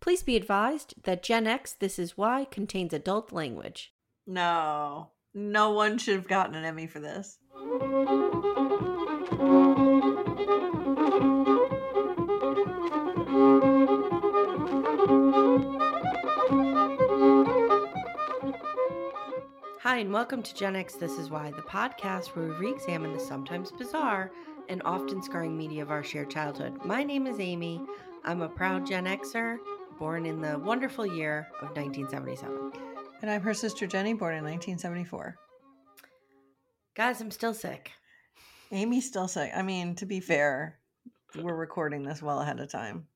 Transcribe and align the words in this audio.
Please 0.00 0.22
be 0.22 0.34
advised 0.34 0.94
that 1.02 1.22
Gen 1.22 1.46
X 1.46 1.74
This 1.74 1.98
Is 1.98 2.16
Why 2.16 2.46
contains 2.46 2.94
adult 2.94 3.32
language. 3.32 3.92
No, 4.26 5.10
no 5.34 5.72
one 5.72 5.98
should 5.98 6.14
have 6.14 6.26
gotten 6.26 6.54
an 6.54 6.64
Emmy 6.64 6.86
for 6.86 7.00
this. 7.00 7.38
Hi, 19.82 19.98
and 19.98 20.10
welcome 20.14 20.42
to 20.42 20.54
Gen 20.54 20.76
X 20.76 20.94
This 20.94 21.18
Is 21.18 21.28
Why, 21.28 21.50
the 21.50 21.60
podcast 21.60 22.28
where 22.28 22.46
we 22.46 22.54
re 22.54 22.70
examine 22.72 23.12
the 23.12 23.20
sometimes 23.20 23.70
bizarre 23.70 24.30
and 24.70 24.80
often 24.86 25.22
scarring 25.22 25.58
media 25.58 25.82
of 25.82 25.90
our 25.90 26.02
shared 26.02 26.30
childhood. 26.30 26.86
My 26.86 27.04
name 27.04 27.26
is 27.26 27.38
Amy. 27.38 27.82
I'm 28.24 28.40
a 28.40 28.48
proud 28.48 28.86
Gen 28.86 29.04
Xer, 29.04 29.58
born 30.00 30.24
in 30.24 30.40
the 30.40 30.58
wonderful 30.58 31.04
year 31.04 31.46
of 31.60 31.76
1977. 31.76 32.72
And 33.20 33.30
I'm 33.30 33.42
her 33.42 33.52
sister 33.52 33.86
Jenny, 33.86 34.14
born 34.14 34.34
in 34.34 34.42
1974. 34.42 35.36
Guys, 36.96 37.20
I'm 37.20 37.30
still 37.30 37.52
sick. 37.52 37.92
Amy's 38.72 39.06
still 39.06 39.28
sick. 39.28 39.52
I 39.54 39.60
mean, 39.60 39.94
to 39.96 40.06
be 40.06 40.20
fair, 40.20 40.78
we're 41.36 41.54
recording 41.54 42.02
this 42.02 42.22
well 42.22 42.40
ahead 42.40 42.60
of 42.60 42.72
time. 42.72 43.08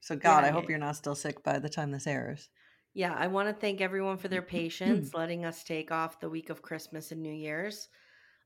So, 0.00 0.14
God, 0.14 0.44
Yeah, 0.44 0.50
I 0.50 0.52
hope 0.52 0.64
yeah. 0.64 0.70
you're 0.70 0.78
not 0.78 0.96
still 0.96 1.14
sick 1.14 1.42
by 1.42 1.58
the 1.58 1.70
time 1.70 1.90
this 1.90 2.06
airs. 2.06 2.50
Yeah, 2.92 3.14
I 3.16 3.28
want 3.28 3.48
to 3.48 3.54
thank 3.54 3.80
everyone 3.80 4.18
for 4.18 4.28
their 4.28 4.42
patience, 4.58 5.14
letting 5.14 5.46
us 5.46 5.64
take 5.64 5.90
off 5.90 6.20
the 6.20 6.28
week 6.28 6.50
of 6.50 6.60
Christmas 6.60 7.12
and 7.12 7.22
New 7.22 7.32
Year's. 7.32 7.88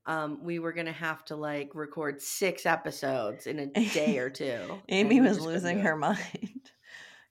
Um, 0.05 0.39
we 0.43 0.59
were 0.59 0.71
gonna 0.73 0.91
have 0.93 1.25
to 1.25 1.35
like 1.35 1.75
record 1.75 2.21
six 2.21 2.65
episodes 2.65 3.45
in 3.47 3.59
a 3.59 3.85
day 3.89 4.17
or 4.17 4.29
two. 4.31 4.79
Amy 4.89 5.21
was 5.21 5.39
losing 5.41 5.79
her 5.81 5.95
mind 5.97 6.71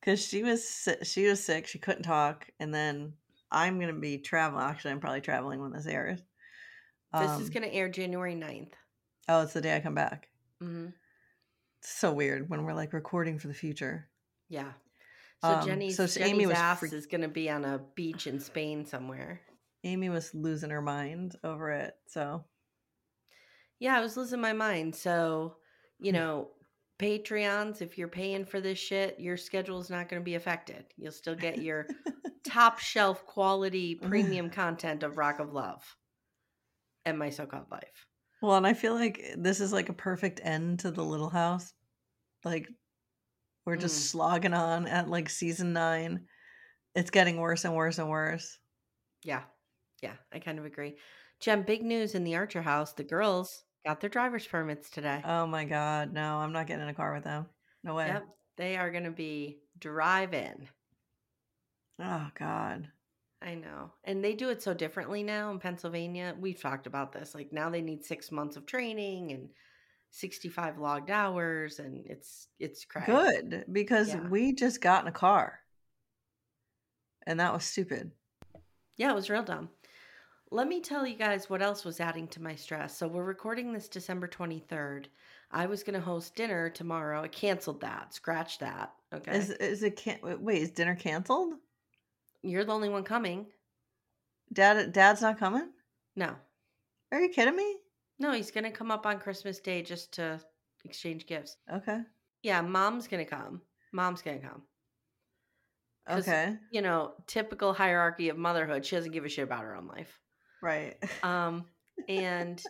because 0.01 0.25
she 0.25 0.43
was 0.43 0.89
she 1.03 1.27
was 1.27 1.43
sick. 1.45 1.67
She 1.67 1.79
couldn't 1.79 2.03
talk, 2.03 2.49
and 2.59 2.73
then 2.75 3.13
I'm 3.51 3.79
gonna 3.81 3.93
be 3.93 4.19
traveling. 4.19 4.65
Actually, 4.65 4.93
I'm 4.93 5.01
probably 5.01 5.21
traveling 5.21 5.61
when 5.61 5.73
this 5.73 5.87
airs. 5.87 6.21
This 7.13 7.31
is 7.41 7.49
Um, 7.49 7.53
gonna 7.55 7.67
air 7.69 7.89
January 7.89 8.35
9th. 8.35 8.73
Oh, 9.29 9.43
it's 9.43 9.53
the 9.53 9.61
day 9.61 9.77
I 9.77 9.81
come 9.81 9.95
back. 9.95 10.29
hmm 10.61 10.89
It's 11.81 11.91
so 11.91 12.13
weird 12.13 12.49
when 12.49 12.65
we're 12.65 12.73
like 12.75 12.93
recording 12.93 13.39
for 13.39 13.49
the 13.49 13.55
future. 13.55 14.09
Yeah. 14.49 14.73
So 15.43 15.49
Um, 15.55 15.67
Jenny's, 15.67 15.97
so 15.97 16.07
Jenny's 16.07 16.31
Amy 16.35 16.47
was 16.47 16.57
ass 16.57 16.79
freak- 16.81 16.93
is 16.93 17.07
gonna 17.07 17.29
be 17.29 17.49
on 17.51 17.65
a 17.65 17.79
beach 17.95 18.27
in 18.27 18.39
Spain 18.41 18.85
somewhere. 18.87 19.41
Amy 19.85 20.09
was 20.11 20.35
losing 20.35 20.71
her 20.71 20.83
mind 20.83 21.37
over 21.43 21.71
it. 21.71 21.97
So 22.07 22.45
Yeah, 23.79 23.97
I 23.97 24.01
was 24.01 24.17
losing 24.19 24.41
my 24.43 24.53
mind. 24.53 24.95
So, 24.95 25.57
you 25.99 26.13
know, 26.13 26.51
Patreons, 27.01 27.81
if 27.81 27.97
you're 27.97 28.09
paying 28.09 28.45
for 28.45 28.61
this 28.61 28.79
shit, 28.79 29.19
your 29.19 29.37
schedule 29.39 29.81
is 29.81 29.89
not 29.89 30.09
going 30.09 30.21
to 30.21 30.25
be 30.25 30.35
affected. 30.35 30.85
You'll 30.99 31.13
still 31.13 31.35
get 31.35 31.63
your 31.63 31.87
top 32.45 32.79
shelf 32.79 33.25
quality 33.25 33.95
premium 33.95 34.51
content 34.51 35.03
of 35.03 35.17
Rock 35.17 35.41
of 35.41 35.53
Love 35.53 35.83
and 37.07 37.19
My 37.19 37.31
So 37.31 37.47
Called 37.47 37.71
Life. 37.71 38.07
well, 38.43 38.57
and 38.57 38.67
I 38.67 38.75
feel 38.75 38.95
like 38.95 39.35
this 39.39 39.61
is 39.61 39.73
like 39.73 39.89
a 39.89 39.95
perfect 39.95 40.41
end 40.45 40.81
to 40.81 40.91
the 40.91 41.03
Little 41.05 41.31
House. 41.31 41.73
Like 42.45 42.69
we're 43.65 43.77
just 43.77 43.97
Mm. 43.97 44.11
slogging 44.11 44.55
on 44.55 44.87
at 44.87 45.09
like 45.09 45.31
season 45.31 45.73
nine. 45.73 46.27
It's 46.95 47.11
getting 47.11 47.39
worse 47.39 47.65
and 47.65 47.75
worse 47.75 47.99
and 47.99 48.11
worse. 48.11 48.59
Yeah. 49.25 49.43
Yeah, 50.03 50.15
I 50.33 50.39
kind 50.39 50.59
of 50.59 50.65
agree. 50.65 50.97
Jen, 51.41 51.63
big 51.63 51.83
news 51.83 52.15
in 52.15 52.25
the 52.25 52.37
Archer 52.37 52.63
house. 52.63 52.93
The 52.93 53.05
girls 53.05 53.65
got 53.85 54.01
their 54.01 54.11
driver's 54.11 54.47
permits 54.47 54.91
today. 54.91 55.23
Oh 55.25 55.47
my 55.47 55.65
god, 55.65 56.13
no, 56.13 56.37
I'm 56.37 56.53
not 56.53 56.67
getting 56.67 56.83
in 56.83 56.89
a 56.89 56.95
car 56.95 57.15
with 57.15 57.25
them. 57.25 57.47
No 57.83 57.95
way. 57.95 58.09
Yep. 58.09 58.27
They 58.57 58.77
are 58.77 58.91
going 58.91 59.05
to 59.05 59.11
be 59.11 59.61
drive-in. 59.79 60.69
Oh 61.99 62.29
god. 62.39 62.89
I 63.43 63.55
know. 63.55 63.93
And 64.05 64.23
they 64.23 64.35
do 64.35 64.51
it 64.51 64.63
so 64.63 64.75
differently 64.75 65.23
now 65.23 65.51
in 65.51 65.59
Pennsylvania. 65.59 66.35
We've 66.39 66.61
talked 66.61 66.87
about 66.87 67.13
this. 67.13 67.35
Like 67.35 67.53
now 67.53 67.71
they 67.71 67.81
need 67.81 68.05
6 68.05 68.31
months 68.31 68.57
of 68.57 68.67
training 68.67 69.33
and 69.33 69.49
65 70.11 70.79
logged 70.79 71.11
hours 71.11 71.79
and 71.79 72.05
it's 72.07 72.49
it's 72.59 72.85
crazy. 72.85 73.07
Good 73.13 73.65
because 73.73 74.09
Yeah. 74.09 74.29
we 74.29 74.53
just 74.53 74.83
got 74.83 75.03
in 75.03 75.09
a 75.09 75.13
car. 75.13 75.61
And 77.27 77.41
that 77.41 77.53
was 77.55 77.65
stupid. 77.65 78.11
Yeah, 78.97 79.11
it 79.11 79.15
was 79.15 79.31
real 79.31 79.43
dumb. 79.43 79.71
Let 80.53 80.67
me 80.67 80.81
tell 80.81 81.07
you 81.07 81.15
guys 81.15 81.49
what 81.49 81.63
else 81.63 81.85
was 81.85 82.01
adding 82.01 82.27
to 82.29 82.43
my 82.43 82.57
stress. 82.57 82.97
So 82.97 83.07
we're 83.07 83.25
recording 83.25 83.73
this 83.73 83.89
December 83.89 84.27
23rd. 84.27 85.07
I 85.53 85.67
was 85.67 85.85
going 85.85 85.95
to 85.95 86.05
host 86.05 86.35
dinner 86.35 86.69
tomorrow. 86.69 87.23
I 87.23 87.29
canceled 87.29 87.81
that. 87.83 88.15
Scratch 88.15 88.59
that. 88.59 88.93
Okay. 89.15 89.37
Is 89.37 89.51
is 89.51 89.83
it 89.85 89.97
can 89.97 90.19
wait, 90.23 90.63
is 90.63 90.71
dinner 90.71 90.97
canceled? 90.97 91.55
You're 92.43 92.65
the 92.65 92.73
only 92.73 92.89
one 92.89 93.05
coming. 93.05 93.47
Dad 94.53 94.93
dad's 94.93 95.23
not 95.23 95.39
coming? 95.39 95.69
No. 96.17 96.35
Are 97.13 97.21
you 97.21 97.29
kidding 97.29 97.57
me? 97.57 97.77
No, 98.19 98.33
he's 98.33 98.51
going 98.51 98.65
to 98.65 98.71
come 98.71 98.91
up 98.91 99.07
on 99.07 99.19
Christmas 99.19 99.61
Day 99.61 99.83
just 99.83 100.13
to 100.15 100.41
exchange 100.85 101.27
gifts. 101.27 101.57
Okay. 101.73 102.01
Yeah, 102.43 102.61
mom's 102.61 103.07
going 103.09 103.25
to 103.25 103.31
come. 103.31 103.63
Mom's 103.93 104.23
going 104.23 104.41
to 104.41 104.49
come. 104.49 104.63
Okay. 106.09 106.57
You 106.73 106.83
know, 106.83 107.13
typical 107.27 107.73
hierarchy 107.73 108.31
of 108.31 108.37
motherhood. 108.37 108.85
She 108.85 108.97
doesn't 108.97 109.13
give 109.13 109.25
a 109.25 109.29
shit 109.29 109.45
about 109.45 109.63
her 109.63 109.77
own 109.77 109.87
life. 109.87 110.19
Right. 110.63 110.97
Um, 111.23 111.65
and 112.09 112.63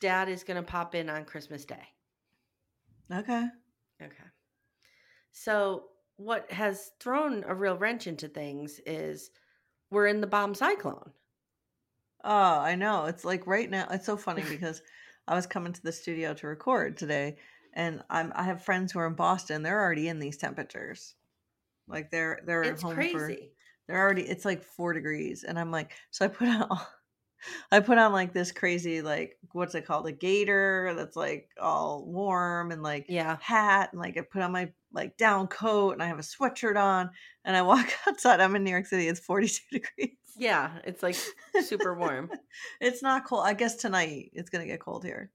dad 0.00 0.28
is 0.28 0.44
going 0.44 0.56
to 0.56 0.62
pop 0.62 0.94
in 0.94 1.08
on 1.10 1.24
Christmas 1.24 1.64
Day. 1.64 1.82
okay. 3.12 3.46
Okay. 4.02 4.24
So, 5.32 5.84
what 6.16 6.50
has 6.52 6.90
thrown 7.00 7.44
a 7.46 7.54
real 7.54 7.76
wrench 7.76 8.06
into 8.06 8.28
things 8.28 8.80
is 8.84 9.30
we're 9.90 10.06
in 10.06 10.20
the 10.20 10.26
bomb 10.26 10.54
cyclone. 10.54 11.12
Oh, 12.24 12.30
I 12.60 12.74
know. 12.74 13.06
It's 13.06 13.24
like 13.24 13.46
right 13.46 13.68
now. 13.70 13.86
It's 13.90 14.06
so 14.06 14.16
funny 14.16 14.42
because 14.48 14.82
I 15.26 15.34
was 15.34 15.46
coming 15.46 15.72
to 15.72 15.82
the 15.82 15.92
studio 15.92 16.34
to 16.34 16.46
record 16.46 16.96
today, 16.96 17.36
and 17.74 18.02
I'm 18.10 18.32
I 18.34 18.44
have 18.44 18.64
friends 18.64 18.92
who 18.92 18.98
are 18.98 19.06
in 19.06 19.14
Boston. 19.14 19.62
They're 19.62 19.80
already 19.80 20.08
in 20.08 20.18
these 20.18 20.36
temperatures. 20.36 21.14
Like 21.88 22.10
they're 22.10 22.40
they're 22.46 22.62
It's 22.62 22.82
home 22.82 22.94
crazy. 22.94 23.12
for 23.12 23.28
they're 23.88 24.00
already 24.00 24.22
it's 24.22 24.44
like 24.44 24.62
four 24.62 24.92
degrees, 24.92 25.44
and 25.44 25.58
I'm 25.58 25.70
like, 25.70 25.92
so 26.10 26.24
I 26.24 26.28
put 26.28 26.48
on 26.70 26.78
I 27.72 27.80
put 27.80 27.98
on 27.98 28.12
like 28.12 28.32
this 28.32 28.52
crazy 28.52 29.02
like 29.02 29.38
what's 29.52 29.74
it 29.74 29.86
called 29.86 30.06
a 30.06 30.12
gator 30.12 30.92
that's 30.96 31.16
like 31.16 31.50
all 31.60 32.04
warm 32.06 32.70
and 32.72 32.82
like 32.82 33.06
Yeah. 33.08 33.36
hat 33.40 33.90
and 33.92 34.00
like 34.00 34.16
I 34.16 34.22
put 34.22 34.42
on 34.42 34.52
my 34.52 34.72
like 34.92 35.16
down 35.16 35.46
coat 35.48 35.92
and 35.92 36.02
I 36.02 36.06
have 36.06 36.18
a 36.18 36.22
sweatshirt 36.22 36.76
on 36.80 37.10
and 37.44 37.56
I 37.56 37.62
walk 37.62 37.88
outside. 38.08 38.40
I'm 38.40 38.56
in 38.56 38.64
New 38.64 38.70
York 38.70 38.86
City. 38.86 39.08
It's 39.08 39.20
42 39.20 39.62
degrees. 39.80 40.16
Yeah. 40.36 40.78
It's 40.84 41.02
like 41.02 41.16
super 41.62 41.94
warm. 41.94 42.30
It's 42.80 43.02
not 43.02 43.24
cold. 43.24 43.44
I 43.46 43.54
guess 43.54 43.76
tonight 43.76 44.30
it's 44.32 44.50
gonna 44.50 44.66
get 44.66 44.80
cold 44.80 45.04
here. 45.04 45.30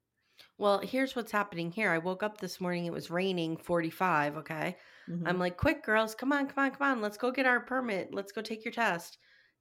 Well, 0.58 0.80
here's 0.80 1.16
what's 1.16 1.32
happening 1.32 1.72
here. 1.72 1.92
I 1.92 1.98
woke 1.98 2.24
up 2.24 2.40
this 2.40 2.60
morning, 2.62 2.86
it 2.86 2.94
was 2.94 3.10
raining 3.10 3.58
45. 3.58 4.38
Okay. 4.38 4.78
Mhm. 5.10 5.24
I'm 5.28 5.40
like, 5.40 5.58
quick, 5.58 5.84
girls, 5.84 6.16
come 6.16 6.32
on, 6.34 6.48
come 6.48 6.64
on, 6.64 6.72
come 6.72 6.88
on. 6.92 7.02
Let's 7.02 7.18
go 7.18 7.32
get 7.32 7.46
our 7.46 7.60
permit. 7.62 8.14
Let's 8.14 8.32
go 8.32 8.42
take 8.42 8.64
your 8.66 8.72
test. 8.74 9.18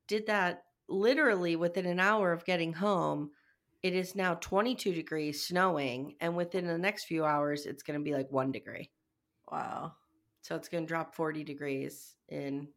Did 0.09 0.27
that 0.27 0.65
literally 0.89 1.57
within 1.57 1.87
an 1.87 2.01
hour 2.01 2.33
of 2.33 2.45
getting 2.45 2.73
home. 2.73 3.31
It 3.83 3.95
is 3.95 4.15
now 4.15 4.35
22 4.35 4.95
degrees, 4.95 5.45
snowing, 5.47 6.15
and 6.21 6.35
within 6.37 6.67
the 6.67 6.79
next 6.79 7.05
few 7.05 7.25
hours, 7.25 7.67
it's 7.67 7.83
going 7.83 7.99
to 7.99 8.05
be 8.05 8.15
like 8.15 8.31
one 8.33 8.51
degree. 8.51 8.91
Wow. 9.53 9.93
So 10.41 10.57
it's 10.57 10.69
going 10.69 10.85
to 10.85 10.89
drop 10.89 11.15
40 11.15 11.45
degrees 11.45 12.15
in 12.29 12.69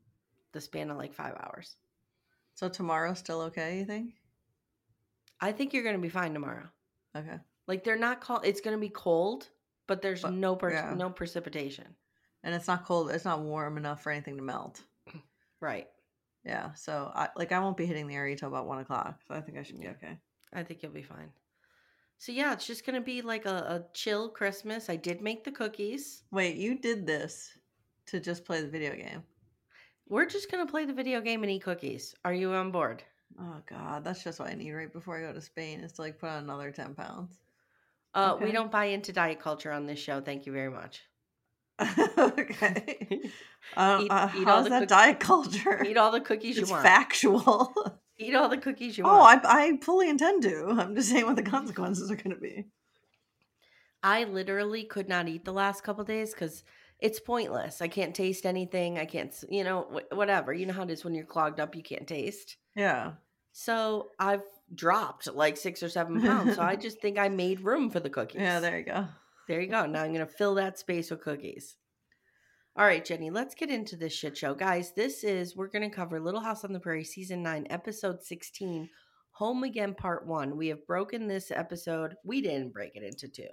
the 0.52 0.60
span 0.62 0.90
of 0.92 0.98
like 0.98 1.14
five 1.14 1.36
hours. 1.40 1.78
So 2.56 2.68
tomorrow's 2.68 3.20
still 3.20 3.42
okay, 3.44 3.80
you 3.80 3.86
think? 3.86 4.16
I 5.40 5.52
think 5.52 5.74
you're 5.74 5.84
going 5.84 5.96
to 5.96 6.02
be 6.02 6.10
fine 6.10 6.34
tomorrow. 6.34 6.68
Okay. 7.16 7.38
Like 7.68 7.84
they're 7.84 7.98
not 7.98 8.20
called. 8.22 8.42
It's 8.46 8.62
going 8.62 8.76
to 8.76 8.82
be 8.82 8.90
cold, 8.90 9.48
but 9.88 10.02
there's 10.02 10.24
But- 10.24 10.34
no 10.34 10.56
per- 10.56 10.72
yeah. 10.72 10.94
no 10.96 11.10
precipitation. 11.10 11.86
And 12.44 12.54
it's 12.56 12.68
not 12.68 12.86
cold, 12.86 13.12
it's 13.12 13.26
not 13.26 13.42
warm 13.42 13.78
enough 13.78 14.02
for 14.04 14.12
anything 14.12 14.38
to 14.38 14.44
melt. 14.44 14.82
Right. 15.60 15.88
Yeah. 16.48 16.74
So 16.74 17.12
I 17.14 17.28
like 17.36 17.52
I 17.52 17.60
won't 17.60 17.76
be 17.76 17.86
hitting 17.86 18.08
the 18.08 18.16
area 18.16 18.36
till 18.36 18.48
about 18.48 18.68
one 18.68 18.80
o'clock. 18.80 19.20
So 19.28 19.36
I 19.36 19.42
think 19.42 19.58
I 19.58 19.64
should 19.64 19.80
be 19.80 19.90
okay. 19.90 20.18
I 20.54 20.64
think 20.64 20.82
you'll 20.82 20.94
be 20.94 21.04
fine. 21.04 21.30
So 22.20 22.32
yeah, 22.32 22.54
it's 22.54 22.66
just 22.66 22.86
going 22.86 22.96
to 22.96 23.02
be 23.02 23.22
like 23.22 23.46
a, 23.46 23.50
a 23.50 23.86
chill 23.94 24.30
Christmas. 24.30 24.90
I 24.90 24.96
did 24.96 25.22
make 25.22 25.44
the 25.44 25.52
cookies. 25.52 26.24
Wait, 26.32 26.56
you 26.56 26.80
did 26.80 27.06
this 27.06 27.56
to 28.08 28.20
just 28.20 28.46
play 28.46 28.62
the 28.62 28.68
video 28.68 28.96
game. 28.96 29.22
We're 30.08 30.26
just 30.26 30.50
going 30.50 30.66
to 30.66 30.72
play 30.72 30.86
the 30.86 30.94
video 30.94 31.20
game 31.20 31.44
and 31.44 31.52
eat 31.52 31.64
cookies. 31.64 32.16
Are 32.24 32.34
you 32.34 32.54
on 32.54 32.72
board? 32.72 33.04
Oh 33.40 33.62
god, 33.70 34.06
that's 34.06 34.24
just 34.24 34.40
what 34.40 34.50
I 34.50 34.54
need 34.54 34.72
right 34.72 34.92
before 34.92 35.18
I 35.18 35.22
go 35.22 35.34
to 35.34 35.42
Spain 35.42 35.82
is 35.82 35.92
to 35.94 36.02
like 36.02 36.18
put 36.18 36.30
on 36.30 36.44
another 36.46 36.72
ten 36.72 36.96
pounds. 36.96 37.38
Uh, 38.14 38.38
We 38.42 38.54
don't 38.54 38.72
buy 38.72 38.86
into 38.86 39.12
diet 39.12 39.40
culture 39.42 39.72
on 39.72 39.86
this 39.86 40.00
show. 40.00 40.22
Thank 40.22 40.46
you 40.46 40.54
very 40.54 40.72
much. 40.72 41.02
okay. 42.18 43.20
Uh, 43.76 44.00
Eat- 44.04 44.12
uh, 44.12 44.30
eat 44.36 44.44
how's 44.46 44.70
that 44.70 44.80
cook- 44.82 44.90
diet 44.90 45.20
culture? 45.20 45.84
Eat 45.84 45.98
all 45.98 46.12
the 46.12 46.22
cookies 46.22 46.58
it's 46.58 46.68
you 46.70 46.74
want. 46.74 46.84
factual. 46.86 48.00
Eat 48.20 48.34
all 48.36 48.50
the 48.50 48.58
cookies 48.58 48.98
you 48.98 49.04
want. 49.04 49.44
oh, 49.46 49.50
I. 49.50 49.64
I 49.66 49.78
fully 49.82 50.10
intend 50.10 50.42
to. 50.44 50.76
I'm 50.80 50.96
just 50.96 51.10
saying 51.10 51.26
what 51.26 51.36
the 51.36 51.44
consequences 51.44 52.10
are 52.10 52.16
going 52.16 52.32
to 52.36 52.42
be. 52.42 52.66
I 54.02 54.24
literally 54.24 54.84
could 54.84 55.08
not 55.08 55.28
eat 55.28 55.46
the 55.46 55.54
last 55.54 55.84
couple 55.84 56.04
days 56.04 56.32
because 56.32 56.64
it's 57.00 57.20
pointless. 57.20 57.82
I 57.82 57.88
can't 57.88 58.16
taste 58.16 58.46
anything. 58.46 58.98
I 58.98 59.06
can't, 59.06 59.32
you 59.50 59.64
know, 59.64 60.02
whatever. 60.12 60.52
You 60.54 60.66
know 60.66 60.74
how 60.74 60.84
it 60.84 60.90
is 60.92 61.04
when 61.04 61.14
you're 61.14 61.26
clogged 61.26 61.60
up, 61.60 61.76
you 61.76 61.84
can't 61.84 62.08
taste. 62.08 62.58
Yeah. 62.76 63.14
So 63.52 64.10
I've 64.20 64.42
dropped 64.74 65.32
like 65.34 65.58
six 65.58 65.84
or 65.84 65.90
seven 65.90 66.22
pounds. 66.22 66.56
so 66.56 66.62
I 66.62 66.76
just 66.76 67.00
think 67.02 67.18
I 67.20 67.30
made 67.30 67.62
room 67.62 67.90
for 67.90 68.00
the 68.00 68.10
cookies. 68.10 68.42
Yeah, 68.42 68.60
there 68.60 68.80
you 68.80 68.86
go. 68.86 69.08
There 69.48 69.62
you 69.62 69.68
go. 69.68 69.86
Now 69.86 70.04
I'm 70.04 70.14
going 70.14 70.26
to 70.26 70.32
fill 70.32 70.56
that 70.56 70.78
space 70.78 71.10
with 71.10 71.22
cookies. 71.22 71.78
All 72.76 72.86
right, 72.86 73.04
Jenny, 73.04 73.32
let's 73.32 73.56
get 73.56 73.72
into 73.72 73.96
this 73.96 74.14
shit 74.14 74.38
show. 74.38 74.54
Guys, 74.54 74.92
this 74.92 75.24
is, 75.24 75.56
we're 75.56 75.68
going 75.68 75.90
to 75.90 75.96
cover 75.96 76.20
Little 76.20 76.42
House 76.42 76.64
on 76.64 76.74
the 76.74 76.80
Prairie, 76.80 77.04
Season 77.04 77.42
9, 77.42 77.66
Episode 77.72 78.22
16, 78.22 78.88
Home 79.32 79.64
Again, 79.64 79.96
Part 79.96 80.28
1. 80.28 80.56
We 80.56 80.68
have 80.68 80.86
broken 80.86 81.28
this 81.28 81.50
episode, 81.50 82.16
we 82.24 82.40
didn't 82.40 82.74
break 82.74 82.96
it 82.96 83.02
into 83.02 83.30
two. 83.30 83.48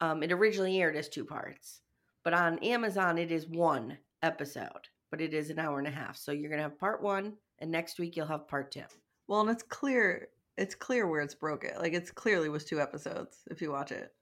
Um, 0.00 0.22
it 0.22 0.32
originally 0.32 0.80
aired 0.80 0.96
as 0.96 1.10
two 1.10 1.26
parts, 1.26 1.82
but 2.24 2.32
on 2.32 2.58
Amazon, 2.60 3.18
it 3.18 3.30
is 3.30 3.46
one 3.46 3.98
episode, 4.22 4.88
but 5.10 5.20
it 5.20 5.34
is 5.34 5.50
an 5.50 5.58
hour 5.58 5.78
and 5.78 5.88
a 5.88 5.90
half. 5.90 6.16
So 6.16 6.32
you're 6.32 6.48
going 6.48 6.62
to 6.62 6.68
have 6.68 6.80
Part 6.80 7.02
1, 7.02 7.34
and 7.58 7.70
next 7.70 7.98
week 7.98 8.16
you'll 8.16 8.26
have 8.26 8.48
Part 8.48 8.72
2. 8.72 8.80
Well, 9.28 9.42
and 9.42 9.50
it's 9.50 9.64
clear. 9.64 10.28
It's 10.56 10.74
clear 10.74 11.06
where 11.06 11.20
it's 11.20 11.34
broken. 11.34 11.72
Like 11.78 11.92
it's 11.92 12.10
clearly 12.10 12.48
was 12.48 12.64
two 12.64 12.80
episodes 12.80 13.38
if 13.50 13.60
you 13.60 13.70
watch 13.70 13.92
it. 13.92 14.14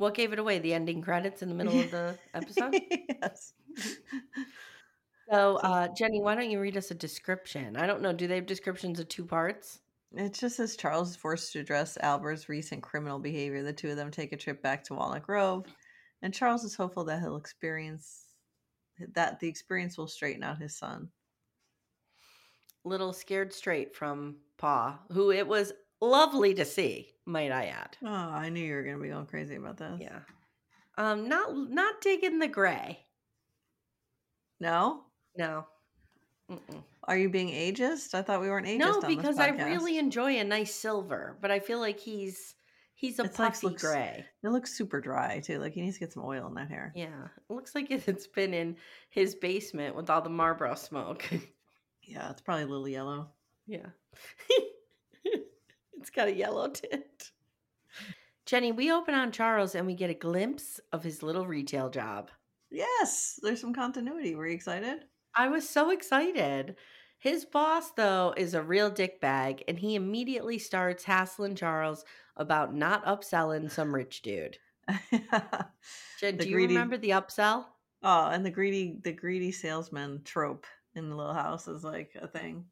What 0.00 0.14
gave 0.14 0.32
it 0.32 0.38
away? 0.38 0.58
The 0.58 0.72
ending 0.72 1.02
credits 1.02 1.42
in 1.42 1.50
the 1.50 1.54
middle 1.54 1.78
of 1.78 1.90
the 1.90 2.18
episode? 2.32 2.74
yes. 3.22 3.52
So, 5.30 5.56
uh, 5.56 5.88
Jenny, 5.88 6.22
why 6.22 6.34
don't 6.34 6.50
you 6.50 6.58
read 6.58 6.78
us 6.78 6.90
a 6.90 6.94
description? 6.94 7.76
I 7.76 7.86
don't 7.86 8.00
know. 8.00 8.14
Do 8.14 8.26
they 8.26 8.36
have 8.36 8.46
descriptions 8.46 8.98
of 8.98 9.08
two 9.08 9.26
parts? 9.26 9.80
It 10.12 10.32
just 10.32 10.56
says 10.56 10.74
Charles 10.74 11.10
is 11.10 11.16
forced 11.16 11.52
to 11.52 11.60
address 11.60 11.98
Albert's 12.00 12.48
recent 12.48 12.82
criminal 12.82 13.18
behavior. 13.18 13.62
The 13.62 13.74
two 13.74 13.90
of 13.90 13.96
them 13.96 14.10
take 14.10 14.32
a 14.32 14.38
trip 14.38 14.62
back 14.62 14.84
to 14.84 14.94
Walnut 14.94 15.22
Grove, 15.22 15.66
and 16.22 16.32
Charles 16.32 16.64
is 16.64 16.74
hopeful 16.74 17.04
that 17.04 17.20
he'll 17.20 17.36
experience 17.36 18.24
that 19.12 19.38
the 19.38 19.48
experience 19.48 19.98
will 19.98 20.08
straighten 20.08 20.42
out 20.42 20.62
his 20.62 20.74
son. 20.74 21.10
Little 22.84 23.12
scared 23.12 23.52
straight 23.52 23.94
from 23.94 24.36
Pa, 24.56 24.98
who 25.12 25.30
it 25.30 25.46
was 25.46 25.74
lovely 26.00 26.54
to 26.54 26.64
see, 26.64 27.12
might 27.26 27.52
I 27.52 27.66
add. 27.66 27.96
Oh, 28.04 28.08
I 28.08 28.48
knew 28.48 28.64
you 28.64 28.74
were 28.74 28.82
gonna 28.82 28.98
be 28.98 29.08
going 29.08 29.26
crazy 29.26 29.56
about 29.56 29.76
this. 29.78 30.00
Yeah. 30.00 30.20
Um, 30.98 31.28
not 31.28 31.54
not 31.56 32.00
digging 32.00 32.38
the 32.38 32.48
gray. 32.48 33.00
No, 34.60 35.04
No. 35.36 35.66
Mm-mm. 36.50 36.82
are 37.04 37.16
you 37.16 37.28
being 37.30 37.48
ageist? 37.48 38.12
I 38.14 38.22
thought 38.22 38.40
we 38.40 38.48
weren't 38.50 38.66
ageist. 38.66 38.78
No, 38.78 38.94
on 38.94 39.00
this 39.02 39.14
because 39.16 39.38
I 39.38 39.50
really 39.50 39.98
enjoy 39.98 40.38
a 40.38 40.44
nice 40.44 40.74
silver, 40.74 41.38
but 41.40 41.50
I 41.52 41.60
feel 41.60 41.78
like 41.78 41.98
he's 42.00 42.54
he's 42.94 43.18
a 43.20 43.24
It's 43.24 43.38
like 43.38 43.52
puffy 43.52 43.68
looks- 43.68 43.82
gray. 43.82 44.26
It 44.42 44.48
looks 44.48 44.74
super 44.76 45.00
dry 45.00 45.38
too. 45.40 45.58
Like 45.60 45.72
he 45.74 45.80
needs 45.80 45.96
to 45.96 46.00
get 46.00 46.12
some 46.12 46.24
oil 46.24 46.46
in 46.48 46.54
that 46.54 46.68
hair. 46.68 46.92
Yeah, 46.96 47.26
it 47.48 47.52
looks 47.52 47.74
like 47.74 47.90
it's 47.90 48.26
been 48.26 48.52
in 48.52 48.76
his 49.10 49.34
basement 49.36 49.94
with 49.96 50.10
all 50.10 50.20
the 50.22 50.28
Marlboro 50.30 50.74
smoke. 50.74 51.24
Yeah, 52.02 52.28
it's 52.30 52.40
probably 52.40 52.64
a 52.64 52.66
little 52.66 52.88
yellow. 52.88 53.28
Yeah. 53.68 53.86
it's 56.00 56.10
got 56.10 56.28
a 56.28 56.34
yellow 56.34 56.68
tint. 56.68 57.30
Jenny, 58.46 58.72
we 58.72 58.90
open 58.90 59.14
on 59.14 59.30
Charles 59.30 59.74
and 59.74 59.86
we 59.86 59.94
get 59.94 60.10
a 60.10 60.14
glimpse 60.14 60.80
of 60.92 61.04
his 61.04 61.22
little 61.22 61.46
retail 61.46 61.88
job. 61.90 62.30
Yes, 62.70 63.38
there's 63.42 63.60
some 63.60 63.74
continuity. 63.74 64.34
Were 64.34 64.46
you 64.46 64.54
excited? 64.54 65.04
I 65.34 65.48
was 65.48 65.68
so 65.68 65.90
excited. 65.90 66.76
His 67.18 67.44
boss, 67.44 67.90
though, 67.92 68.32
is 68.36 68.54
a 68.54 68.62
real 68.62 68.90
dickbag, 68.90 69.62
and 69.68 69.78
he 69.78 69.94
immediately 69.94 70.58
starts 70.58 71.04
hassling 71.04 71.54
Charles 71.54 72.04
about 72.36 72.74
not 72.74 73.04
upselling 73.04 73.70
some 73.70 73.94
rich 73.94 74.22
dude. 74.22 74.56
Jen, 76.18 76.38
do 76.38 76.48
you 76.48 76.54
greedy- 76.54 76.74
remember 76.74 76.96
the 76.96 77.10
upsell? 77.10 77.66
Oh, 78.02 78.28
and 78.28 78.44
the 78.44 78.50
greedy 78.50 78.98
the 79.04 79.12
greedy 79.12 79.52
salesman 79.52 80.22
trope 80.24 80.66
in 80.94 81.10
the 81.10 81.16
little 81.16 81.34
house 81.34 81.68
is 81.68 81.84
like 81.84 82.12
a 82.20 82.26
thing. 82.26 82.64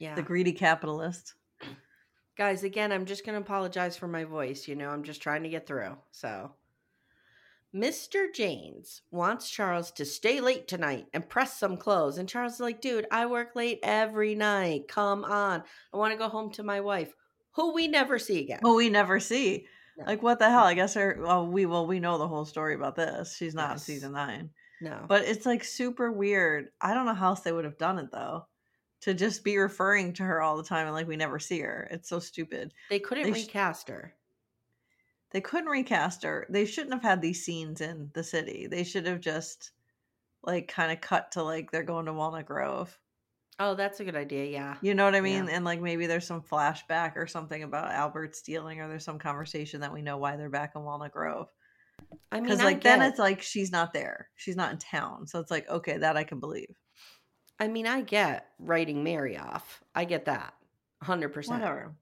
Yeah. 0.00 0.16
The 0.16 0.22
greedy 0.22 0.52
capitalist. 0.52 1.34
Guys, 2.36 2.64
again, 2.64 2.92
I'm 2.92 3.06
just 3.06 3.24
going 3.24 3.34
to 3.34 3.40
apologize 3.44 3.96
for 3.96 4.08
my 4.08 4.24
voice. 4.24 4.68
You 4.68 4.74
know, 4.74 4.90
I'm 4.90 5.04
just 5.04 5.22
trying 5.22 5.42
to 5.44 5.48
get 5.48 5.66
through. 5.66 5.96
So, 6.10 6.52
Mr. 7.74 8.32
Janes 8.32 9.02
wants 9.10 9.50
Charles 9.50 9.90
to 9.92 10.04
stay 10.04 10.40
late 10.40 10.68
tonight 10.68 11.06
and 11.14 11.28
press 11.28 11.58
some 11.58 11.76
clothes. 11.76 12.18
And 12.18 12.28
Charles 12.28 12.54
is 12.54 12.60
like, 12.60 12.80
dude, 12.80 13.06
I 13.10 13.26
work 13.26 13.54
late 13.54 13.80
every 13.82 14.34
night. 14.34 14.88
Come 14.88 15.24
on. 15.24 15.62
I 15.92 15.96
want 15.96 16.12
to 16.12 16.18
go 16.18 16.28
home 16.28 16.50
to 16.52 16.62
my 16.62 16.80
wife, 16.80 17.12
who 17.52 17.72
we 17.72 17.88
never 17.88 18.18
see 18.18 18.40
again. 18.40 18.60
Who 18.62 18.76
we 18.76 18.90
never 18.90 19.18
see. 19.20 19.66
No. 19.98 20.04
Like 20.04 20.22
what 20.22 20.38
the 20.38 20.50
hell? 20.50 20.64
I 20.64 20.74
guess 20.74 20.92
her 20.94 21.18
well 21.18 21.46
we 21.46 21.64
well 21.64 21.86
we 21.86 22.00
know 22.00 22.18
the 22.18 22.28
whole 22.28 22.44
story 22.44 22.74
about 22.74 22.96
this. 22.96 23.34
She's 23.34 23.54
not 23.54 23.72
in 23.72 23.78
season 23.78 24.12
nine. 24.12 24.50
no. 24.82 25.06
But 25.08 25.24
it's 25.24 25.46
like 25.46 25.64
super 25.64 26.12
weird. 26.12 26.68
I 26.82 26.92
don't 26.92 27.06
know 27.06 27.14
how 27.14 27.28
else 27.30 27.40
they 27.40 27.52
would 27.52 27.64
have 27.64 27.78
done 27.78 27.98
it 27.98 28.12
though. 28.12 28.46
To 29.06 29.14
just 29.14 29.44
be 29.44 29.56
referring 29.56 30.12
to 30.14 30.24
her 30.24 30.42
all 30.42 30.56
the 30.56 30.64
time 30.64 30.86
and 30.88 30.94
like 30.94 31.06
we 31.06 31.14
never 31.14 31.38
see 31.38 31.60
her. 31.60 31.86
It's 31.92 32.08
so 32.08 32.18
stupid. 32.18 32.74
they 32.90 32.98
couldn't 32.98 33.30
they 33.32 33.38
sh- 33.40 33.46
recast 33.46 33.86
her. 33.88 34.12
They 35.30 35.40
couldn't 35.40 35.68
recast 35.70 36.24
her. 36.24 36.44
They 36.50 36.64
shouldn't 36.66 36.92
have 36.92 37.04
had 37.04 37.22
these 37.22 37.44
scenes 37.44 37.80
in 37.80 38.10
the 38.14 38.24
city. 38.24 38.66
They 38.66 38.82
should 38.82 39.06
have 39.06 39.20
just 39.20 39.70
like 40.42 40.66
kind 40.66 40.90
of 40.90 41.00
cut 41.00 41.30
to 41.32 41.44
like 41.44 41.70
they're 41.70 41.84
going 41.84 42.06
to 42.06 42.12
Walnut 42.12 42.46
Grove. 42.46 42.98
Oh, 43.60 43.76
that's 43.76 44.00
a 44.00 44.04
good 44.04 44.16
idea. 44.16 44.44
Yeah. 44.46 44.76
You 44.82 44.94
know 44.94 45.04
what 45.04 45.14
I 45.14 45.20
mean? 45.20 45.44
Yeah. 45.46 45.52
And 45.52 45.64
like 45.64 45.80
maybe 45.80 46.06
there's 46.08 46.26
some 46.26 46.42
flashback 46.42 47.12
or 47.14 47.28
something 47.28 47.62
about 47.62 47.92
Albert 47.92 48.34
stealing, 48.34 48.80
or 48.80 48.88
there's 48.88 49.04
some 49.04 49.20
conversation 49.20 49.82
that 49.82 49.92
we 49.92 50.02
know 50.02 50.16
why 50.18 50.34
they're 50.36 50.50
back 50.50 50.72
in 50.74 50.82
Walnut 50.82 51.12
Grove. 51.12 51.46
I 52.32 52.36
mean, 52.40 52.44
Because 52.44 52.60
like 52.64 52.82
then 52.82 52.98
get- 52.98 53.10
it's 53.10 53.20
like 53.20 53.40
she's 53.40 53.70
not 53.70 53.92
there, 53.92 54.30
she's 54.34 54.56
not 54.56 54.72
in 54.72 54.78
town, 54.78 55.28
so 55.28 55.38
it's 55.38 55.52
like 55.52 55.68
okay, 55.68 55.96
that 55.98 56.16
I 56.16 56.24
can 56.24 56.40
believe. 56.40 56.74
I 57.58 57.68
mean, 57.68 57.86
I 57.86 58.02
get 58.02 58.46
writing 58.58 59.02
Mary 59.04 59.38
off. 59.38 59.82
I 59.94 60.04
get 60.04 60.26
that. 60.26 60.54
100%. 61.04 61.48
Whatever. 61.48 61.94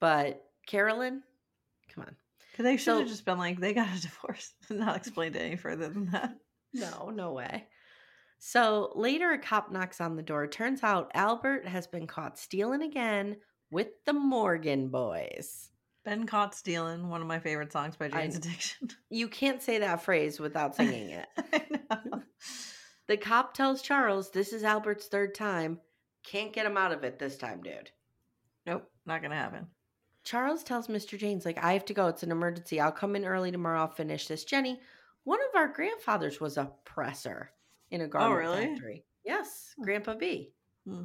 But 0.00 0.44
Carolyn, 0.66 1.22
come 1.94 2.04
on. 2.04 2.16
Because 2.50 2.64
they 2.64 2.76
should 2.76 2.84
So- 2.84 2.98
have 3.00 3.08
just 3.08 3.24
been 3.24 3.38
like 3.38 3.58
they 3.60 3.72
got 3.74 3.88
a 3.96 4.00
divorce, 4.02 4.52
and 4.68 4.80
not 4.80 4.96
explained 4.96 5.36
it 5.36 5.40
any 5.40 5.56
further 5.56 5.88
than 5.88 6.10
that. 6.10 6.36
No, 6.72 7.10
no 7.10 7.32
way. 7.32 7.66
So 8.38 8.92
later, 8.94 9.30
a 9.32 9.38
cop 9.38 9.70
knocks 9.72 10.00
on 10.00 10.16
the 10.16 10.22
door. 10.22 10.46
Turns 10.46 10.82
out 10.82 11.10
Albert 11.14 11.66
has 11.66 11.86
been 11.86 12.06
caught 12.06 12.38
stealing 12.38 12.82
again 12.82 13.36
with 13.70 13.88
the 14.04 14.12
Morgan 14.12 14.88
boys. 14.88 15.70
Been 16.04 16.26
caught 16.26 16.54
stealing, 16.54 17.08
one 17.08 17.22
of 17.22 17.26
my 17.26 17.38
favorite 17.38 17.72
songs 17.72 17.96
by 17.96 18.08
Jane's 18.08 18.36
Addiction. 18.36 18.88
You 19.08 19.28
can't 19.28 19.62
say 19.62 19.78
that 19.78 20.02
phrase 20.02 20.38
without 20.38 20.76
singing 20.76 21.10
it. 21.10 21.26
The 23.06 23.16
cop 23.16 23.54
tells 23.54 23.82
Charles 23.82 24.30
this 24.30 24.52
is 24.52 24.64
Albert's 24.64 25.06
third 25.06 25.34
time. 25.34 25.80
Can't 26.24 26.52
get 26.52 26.66
him 26.66 26.76
out 26.76 26.92
of 26.92 27.04
it 27.04 27.18
this 27.18 27.36
time, 27.36 27.62
dude. 27.62 27.90
Nope, 28.66 28.90
not 29.04 29.22
gonna 29.22 29.34
happen. 29.34 29.66
Charles 30.22 30.64
tells 30.64 30.88
Mr. 30.88 31.18
James, 31.18 31.44
like, 31.44 31.62
I 31.62 31.74
have 31.74 31.84
to 31.84 31.94
go. 31.94 32.06
It's 32.06 32.22
an 32.22 32.30
emergency. 32.30 32.80
I'll 32.80 32.90
come 32.90 33.14
in 33.14 33.26
early 33.26 33.52
tomorrow. 33.52 33.80
I'll 33.80 33.88
finish 33.88 34.26
this. 34.26 34.44
Jenny, 34.44 34.80
one 35.24 35.40
of 35.40 35.54
our 35.54 35.68
grandfathers 35.68 36.40
was 36.40 36.56
a 36.56 36.72
presser 36.84 37.50
in 37.90 38.00
a 38.00 38.08
garment 38.08 38.38
really? 38.40 38.66
factory. 38.66 39.04
Yes, 39.24 39.74
Grandpa 39.80 40.14
B. 40.14 40.52
Hmm. 40.86 41.04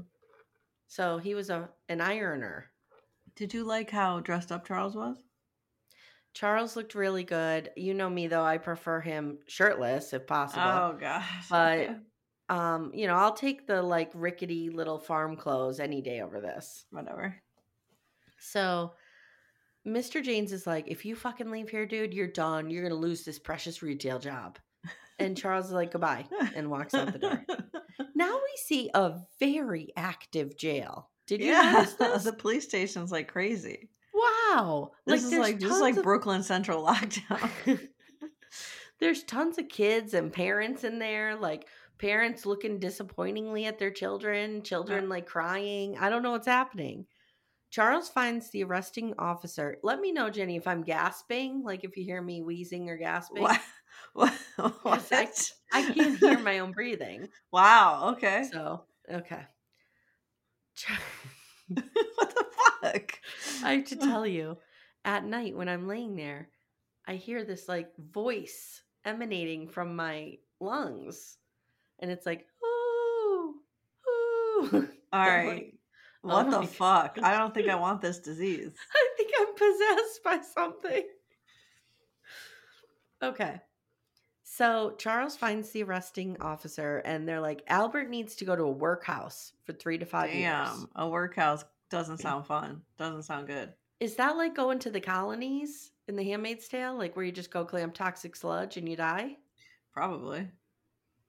So 0.88 1.18
he 1.18 1.36
was 1.36 1.50
a 1.50 1.70
an 1.90 2.02
ironer. 2.02 2.72
Did 3.36 3.54
you 3.54 3.64
like 3.64 3.90
how 3.90 4.20
dressed 4.22 4.52
up 4.52 4.66
Charles 4.66 4.96
was? 4.96 5.18
Charles 6.34 6.76
looked 6.76 6.96
really 6.96 7.24
good. 7.24 7.72
You 7.76 7.94
know 7.94 8.10
me 8.10 8.28
though, 8.28 8.44
I 8.44 8.58
prefer 8.58 9.02
him 9.02 9.40
shirtless 9.48 10.14
if 10.14 10.28
possible. 10.28 10.64
Oh 10.64 10.98
gosh. 11.00 11.50
But 11.50 12.00
um, 12.50 12.92
you 12.94 13.08
know, 13.08 13.16
I'll 13.16 13.34
take 13.34 13.68
the 13.68 13.82
like 13.82 14.12
rickety 14.14 14.70
little 14.70 15.00
farm 15.00 15.36
clothes 15.36 15.80
any 15.80 16.02
day 16.02 16.22
over 16.22 16.40
this. 16.42 16.86
whatever. 16.92 17.36
So 18.40 18.94
Mr. 19.88 20.24
James 20.24 20.52
is 20.52 20.66
like, 20.68 20.88
if 20.88 21.06
you 21.06 21.16
fucking 21.16 21.52
leave 21.52 21.70
here, 21.70 21.86
dude, 21.86 22.14
you're 22.14 22.28
done. 22.28 22.70
You're 22.70 22.84
gonna 22.84 22.96
lose 22.96 23.24
this 23.24 23.40
precious 23.40 23.82
retail 23.82 24.20
job. 24.20 24.60
And 25.18 25.38
Charles 25.38 25.68
is 25.68 25.72
like, 25.72 25.92
goodbye, 25.92 26.26
and 26.56 26.70
walks 26.70 26.94
out 26.94 27.12
the 27.14 27.20
door. 27.20 27.46
Now 28.16 28.34
we 28.34 28.58
see 28.58 28.90
a 28.94 29.20
very 29.40 29.94
active 29.96 30.58
jail. 30.58 31.10
Did 31.26 31.40
you 31.40 31.52
yeah, 31.52 31.72
notice 31.74 31.94
this? 31.94 32.24
the 32.26 32.34
police 32.34 32.66
station's 32.66 33.14
like 33.14 33.30
crazy. 33.30 33.90
Wow. 34.56 34.92
This 35.06 35.24
is 35.26 35.34
like 35.34 35.60
just 35.60 35.82
like 35.82 35.98
of- 35.98 36.04
Brooklyn 36.04 36.44
Central 36.44 36.84
lockdown. 36.86 37.50
There's 39.00 39.24
tons 39.24 39.58
of 39.58 39.70
kids 39.70 40.14
and 40.14 40.32
parents 40.34 40.84
in 40.84 41.00
there, 41.00 41.36
like 41.36 41.68
parents 42.00 42.46
looking 42.46 42.80
disappointingly 42.80 43.66
at 43.66 43.80
their 43.80 43.92
children, 43.92 44.62
children 44.62 45.08
like 45.08 45.26
crying. 45.26 45.98
I 45.98 46.10
don't 46.10 46.22
know 46.24 46.32
what's 46.32 46.48
happening. 46.48 47.06
Charles 47.72 48.10
finds 48.10 48.50
the 48.50 48.64
arresting 48.64 49.14
officer. 49.20 49.78
Let 49.84 50.00
me 50.00 50.12
know, 50.12 50.30
Jenny, 50.30 50.56
if 50.58 50.68
I'm 50.68 50.82
gasping, 50.84 51.64
like 51.64 51.84
if 51.84 51.96
you 51.96 52.04
hear 52.04 52.22
me 52.22 52.42
wheezing 52.42 52.90
or 52.90 52.98
gasping. 52.98 53.44
what? 53.44 53.62
What? 54.14 54.34
Yes, 55.12 55.54
I- 55.72 55.80
I 55.80 55.94
can't 55.94 56.18
hear 56.20 56.40
my 56.40 56.60
own 56.60 56.72
breathing. 56.74 57.30
Wow. 57.52 58.14
Okay. 58.14 58.48
So, 58.52 58.84
okay. 59.12 59.42
Char- 60.76 60.98
what 61.70 62.36
the 62.36 62.46
fuck? 62.82 63.20
I 63.64 63.74
have 63.74 63.86
to 63.86 63.96
tell 63.96 64.26
you, 64.26 64.58
at 65.06 65.26
night 65.26 65.56
when 65.56 65.70
I'm 65.70 65.88
laying 65.88 66.16
there, 66.16 66.50
I 67.08 67.16
hear 67.16 67.44
this 67.44 67.68
like 67.68 67.90
voice 67.98 68.82
emanating 69.06 69.68
from 69.68 69.96
my 69.96 70.38
lungs. 70.60 71.38
And 72.00 72.12
it's 72.12 72.26
like, 72.26 72.46
ooh, 72.64 73.56
ooh. 74.10 74.88
All 75.14 75.46
like, 75.46 75.76
oh 76.24 76.28
what 76.28 76.48
oh 76.48 76.62
the 76.62 76.68
fuck? 76.68 77.16
God. 77.16 77.24
I 77.24 77.38
don't 77.38 77.54
think 77.54 77.70
I 77.70 77.76
want 77.76 78.02
this 78.02 78.20
disease. 78.30 78.72
I 78.94 79.10
think 79.18 79.32
I'm 79.40 79.54
possessed 79.56 80.24
by 80.24 80.40
something. 80.42 81.04
Okay. 83.22 83.60
So 84.44 84.96
Charles 84.98 85.38
finds 85.38 85.72
the 85.72 85.84
arresting 85.84 86.36
officer, 86.42 86.98
and 87.06 87.28
they're 87.28 87.40
like, 87.40 87.64
Albert 87.68 88.10
needs 88.10 88.36
to 88.36 88.46
go 88.46 88.56
to 88.56 88.64
a 88.64 88.72
workhouse 88.72 89.54
for 89.64 89.74
three 89.74 89.98
to 89.98 90.06
five 90.06 90.34
years. 90.34 90.68
Damn, 90.68 90.90
a 90.96 91.08
workhouse 91.08 91.64
doesn't 91.90 92.20
sound 92.20 92.46
fun. 92.46 92.82
Doesn't 92.98 93.24
sound 93.24 93.48
good. 93.48 93.74
Is 94.00 94.16
that 94.16 94.38
like 94.38 94.56
going 94.56 94.80
to 94.80 94.92
the 94.92 95.02
colonies 95.02 95.92
in 96.08 96.16
The 96.16 96.24
Handmaid's 96.24 96.68
Tale, 96.68 96.98
like 96.98 97.16
where 97.16 97.26
you 97.26 97.32
just 97.32 97.52
go 97.52 97.66
clam 97.66 97.92
toxic 97.92 98.36
sludge 98.36 98.78
and 98.78 98.88
you 98.88 98.96
die? 98.96 99.38
Probably. 99.94 100.48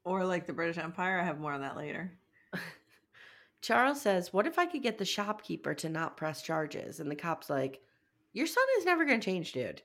Or 0.05 0.25
like 0.25 0.47
the 0.47 0.52
British 0.52 0.79
Empire. 0.79 1.19
I 1.19 1.25
have 1.25 1.40
more 1.40 1.52
on 1.52 1.62
that 1.62 1.76
later. 1.76 2.12
Charles 3.62 4.00
says, 4.00 4.33
What 4.33 4.47
if 4.47 4.59
I 4.59 4.67
could 4.67 4.83
get 4.83 4.99
the 4.99 5.05
shopkeeper 5.05 5.75
to 5.75 5.88
not 5.88 6.17
press 6.17 6.43
charges? 6.43 7.00
And 7.00 7.11
the 7.11 7.17
cop's 7.17 7.50
like, 7.50 7.81
Your 8.33 8.47
son 8.47 8.64
is 8.79 8.85
never 8.85 9.05
going 9.05 9.21
to 9.21 9.25
change, 9.25 9.52
dude. 9.52 9.83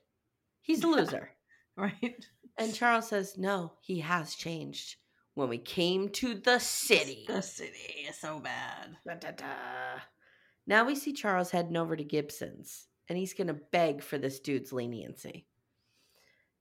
He's 0.62 0.82
a 0.84 0.88
loser. 0.88 1.30
Right? 1.78 2.24
And 2.56 2.72
Charles 2.72 3.06
says, 3.08 3.36
No, 3.36 3.74
he 3.82 4.00
has 4.00 4.34
changed. 4.34 4.96
When 5.34 5.50
we 5.50 5.58
came 5.58 6.08
to 6.08 6.32
the 6.32 6.58
city. 6.58 7.26
The 7.26 7.42
city 7.42 8.06
is 8.08 8.16
so 8.16 8.40
bad. 8.40 8.96
Da-da-da. 9.06 10.00
Now 10.66 10.84
we 10.84 10.94
see 10.94 11.12
Charles 11.12 11.50
heading 11.50 11.76
over 11.76 11.94
to 11.96 12.04
Gibson's, 12.04 12.88
and 13.08 13.16
he's 13.16 13.34
going 13.34 13.46
to 13.48 13.54
beg 13.72 14.02
for 14.02 14.18
this 14.18 14.40
dude's 14.40 14.72
leniency. 14.72 15.46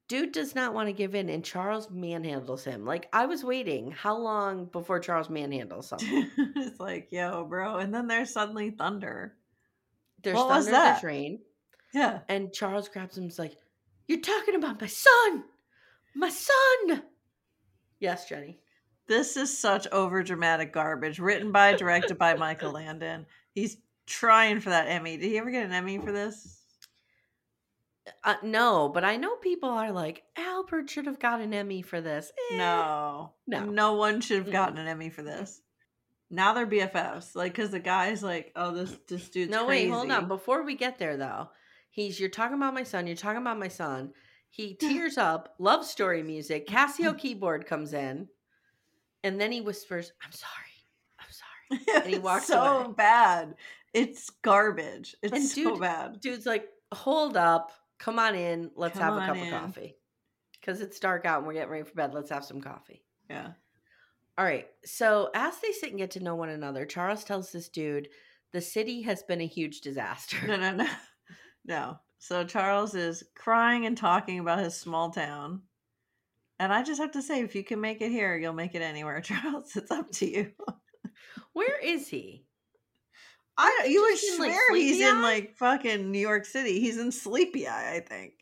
Dude 0.07 0.31
does 0.33 0.53
not 0.53 0.75
want 0.75 0.87
to 0.87 0.93
give 0.93 1.15
in, 1.15 1.29
and 1.29 1.43
Charles 1.43 1.87
manhandles 1.89 2.63
him. 2.63 2.85
Like, 2.85 3.09
I 3.11 3.25
was 3.25 3.43
waiting. 3.43 3.89
How 3.89 4.15
long 4.15 4.65
before 4.65 4.99
Charles 4.99 5.29
manhandles 5.29 5.85
someone? 5.89 6.31
it's 6.55 6.79
like, 6.79 7.07
yo, 7.11 7.43
bro. 7.45 7.77
And 7.77 7.91
then 7.93 8.05
there's 8.07 8.31
suddenly 8.31 8.69
thunder. 8.69 9.33
There's 10.21 10.35
What 10.35 10.49
was 10.49 10.65
thunder, 10.65 10.79
there's 10.79 11.01
that? 11.01 11.07
rain, 11.07 11.39
Yeah. 11.93 12.19
and 12.29 12.53
Charles 12.53 12.87
grabs 12.89 13.17
him 13.17 13.23
and 13.23 13.31
is 13.31 13.39
like, 13.39 13.57
You're 14.07 14.21
talking 14.21 14.53
about 14.55 14.79
my 14.79 14.87
son! 14.87 15.43
My 16.15 16.29
son! 16.29 17.01
Yes, 17.99 18.29
Jenny. 18.29 18.59
This 19.07 19.37
is 19.37 19.55
such 19.57 19.87
over 19.91 20.21
dramatic 20.23 20.71
garbage. 20.73 21.17
Written 21.19 21.51
by, 21.51 21.73
directed 21.75 22.17
by 22.19 22.33
Michael 22.37 22.71
Landon. 22.73 23.25
He's 23.53 23.77
trying 24.05 24.59
for 24.59 24.69
that 24.69 24.87
Emmy. 24.87 25.17
Did 25.17 25.27
he 25.27 25.37
ever 25.37 25.51
get 25.51 25.65
an 25.65 25.71
Emmy 25.73 25.97
for 25.97 26.11
this? 26.11 26.61
Uh, 28.23 28.35
no, 28.43 28.89
but 28.89 29.03
I 29.03 29.17
know 29.17 29.35
people 29.37 29.69
are 29.69 29.91
like, 29.91 30.23
Albert 30.37 30.89
should 30.89 31.07
have 31.07 31.19
got 31.19 31.41
an 31.41 31.53
Emmy 31.53 31.81
for 31.81 32.01
this. 32.01 32.31
Eh, 32.51 32.57
No. 32.57 33.33
No. 33.47 33.65
No 33.65 33.93
one 33.93 34.21
should 34.21 34.37
have 34.43 34.51
gotten 34.51 34.77
an 34.77 34.87
Emmy 34.87 35.09
for 35.09 35.23
this. 35.23 35.61
Now 36.29 36.53
they're 36.53 36.67
BFFs. 36.67 37.35
Like, 37.35 37.53
because 37.53 37.71
the 37.71 37.79
guy's 37.79 38.21
like, 38.21 38.51
oh, 38.55 38.71
this, 38.73 38.95
this 39.07 39.29
dude's 39.29 39.51
No, 39.51 39.65
crazy. 39.65 39.85
wait, 39.89 39.93
hold 39.95 40.11
on. 40.11 40.27
Before 40.27 40.63
we 40.63 40.75
get 40.75 40.99
there, 40.99 41.17
though, 41.17 41.49
he's 41.89 42.19
you're 42.19 42.29
talking 42.29 42.57
about 42.57 42.73
my 42.73 42.83
son. 42.83 43.07
You're 43.07 43.15
talking 43.15 43.41
about 43.41 43.57
my 43.59 43.67
son. 43.69 44.11
He 44.49 44.75
tears 44.79 45.17
up. 45.17 45.55
Love 45.59 45.83
story 45.85 46.21
music. 46.23 46.67
Casio 46.67 47.17
keyboard 47.17 47.65
comes 47.65 47.93
in, 47.93 48.27
and 49.23 49.39
then 49.41 49.51
he 49.51 49.61
whispers, 49.61 50.11
"I'm 50.23 50.31
sorry. 50.31 50.51
I'm 51.19 51.79
sorry." 51.81 52.01
And 52.03 52.13
he 52.13 52.19
walks 52.19 52.47
so 52.47 52.59
away. 52.61 52.93
bad. 52.95 53.55
It's 53.95 54.29
garbage. 54.41 55.15
It's 55.23 55.33
And 55.33 55.43
so 55.43 55.71
dude- 55.71 55.79
bad. 55.81 56.19
Dude's 56.19 56.45
like, 56.45 56.67
"Hold 56.93 57.37
up. 57.37 57.71
Come 57.97 58.19
on 58.19 58.35
in. 58.35 58.71
Let's 58.75 58.97
Come 58.97 59.19
have 59.19 59.23
a 59.23 59.25
cup 59.25 59.37
in." 59.37 59.53
of 59.53 59.61
coffee." 59.61 59.97
Because 60.59 60.81
it's 60.81 60.99
dark 60.99 61.25
out 61.25 61.39
and 61.39 61.47
we're 61.47 61.53
getting 61.53 61.69
ready 61.69 61.83
for 61.85 61.93
bed. 61.95 62.13
Let's 62.13 62.29
have 62.31 62.43
some 62.45 62.59
coffee. 62.61 63.03
Yeah. 63.29 63.51
All 64.37 64.45
right. 64.45 64.67
So 64.83 65.29
as 65.33 65.57
they 65.59 65.71
sit 65.71 65.89
and 65.91 65.99
get 65.99 66.11
to 66.11 66.19
know 66.23 66.35
one 66.35 66.49
another, 66.49 66.85
Charles 66.85 67.23
tells 67.23 67.51
this 67.51 67.69
dude 67.69 68.09
the 68.51 68.61
city 68.61 69.01
has 69.03 69.23
been 69.23 69.41
a 69.41 69.47
huge 69.47 69.81
disaster. 69.81 70.45
No, 70.47 70.55
no, 70.57 70.71
no. 70.75 70.87
No. 71.67 71.97
So 72.19 72.43
Charles 72.43 72.93
is 72.95 73.23
crying 73.35 73.85
and 73.87 73.97
talking 73.97 74.39
about 74.39 74.59
his 74.59 74.75
small 74.75 75.09
town. 75.11 75.63
And 76.59 76.71
I 76.71 76.83
just 76.83 77.01
have 77.01 77.11
to 77.11 77.21
say, 77.23 77.41
if 77.41 77.55
you 77.55 77.63
can 77.63 77.81
make 77.81 78.01
it 78.01 78.11
here, 78.11 78.37
you'll 78.37 78.53
make 78.53 78.75
it 78.75 78.81
anywhere, 78.83 79.19
Charles. 79.21 79.75
It's 79.75 79.89
up 79.91 80.11
to 80.13 80.29
you. 80.29 80.51
Where 81.53 81.79
is 81.79 82.07
he? 82.07 82.44
I 83.57 83.85
you 83.89 84.01
would 84.01 84.23
in, 84.23 84.39
like, 84.39 84.51
swear 84.53 84.75
he's 84.75 84.99
in 85.01 85.21
like 85.21 85.55
fucking 85.55 86.11
New 86.11 86.19
York 86.19 86.45
City. 86.45 86.79
He's 86.79 86.97
in 86.97 87.11
Sleepy 87.11 87.67
Eye, 87.67 87.95
I 87.95 87.99
think. 88.01 88.33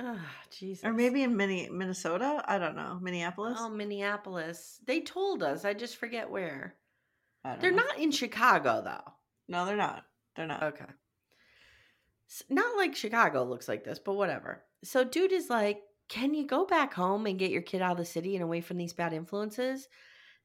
Ah, 0.00 0.24
Jesus. 0.50 0.84
Or 0.84 0.92
maybe 0.92 1.22
in 1.22 1.36
Mini- 1.36 1.68
Minnesota. 1.70 2.42
I 2.46 2.58
don't 2.58 2.76
know. 2.76 2.98
Minneapolis. 3.00 3.58
Oh, 3.60 3.68
Minneapolis. 3.68 4.80
They 4.86 5.00
told 5.00 5.42
us. 5.42 5.64
I 5.64 5.74
just 5.74 5.96
forget 5.96 6.30
where. 6.30 6.74
I 7.44 7.50
don't 7.52 7.60
They're 7.60 7.70
know. 7.72 7.76
not 7.78 7.98
in 7.98 8.10
Chicago, 8.10 8.82
though. 8.84 9.12
No, 9.48 9.66
they're 9.66 9.76
not. 9.76 10.04
They're 10.36 10.46
not. 10.46 10.62
Okay. 10.62 10.86
S- 12.30 12.44
Not 12.48 12.76
like 12.76 12.94
Chicago 12.96 13.44
looks 13.44 13.68
like 13.68 13.84
this, 13.84 13.98
but 13.98 14.14
whatever. 14.14 14.64
So, 14.84 15.04
dude 15.04 15.32
is 15.32 15.50
like, 15.50 15.82
Can 16.08 16.34
you 16.34 16.46
go 16.46 16.64
back 16.66 16.94
home 16.94 17.26
and 17.26 17.38
get 17.38 17.50
your 17.50 17.62
kid 17.62 17.82
out 17.82 17.92
of 17.92 17.98
the 17.98 18.04
city 18.04 18.34
and 18.34 18.42
away 18.42 18.60
from 18.60 18.76
these 18.78 18.92
bad 18.92 19.12
influences? 19.12 19.88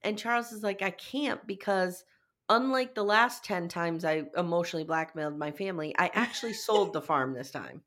And 0.04 0.18
Charles 0.18 0.52
is 0.52 0.62
like, 0.64 0.82
I 0.82 0.92
can't 0.92 1.46
because, 1.48 2.04
unlike 2.50 2.96
the 2.96 3.04
last 3.04 3.44
10 3.44 3.68
times 3.68 4.06
I 4.06 4.24
emotionally 4.38 4.84
blackmailed 4.86 5.38
my 5.38 5.52
family, 5.52 5.94
I 5.98 6.10
actually 6.14 6.54
sold 6.54 6.94
the 6.94 7.02
farm 7.02 7.34
this 7.34 7.52
time. 7.52 7.82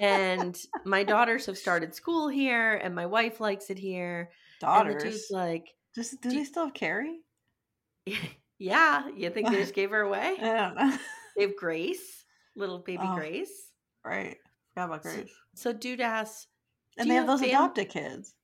And 0.00 0.56
my 0.84 1.04
daughters 1.04 1.46
have 1.46 1.58
started 1.58 1.94
school 1.94 2.28
here, 2.28 2.74
and 2.74 2.94
my 2.94 3.06
wife 3.06 3.38
likes 3.40 3.68
it 3.70 3.78
here. 3.78 4.30
And 4.62 4.88
the 4.88 4.92
Daughters. 4.94 5.02
dude's 5.02 5.26
like, 5.30 5.68
Just, 5.94 6.20
do 6.22 6.30
do- 6.30 6.36
they 6.38 6.44
still 6.44 6.64
have 6.66 6.74
Carrie? 6.74 7.20
Yeah, 8.62 9.08
you 9.16 9.30
think 9.30 9.48
they 9.48 9.56
just 9.56 9.72
gave 9.80 9.88
her 9.90 10.02
away? 10.02 10.36
I 10.38 10.42
don't 10.42 10.74
know. 10.76 10.98
They 11.34 11.44
have 11.44 11.56
Grace, 11.56 12.26
little 12.54 12.78
baby 12.78 13.02
Oh. 13.06 13.14
Grace. 13.14 13.50
right. 14.04 14.36
Forgot 14.74 14.84
about 14.84 15.02
Grace. 15.02 15.30
So 15.54 15.72
dude 15.72 16.02
asks, 16.02 16.46
And 16.98 17.08
they 17.08 17.14
you 17.14 17.20
have 17.20 17.26
those 17.26 17.40
fam- 17.40 17.48
adopted 17.48 17.88
kids. 17.88 18.34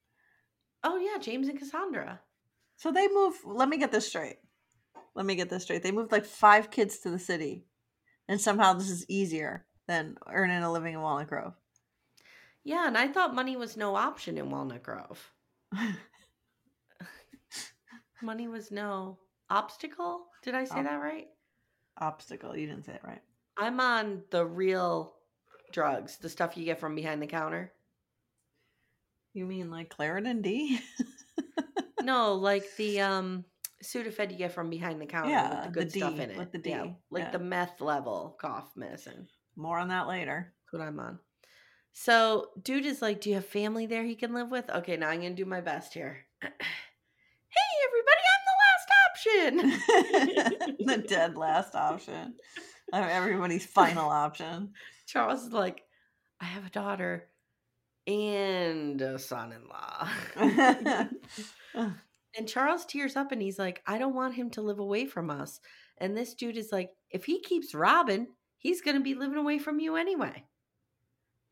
"Oh 0.82 0.96
yeah, 0.96 1.18
James 1.20 1.48
and 1.48 1.58
Cassandra." 1.58 2.20
So 2.78 2.92
they 2.92 3.08
move. 3.08 3.34
Let 3.44 3.68
me 3.68 3.76
get 3.76 3.92
this 3.92 4.08
straight. 4.08 4.38
Let 5.16 5.26
me 5.26 5.35
get 5.35 5.49
this 5.49 5.64
straight. 5.64 5.82
They 5.82 5.92
moved 5.92 6.12
like 6.12 6.26
five 6.26 6.70
kids 6.70 6.99
to 6.99 7.11
the 7.11 7.18
city, 7.18 7.64
and 8.28 8.40
somehow 8.40 8.75
this 8.75 8.90
is 8.90 9.06
easier 9.08 9.64
than 9.88 10.16
earning 10.28 10.62
a 10.62 10.70
living 10.70 10.94
in 10.94 11.00
Walnut 11.00 11.28
Grove. 11.28 11.54
Yeah, 12.64 12.87
and 12.87 12.99
I 12.99 13.08
thought 13.08 13.35
money 13.35 13.56
was 13.56 13.76
no 13.76 13.96
option 13.96 14.37
in 14.37 14.50
Walnut 14.50 14.82
Grove. 14.82 15.32
Money 18.23 18.49
was 18.49 18.70
no 18.70 19.18
obstacle. 19.50 20.26
Did 20.42 20.54
I 20.54 20.64
say 20.64 20.78
Ob- 20.78 20.85
that 20.85 20.96
right? 20.96 21.28
Obstacle. 21.99 22.56
You 22.56 22.66
didn't 22.66 22.87
say 22.87 22.94
it 22.94 23.02
right. 23.04 23.20
I'm 23.58 23.78
on 23.78 24.23
the 24.30 24.44
real 24.44 25.14
drugs, 25.73 26.16
the 26.16 26.28
stuff 26.28 26.56
you 26.56 26.64
get 26.64 26.80
from 26.80 26.94
behind 26.94 27.20
the 27.20 27.26
counter. 27.26 27.73
You 29.35 29.44
mean 29.44 29.70
like 29.70 29.94
Claritin 29.94 30.42
D? 30.42 30.80
No, 32.02 32.35
like 32.35 32.64
the 32.76 33.00
um 33.00 33.44
Sudafed 33.85 34.30
you 34.30 34.38
get 34.38 34.52
from 34.52 34.71
behind 34.71 35.00
the 35.00 35.06
counter 35.06 35.30
Yeah, 35.30 35.54
with 35.54 35.64
the 35.64 35.71
good 35.80 35.90
the 35.92 35.99
stuff 36.00 36.18
in 36.18 36.30
it. 36.30 36.38
with 36.38 36.52
the 36.52 36.61
Yeah, 36.64 36.87
like 37.11 37.25
yeah. 37.25 37.30
the 37.30 37.38
meth 37.38 37.80
level 37.80 38.37
cough 38.40 38.71
medicine. 38.76 39.28
More 39.56 39.78
on 39.78 39.88
that 39.88 40.06
later. 40.09 40.52
That's 40.64 40.73
what 40.80 40.87
I'm 40.88 40.99
on. 41.00 41.18
So, 41.92 42.50
dude 42.62 42.85
is 42.87 43.00
like, 43.00 43.21
Do 43.21 43.30
you 43.30 43.37
have 43.37 43.47
family 43.47 43.87
there 43.87 44.04
he 44.04 44.16
can 44.16 44.35
live 44.35 44.50
with? 44.50 44.68
Okay, 44.68 44.97
now 44.97 45.09
I'm 45.09 45.21
to 45.23 45.30
do 45.30 45.45
my 45.45 45.61
best 45.61 45.95
here. 45.95 46.18
hey, 46.42 46.49
everybody, 47.88 48.23
I'm 48.35 48.45
the 48.47 49.56
last 49.59 50.76
option. 50.76 50.76
the 50.87 50.99
dead 51.09 51.37
last 51.37 51.75
option. 51.75 52.35
I'm 52.92 53.04
everybody's 53.09 53.66
final 53.66 54.09
option. 54.11 54.73
Charles 55.06 55.45
is 55.45 55.52
like, 55.52 55.83
I 56.40 56.45
have 56.45 56.66
a 56.66 56.71
daughter 56.71 57.28
and 58.06 59.00
a 59.00 59.18
son 59.18 59.52
in 59.52 59.66
law. 59.68 60.09
And 62.37 62.49
Charles 62.49 62.85
tears 62.85 63.16
up 63.16 63.33
and 63.33 63.40
he's 63.40 63.59
like, 63.59 63.83
I 63.87 63.99
don't 63.99 64.14
want 64.14 64.35
him 64.35 64.50
to 64.50 64.62
live 64.62 64.78
away 64.78 65.07
from 65.07 65.31
us. 65.31 65.61
And 65.99 66.16
this 66.16 66.35
dude 66.35 66.57
is 66.57 66.71
like, 66.71 66.90
if 67.11 67.25
he 67.25 67.40
keeps 67.40 67.75
robbing, 67.75 68.26
he's 68.59 68.83
going 68.83 68.97
to 68.97 69.02
be 69.02 69.14
living 69.14 69.38
away 69.38 69.59
from 69.59 69.81
you 69.81 69.97
anyway. 69.97 70.45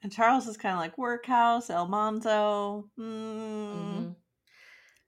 And 0.02 0.12
Charles 0.12 0.46
is 0.46 0.58
kind 0.58 0.74
of 0.74 0.80
like 0.80 0.98
workhouse, 0.98 1.70
Almanzo. 1.70 2.90
Mm. 2.98 3.04
Mm-hmm. 3.04 4.08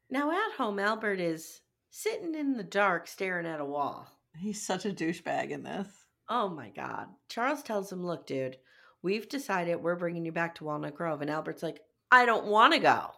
Now 0.08 0.30
at 0.30 0.56
home, 0.56 0.78
Albert 0.78 1.20
is 1.20 1.60
sitting 1.90 2.34
in 2.34 2.56
the 2.56 2.64
dark 2.64 3.06
staring 3.06 3.46
at 3.46 3.60
a 3.60 3.64
wall. 3.64 4.08
He's 4.38 4.66
such 4.66 4.86
a 4.86 4.90
douchebag 4.90 5.50
in 5.50 5.62
this. 5.62 5.88
Oh 6.28 6.48
my 6.48 6.70
God. 6.70 7.08
Charles 7.28 7.62
tells 7.62 7.92
him, 7.92 8.04
Look, 8.04 8.26
dude, 8.26 8.56
we've 9.02 9.28
decided 9.28 9.76
we're 9.76 9.96
bringing 9.96 10.24
you 10.24 10.32
back 10.32 10.54
to 10.56 10.64
Walnut 10.64 10.94
Grove. 10.94 11.20
And 11.20 11.30
Albert's 11.30 11.62
like, 11.62 11.80
I 12.10 12.24
don't 12.24 12.46
want 12.46 12.72
to 12.72 12.78
go. 12.78 13.10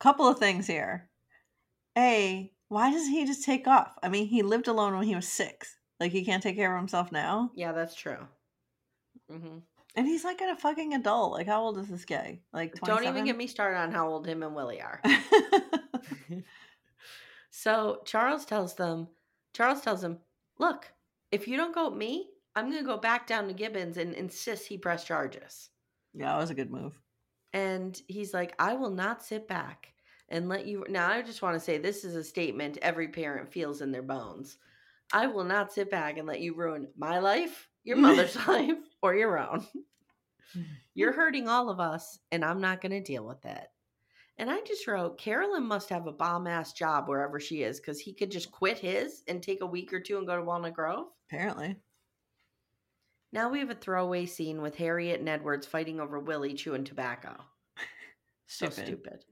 Couple 0.00 0.26
of 0.26 0.38
things 0.38 0.66
here. 0.66 1.08
A, 1.96 2.52
why 2.68 2.90
doesn't 2.90 3.12
he 3.12 3.26
just 3.26 3.44
take 3.44 3.66
off? 3.66 3.98
I 4.02 4.08
mean, 4.08 4.26
he 4.26 4.42
lived 4.42 4.68
alone 4.68 4.96
when 4.96 5.06
he 5.06 5.14
was 5.14 5.28
six. 5.28 5.76
Like, 6.00 6.12
he 6.12 6.24
can't 6.24 6.42
take 6.42 6.56
care 6.56 6.74
of 6.74 6.80
himself 6.80 7.12
now. 7.12 7.50
Yeah, 7.54 7.72
that's 7.72 7.94
true. 7.94 8.26
Mm-hmm. 9.30 9.58
And 9.94 10.06
he's 10.06 10.24
like 10.24 10.40
a 10.40 10.56
fucking 10.56 10.94
adult. 10.94 11.32
Like, 11.32 11.46
how 11.46 11.62
old 11.62 11.78
is 11.78 11.88
this 11.88 12.04
guy? 12.04 12.40
Like, 12.52 12.74
27? 12.76 13.04
Don't 13.04 13.12
even 13.12 13.24
get 13.26 13.36
me 13.36 13.46
started 13.46 13.78
on 13.78 13.92
how 13.92 14.08
old 14.08 14.26
him 14.26 14.42
and 14.42 14.54
Willie 14.54 14.80
are. 14.80 15.02
so 17.50 18.00
Charles 18.04 18.46
tells 18.46 18.74
them, 18.74 19.08
Charles 19.52 19.82
tells 19.82 20.02
him, 20.02 20.18
look, 20.58 20.90
if 21.30 21.46
you 21.46 21.56
don't 21.56 21.74
go 21.74 21.90
with 21.90 21.98
me, 21.98 22.30
I'm 22.56 22.70
going 22.70 22.82
to 22.82 22.86
go 22.86 22.96
back 22.96 23.26
down 23.26 23.48
to 23.48 23.54
Gibbons 23.54 23.98
and 23.98 24.14
insist 24.14 24.66
he 24.66 24.78
press 24.78 25.04
charges. 25.04 25.70
Yeah, 26.14 26.32
that 26.32 26.38
was 26.38 26.50
a 26.50 26.54
good 26.54 26.70
move. 26.70 26.98
And 27.52 28.00
he's 28.08 28.32
like, 28.32 28.54
I 28.58 28.74
will 28.74 28.90
not 28.90 29.22
sit 29.22 29.46
back 29.46 29.91
and 30.32 30.48
let 30.48 30.66
you. 30.66 30.84
Now, 30.88 31.08
I 31.08 31.22
just 31.22 31.42
want 31.42 31.54
to 31.54 31.60
say 31.60 31.78
this 31.78 32.04
is 32.04 32.16
a 32.16 32.24
statement 32.24 32.78
every 32.82 33.08
parent 33.08 33.52
feels 33.52 33.82
in 33.82 33.92
their 33.92 34.02
bones. 34.02 34.56
I 35.12 35.26
will 35.26 35.44
not 35.44 35.72
sit 35.72 35.90
back 35.90 36.16
and 36.16 36.26
let 36.26 36.40
you 36.40 36.54
ruin 36.56 36.88
my 36.96 37.18
life, 37.18 37.68
your 37.84 37.96
mother's 37.98 38.34
life, 38.48 38.78
or 39.02 39.14
your 39.14 39.38
own. 39.38 39.64
You're 40.94 41.12
hurting 41.22 41.48
all 41.48 41.68
of 41.68 41.78
us, 41.78 42.18
and 42.32 42.44
I'm 42.44 42.60
not 42.60 42.80
going 42.80 42.92
to 42.92 43.00
deal 43.00 43.24
with 43.26 43.44
it. 43.44 43.68
And 44.38 44.50
I 44.50 44.60
just 44.62 44.88
wrote, 44.88 45.18
Carolyn 45.18 45.64
must 45.64 45.90
have 45.90 46.06
a 46.06 46.12
bomb 46.12 46.46
ass 46.46 46.72
job 46.72 47.06
wherever 47.08 47.38
she 47.38 47.62
is 47.62 47.78
because 47.78 48.00
he 48.00 48.14
could 48.14 48.30
just 48.30 48.50
quit 48.50 48.78
his 48.78 49.22
and 49.28 49.42
take 49.42 49.60
a 49.60 49.66
week 49.66 49.92
or 49.92 50.00
two 50.00 50.16
and 50.16 50.26
go 50.26 50.34
to 50.36 50.42
Walnut 50.42 50.72
Grove. 50.74 51.08
Apparently. 51.30 51.76
Now 53.30 53.50
we 53.50 53.60
have 53.60 53.70
a 53.70 53.74
throwaway 53.74 54.24
scene 54.26 54.62
with 54.62 54.74
Harriet 54.74 55.20
and 55.20 55.28
Edwards 55.28 55.66
fighting 55.66 56.00
over 56.00 56.18
Willie 56.18 56.54
chewing 56.54 56.84
tobacco. 56.84 57.34
so 58.46 58.70
Stupid. 58.70 58.86
stupid. 58.86 59.24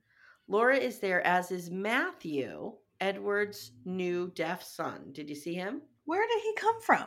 Laura 0.50 0.76
is 0.76 0.98
there, 0.98 1.24
as 1.24 1.52
is 1.52 1.70
Matthew, 1.70 2.72
Edward's 3.00 3.70
new 3.84 4.32
deaf 4.34 4.64
son. 4.64 5.12
Did 5.12 5.28
you 5.28 5.36
see 5.36 5.54
him? 5.54 5.80
Where 6.06 6.26
did 6.26 6.42
he 6.42 6.54
come 6.56 6.80
from? 6.82 7.06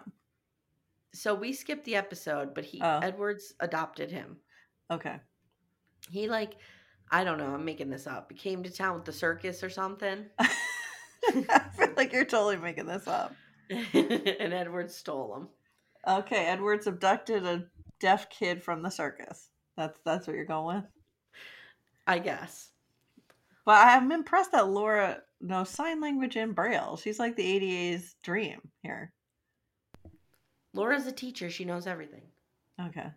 So 1.14 1.36
we 1.36 1.52
skipped 1.52 1.84
the 1.84 1.98
episode, 1.98 2.56
but 2.56 2.64
he 2.64 2.80
Oh. 2.82 3.00
Edwards 3.00 3.54
adopted 3.60 4.10
him. 4.10 4.38
Okay. 4.90 5.18
He 6.10 6.30
like, 6.30 6.54
I 7.12 7.26
don't 7.26 7.38
know, 7.38 7.54
I'm 7.54 7.66
making 7.66 7.90
this 7.90 8.08
up. 8.08 8.32
He 8.32 8.38
came 8.38 8.64
to 8.64 8.72
town 8.72 8.96
with 8.96 9.04
the 9.04 9.12
circus 9.12 9.62
or 9.62 9.70
something. 9.70 10.26
I 10.40 11.66
feel 11.76 11.94
like 11.98 12.14
you're 12.14 12.24
totally 12.24 12.56
making 12.56 12.86
this 12.86 13.08
up. 13.08 13.36
and 13.70 14.54
Edwards 14.54 14.96
stole 14.96 15.36
him. 15.36 15.48
Okay, 16.08 16.46
Edwards 16.46 16.88
abducted 16.88 17.46
a 17.46 17.66
deaf 18.00 18.30
kid 18.30 18.64
from 18.64 18.82
the 18.82 18.90
circus. 18.90 19.50
That's 19.76 20.00
that's 20.06 20.28
what 20.28 20.36
you're 20.38 20.46
going 20.46 20.78
with. 20.78 20.86
I 22.08 22.20
guess. 22.20 22.70
But 23.66 23.88
I'm 23.88 24.12
impressed 24.12 24.52
that 24.52 24.68
Laura 24.68 25.22
knows 25.40 25.70
sign 25.70 26.02
language 26.02 26.36
and 26.36 26.56
braille. 26.56 26.98
She's 26.98 27.20
like 27.20 27.36
the 27.36 27.56
ADA's 27.56 28.16
dream 28.24 28.60
here. 28.82 29.14
Laura's 30.74 31.08
a 31.08 31.12
teacher. 31.12 31.50
She 31.50 31.66
knows 31.66 31.88
everything. 31.88 32.24
Okay. 32.82 33.08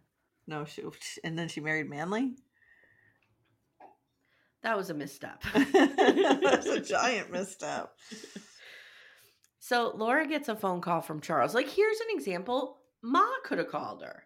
No, 0.47 0.65
she 0.65 0.83
and 1.25 1.39
then 1.39 1.49
she 1.49 1.61
married 1.61 1.89
Manly. 1.89 2.35
That 4.63 4.77
was 4.77 4.91
a 4.91 4.95
misstep. 4.95 5.43
That's 5.55 6.67
a 6.67 6.81
giant 6.81 7.31
misstep. 7.33 7.93
So 9.67 9.93
Laura 9.97 10.29
gets 10.29 10.49
a 10.49 10.55
phone 10.55 10.81
call 10.81 11.01
from 11.01 11.21
Charles. 11.21 11.53
Like, 11.53 11.69
here's 11.69 11.99
an 11.99 12.07
example. 12.11 12.79
Ma 13.03 13.27
could 13.43 13.59
have 13.59 13.67
called 13.67 14.01
her. 14.01 14.23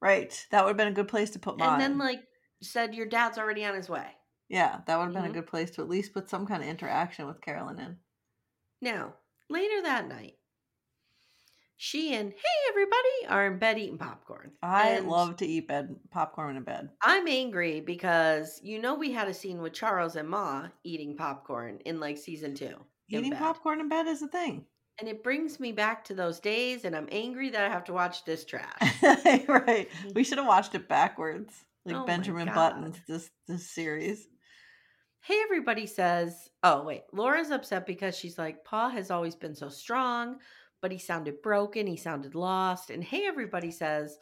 Right. 0.00 0.46
That 0.52 0.62
would 0.62 0.68
have 0.70 0.76
been 0.76 0.86
a 0.86 0.92
good 0.92 1.08
place 1.08 1.30
to 1.30 1.40
put 1.40 1.58
mine. 1.58 1.72
And 1.72 1.80
then, 1.80 1.98
like, 1.98 2.20
said, 2.62 2.94
Your 2.94 3.06
dad's 3.06 3.38
already 3.38 3.64
on 3.64 3.74
his 3.74 3.88
way. 3.88 4.06
Yeah, 4.48 4.82
that 4.86 4.96
would 4.98 5.04
have 5.06 5.14
been 5.14 5.24
Mhm. 5.24 5.30
a 5.30 5.32
good 5.32 5.46
place 5.46 5.70
to 5.72 5.82
at 5.82 5.88
least 5.88 6.12
put 6.14 6.28
some 6.28 6.46
kind 6.46 6.62
of 6.62 6.68
interaction 6.68 7.26
with 7.26 7.40
Carolyn 7.40 7.78
in. 7.78 8.00
Now, 8.80 9.14
later 9.48 9.82
that 9.82 10.08
night, 10.08 10.36
she 11.76 12.12
and 12.14 12.32
Hey 12.32 12.68
everybody 12.70 13.26
are 13.28 13.46
in 13.46 13.58
bed 13.58 13.78
eating 13.78 13.98
popcorn. 13.98 14.52
I 14.62 14.88
And 14.88 15.08
love 15.08 15.36
to 15.36 15.46
eat 15.46 15.68
bed 15.68 15.96
popcorn 16.10 16.56
in 16.56 16.64
bed. 16.64 16.90
I'm 17.02 17.28
angry 17.28 17.80
because 17.80 18.60
you 18.62 18.78
know 18.80 18.94
we 18.94 19.12
had 19.12 19.28
a 19.28 19.34
scene 19.34 19.60
with 19.62 19.72
Charles 19.74 20.16
and 20.16 20.28
Ma 20.28 20.68
eating 20.82 21.16
popcorn 21.16 21.78
in 21.84 22.00
like 22.00 22.18
season 22.18 22.54
two. 22.54 22.84
Eating 23.08 23.32
popcorn 23.32 23.80
in 23.80 23.88
bed 23.88 24.06
is 24.06 24.22
a 24.22 24.28
thing. 24.28 24.66
And 24.98 25.08
it 25.08 25.22
brings 25.22 25.60
me 25.60 25.70
back 25.70 26.02
to 26.06 26.14
those 26.14 26.40
days, 26.40 26.84
and 26.84 26.96
I'm 26.96 27.08
angry 27.12 27.50
that 27.50 27.64
I 27.64 27.68
have 27.68 27.84
to 27.84 27.92
watch 27.92 28.24
this 28.24 28.44
trash. 28.44 28.74
right. 29.48 29.88
We 30.14 30.24
should 30.24 30.38
have 30.38 30.46
watched 30.48 30.74
it 30.74 30.88
backwards. 30.88 31.64
Like 31.84 31.94
Oh 31.96 32.04
Benjamin. 32.04 32.48
Buttons 32.48 32.98
this 33.06 33.30
this 33.46 33.70
series. 33.70 34.26
Hey, 35.20 35.40
everybody 35.42 35.86
says, 35.86 36.48
oh, 36.62 36.82
wait, 36.84 37.02
Laura's 37.12 37.50
upset 37.50 37.86
because 37.86 38.16
she's 38.16 38.38
like, 38.38 38.64
Pa 38.64 38.88
has 38.88 39.10
always 39.10 39.34
been 39.34 39.54
so 39.54 39.68
strong, 39.68 40.36
but 40.80 40.92
he 40.92 40.98
sounded 40.98 41.42
broken. 41.42 41.86
He 41.86 41.96
sounded 41.96 42.34
lost. 42.34 42.90
And 42.90 43.04
hey, 43.04 43.26
everybody 43.26 43.70
says, 43.70 44.18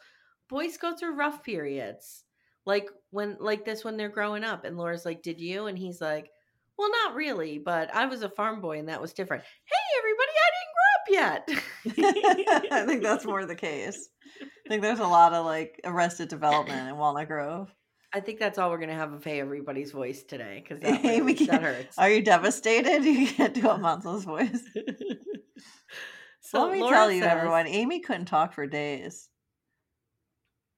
boys 0.49 0.77
go 0.77 0.95
through 0.95 1.15
rough 1.15 1.43
periods. 1.43 2.23
Like 2.65 2.89
when, 3.11 3.37
like 3.39 3.63
this 3.63 3.85
when 3.85 3.95
they're 3.95 4.09
growing 4.09 4.43
up. 4.43 4.65
And 4.65 4.77
Laura's 4.77 5.05
like, 5.05 5.23
did 5.23 5.39
you? 5.39 5.67
And 5.67 5.77
he's 5.77 6.01
like, 6.01 6.29
well, 6.77 6.89
not 6.91 7.15
really, 7.15 7.57
but 7.57 7.93
I 7.93 8.05
was 8.05 8.21
a 8.21 8.29
farm 8.29 8.61
boy 8.61 8.79
and 8.79 8.89
that 8.89 9.01
was 9.01 9.13
different. 9.13 9.43
Hey, 9.65 9.75
everybody, 9.97 10.31
I 10.37 10.51
didn't 10.53 10.75
grow 10.75 10.87
up 10.97 12.65
yet. 12.65 12.71
I 12.71 12.85
think 12.85 13.03
that's 13.03 13.25
more 13.25 13.45
the 13.45 13.55
case. 13.55 14.09
I 14.41 14.69
think 14.69 14.81
there's 14.81 14.99
a 14.99 15.07
lot 15.07 15.33
of 15.33 15.45
like 15.45 15.79
arrested 15.85 16.29
development 16.29 16.89
in 16.89 16.97
Walnut 16.97 17.27
Grove. 17.27 17.73
I 18.17 18.19
think 18.19 18.39
that's 18.39 18.57
all 18.57 18.71
we're 18.71 18.77
going 18.79 18.89
to 18.89 18.95
have 18.95 19.13
of 19.13 19.23
Hey, 19.23 19.39
everybody's 19.39 19.91
voice 19.91 20.23
today 20.23 20.63
because 20.63 20.81
that, 20.81 21.03
really- 21.03 21.15
Amy 21.17 21.33
that 21.45 21.61
hurts. 21.61 21.97
Are 21.99 22.09
you 22.09 22.23
devastated? 22.23 23.03
You 23.05 23.27
can't 23.27 23.53
do 23.53 23.61
Almanzo's 23.61 24.23
voice. 24.23 24.59
so 26.41 26.63
Let 26.63 26.73
me 26.73 26.79
Laura 26.81 26.95
tell 26.95 27.11
you, 27.11 27.21
says- 27.21 27.31
everyone, 27.31 27.67
Amy 27.67 27.99
couldn't 27.99 28.25
talk 28.25 28.53
for 28.53 28.65
days. 28.65 29.29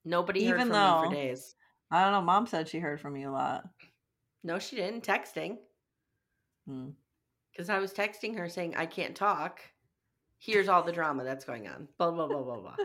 Nobody 0.04 0.46
heard 0.46 0.56
Even 0.60 0.70
though- 0.70 1.04
for 1.08 1.14
days. 1.16 1.56
I 1.92 2.04
don't 2.04 2.12
know. 2.12 2.22
Mom 2.22 2.46
said 2.46 2.68
she 2.68 2.80
heard 2.80 3.00
from 3.00 3.16
you 3.16 3.30
a 3.30 3.32
lot. 3.32 3.64
No, 4.44 4.60
she 4.60 4.76
didn't. 4.76 5.04
Texting. 5.06 5.58
Hmm. 6.68 6.90
Because 7.54 7.70
I 7.70 7.80
was 7.80 7.94
texting 7.94 8.38
her 8.38 8.50
saying, 8.50 8.76
I 8.76 8.86
can't 8.86 9.16
talk. 9.16 9.62
Here's 10.40 10.68
all 10.68 10.84
the 10.84 10.92
drama 10.92 11.24
that's 11.24 11.46
going 11.46 11.68
on. 11.70 11.88
Blah, 11.98 12.12
blah, 12.12 12.28
blah, 12.28 12.44
blah, 12.44 12.60
blah. 12.60 12.76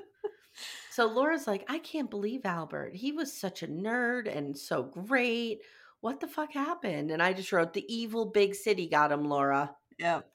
So 0.91 1.07
Laura's 1.07 1.47
like, 1.47 1.65
I 1.69 1.79
can't 1.79 2.11
believe 2.11 2.45
Albert. 2.45 2.95
He 2.95 3.13
was 3.13 3.33
such 3.33 3.63
a 3.63 3.69
nerd 3.69 4.35
and 4.35 4.57
so 4.57 4.83
great. 4.83 5.61
What 6.01 6.21
the 6.21 6.29
fuck 6.29 6.53
happened? 6.53 7.11
And 7.11 7.23
I 7.23 7.33
just 7.33 7.53
wrote, 7.53 7.73
The 7.73 7.93
evil 7.93 8.27
big 8.27 8.55
city 8.55 8.89
got 8.89 9.13
him, 9.13 9.25
Laura. 9.25 9.75
Yep. 9.99 10.27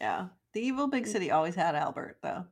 Yeah. 0.00 0.26
The 0.54 0.60
evil 0.60 0.88
big 0.88 1.04
mm. 1.04 1.08
city 1.08 1.30
always 1.30 1.54
had 1.54 1.74
Albert, 1.74 2.18
though. 2.22 2.46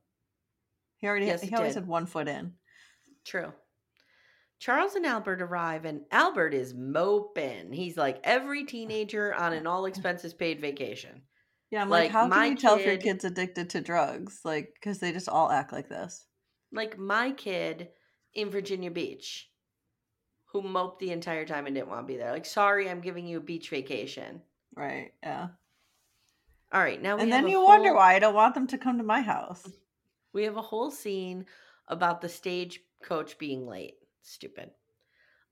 He 0.98 1.06
already 1.06 1.26
Yes, 1.26 1.42
he 1.42 1.54
always 1.54 1.74
did. 1.74 1.80
had 1.80 1.88
one 1.88 2.06
foot 2.06 2.28
in. 2.28 2.54
True. 3.24 3.52
Charles 4.58 4.94
and 4.94 5.06
Albert 5.06 5.40
arrive, 5.40 5.86
and 5.86 6.02
Albert 6.10 6.52
is 6.52 6.74
moping. 6.74 7.72
He's 7.72 7.96
like 7.96 8.20
every 8.24 8.64
teenager 8.64 9.34
on 9.34 9.54
an 9.54 9.66
all 9.66 9.86
expenses 9.86 10.34
paid 10.34 10.60
vacation. 10.60 11.22
Yeah, 11.70 11.82
I'm 11.82 11.88
like, 11.88 12.04
Like, 12.04 12.10
how 12.12 12.28
can 12.28 12.50
you 12.50 12.56
tell 12.56 12.76
if 12.76 12.84
your 12.84 12.96
kid's 12.98 13.24
addicted 13.24 13.70
to 13.70 13.80
drugs? 13.80 14.40
Like, 14.44 14.74
because 14.74 14.98
they 14.98 15.12
just 15.12 15.28
all 15.28 15.50
act 15.50 15.72
like 15.72 15.88
this. 15.88 16.26
Like 16.72 16.98
my 16.98 17.32
kid 17.32 17.88
in 18.34 18.50
Virginia 18.50 18.90
Beach 18.90 19.50
who 20.52 20.62
moped 20.62 20.98
the 20.98 21.12
entire 21.12 21.44
time 21.44 21.66
and 21.66 21.74
didn't 21.76 21.88
want 21.88 22.06
to 22.06 22.12
be 22.12 22.16
there. 22.18 22.32
Like, 22.32 22.44
sorry, 22.44 22.90
I'm 22.90 23.00
giving 23.00 23.24
you 23.26 23.38
a 23.38 23.42
beach 23.42 23.70
vacation. 23.70 24.42
Right. 24.74 25.12
Yeah. 25.22 25.48
All 26.72 26.80
right, 26.80 27.00
now 27.00 27.16
we 27.16 27.22
And 27.22 27.32
then 27.32 27.48
you 27.48 27.60
wonder 27.62 27.94
why 27.94 28.14
I 28.14 28.18
don't 28.18 28.34
want 28.34 28.54
them 28.54 28.66
to 28.68 28.78
come 28.78 28.98
to 28.98 29.04
my 29.04 29.20
house. 29.20 29.68
we 30.32 30.44
have 30.44 30.56
a 30.56 30.62
whole 30.62 30.90
scene 30.90 31.46
about 31.88 32.20
the 32.20 32.28
stage 32.28 32.80
coach 33.02 33.38
being 33.38 33.66
late. 33.66 33.94
Stupid. 34.22 34.70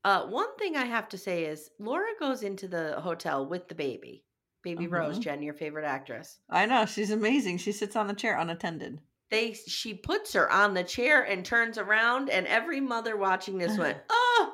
Uh, 0.05 0.25
one 0.27 0.55
thing 0.57 0.77
I 0.77 0.85
have 0.85 1.09
to 1.09 1.17
say 1.17 1.43
is 1.45 1.71
Laura 1.79 2.11
goes 2.19 2.43
into 2.43 2.67
the 2.69 2.99
hotel 3.01 3.45
with 3.45 3.67
the 3.67 3.75
baby. 3.75 4.23
Baby 4.63 4.87
Rose, 4.87 5.17
Mhm. 5.17 5.21
Jen, 5.21 5.41
your 5.41 5.53
favorite 5.53 5.85
actress. 5.85 6.39
I 6.49 6.65
know 6.65 6.85
she's 6.85 7.11
amazing. 7.11 7.57
She 7.57 7.71
sits 7.71 7.95
on 7.95 8.07
the 8.07 8.13
chair 8.13 8.37
unattended. 8.37 8.99
They 9.31 9.53
she 9.53 9.93
puts 9.93 10.33
her 10.33 10.51
on 10.51 10.73
the 10.73 10.83
chair 10.83 11.21
and 11.23 11.45
turns 11.45 11.77
around, 11.77 12.29
and 12.29 12.47
every 12.47 12.81
mother 12.81 13.15
watching 13.15 13.57
this 13.57 13.77
went, 13.77 13.97
"Oh," 14.09 14.53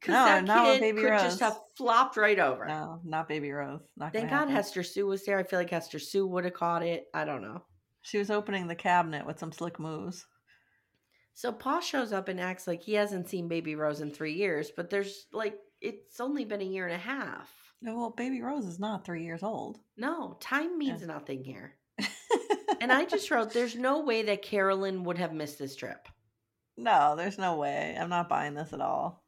because 0.00 0.12
No, 0.14 0.24
that 0.24 0.44
not 0.44 0.64
kid 0.66 0.80
Baby 0.80 1.00
could 1.02 1.10
Rose. 1.10 1.22
just 1.22 1.40
have 1.40 1.58
flopped 1.76 2.16
right 2.16 2.38
over. 2.38 2.64
No, 2.66 3.00
not 3.04 3.28
Baby 3.28 3.50
Rose. 3.50 3.80
Not 3.96 4.12
Thank 4.12 4.30
God 4.30 4.36
happen. 4.40 4.54
Hester 4.54 4.82
Sue 4.82 5.06
was 5.06 5.24
there. 5.24 5.38
I 5.38 5.42
feel 5.42 5.58
like 5.58 5.70
Hester 5.70 5.98
Sue 5.98 6.26
would 6.26 6.44
have 6.44 6.54
caught 6.54 6.82
it. 6.84 7.06
I 7.12 7.24
don't 7.24 7.42
know. 7.42 7.62
She 8.02 8.18
was 8.18 8.30
opening 8.30 8.66
the 8.66 8.74
cabinet 8.74 9.26
with 9.26 9.38
some 9.38 9.52
slick 9.52 9.78
moves. 9.80 10.26
So 11.34 11.50
Paul 11.50 11.80
shows 11.80 12.12
up 12.12 12.28
and 12.28 12.40
acts 12.40 12.66
like 12.66 12.82
he 12.82 12.94
hasn't 12.94 13.28
seen 13.28 13.48
Baby 13.48 13.74
Rose 13.74 14.00
in 14.00 14.10
three 14.10 14.34
years, 14.34 14.70
but 14.76 14.90
there's 14.90 15.26
like 15.32 15.58
it's 15.80 16.20
only 16.20 16.44
been 16.44 16.60
a 16.60 16.64
year 16.64 16.86
and 16.86 16.94
a 16.94 16.98
half. 16.98 17.50
No, 17.80 17.96
well, 17.96 18.10
Baby 18.10 18.42
Rose 18.42 18.66
is 18.66 18.78
not 18.78 19.04
three 19.04 19.24
years 19.24 19.42
old. 19.42 19.80
No, 19.96 20.36
time 20.40 20.78
means 20.78 21.00
Yeah. 21.00 21.08
nothing 21.08 21.42
here. 21.42 21.74
And 22.82 22.92
I 22.92 23.04
just 23.04 23.30
wrote, 23.30 23.52
there's 23.52 23.76
no 23.76 24.00
way 24.00 24.22
that 24.24 24.42
Carolyn 24.42 25.04
would 25.04 25.18
have 25.18 25.32
missed 25.32 25.58
this 25.58 25.76
trip. 25.76 26.08
no, 26.76 27.14
there's 27.16 27.38
no 27.38 27.56
way. 27.56 27.96
I'm 27.98 28.08
not 28.10 28.28
buying 28.28 28.54
this 28.54 28.72
at 28.72 28.80
all. 28.80 29.22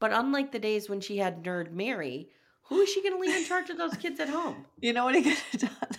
But 0.00 0.12
unlike 0.12 0.52
the 0.52 0.58
days 0.58 0.88
when 0.90 1.00
she 1.00 1.16
had 1.18 1.42
Nerd 1.44 1.70
Mary, 1.72 2.28
who 2.68 2.80
is 2.80 2.88
she 2.90 3.02
going 3.02 3.14
to 3.14 3.20
leave 3.20 3.36
in 3.36 3.44
charge 3.44 3.70
of 3.70 3.78
those 3.78 3.94
kids 3.94 4.18
at 4.20 4.28
home? 4.28 4.66
You 4.80 4.92
know 4.92 5.04
what 5.04 5.14
he 5.14 5.22
could 5.22 5.38
have 5.52 5.60
done? 5.80 5.90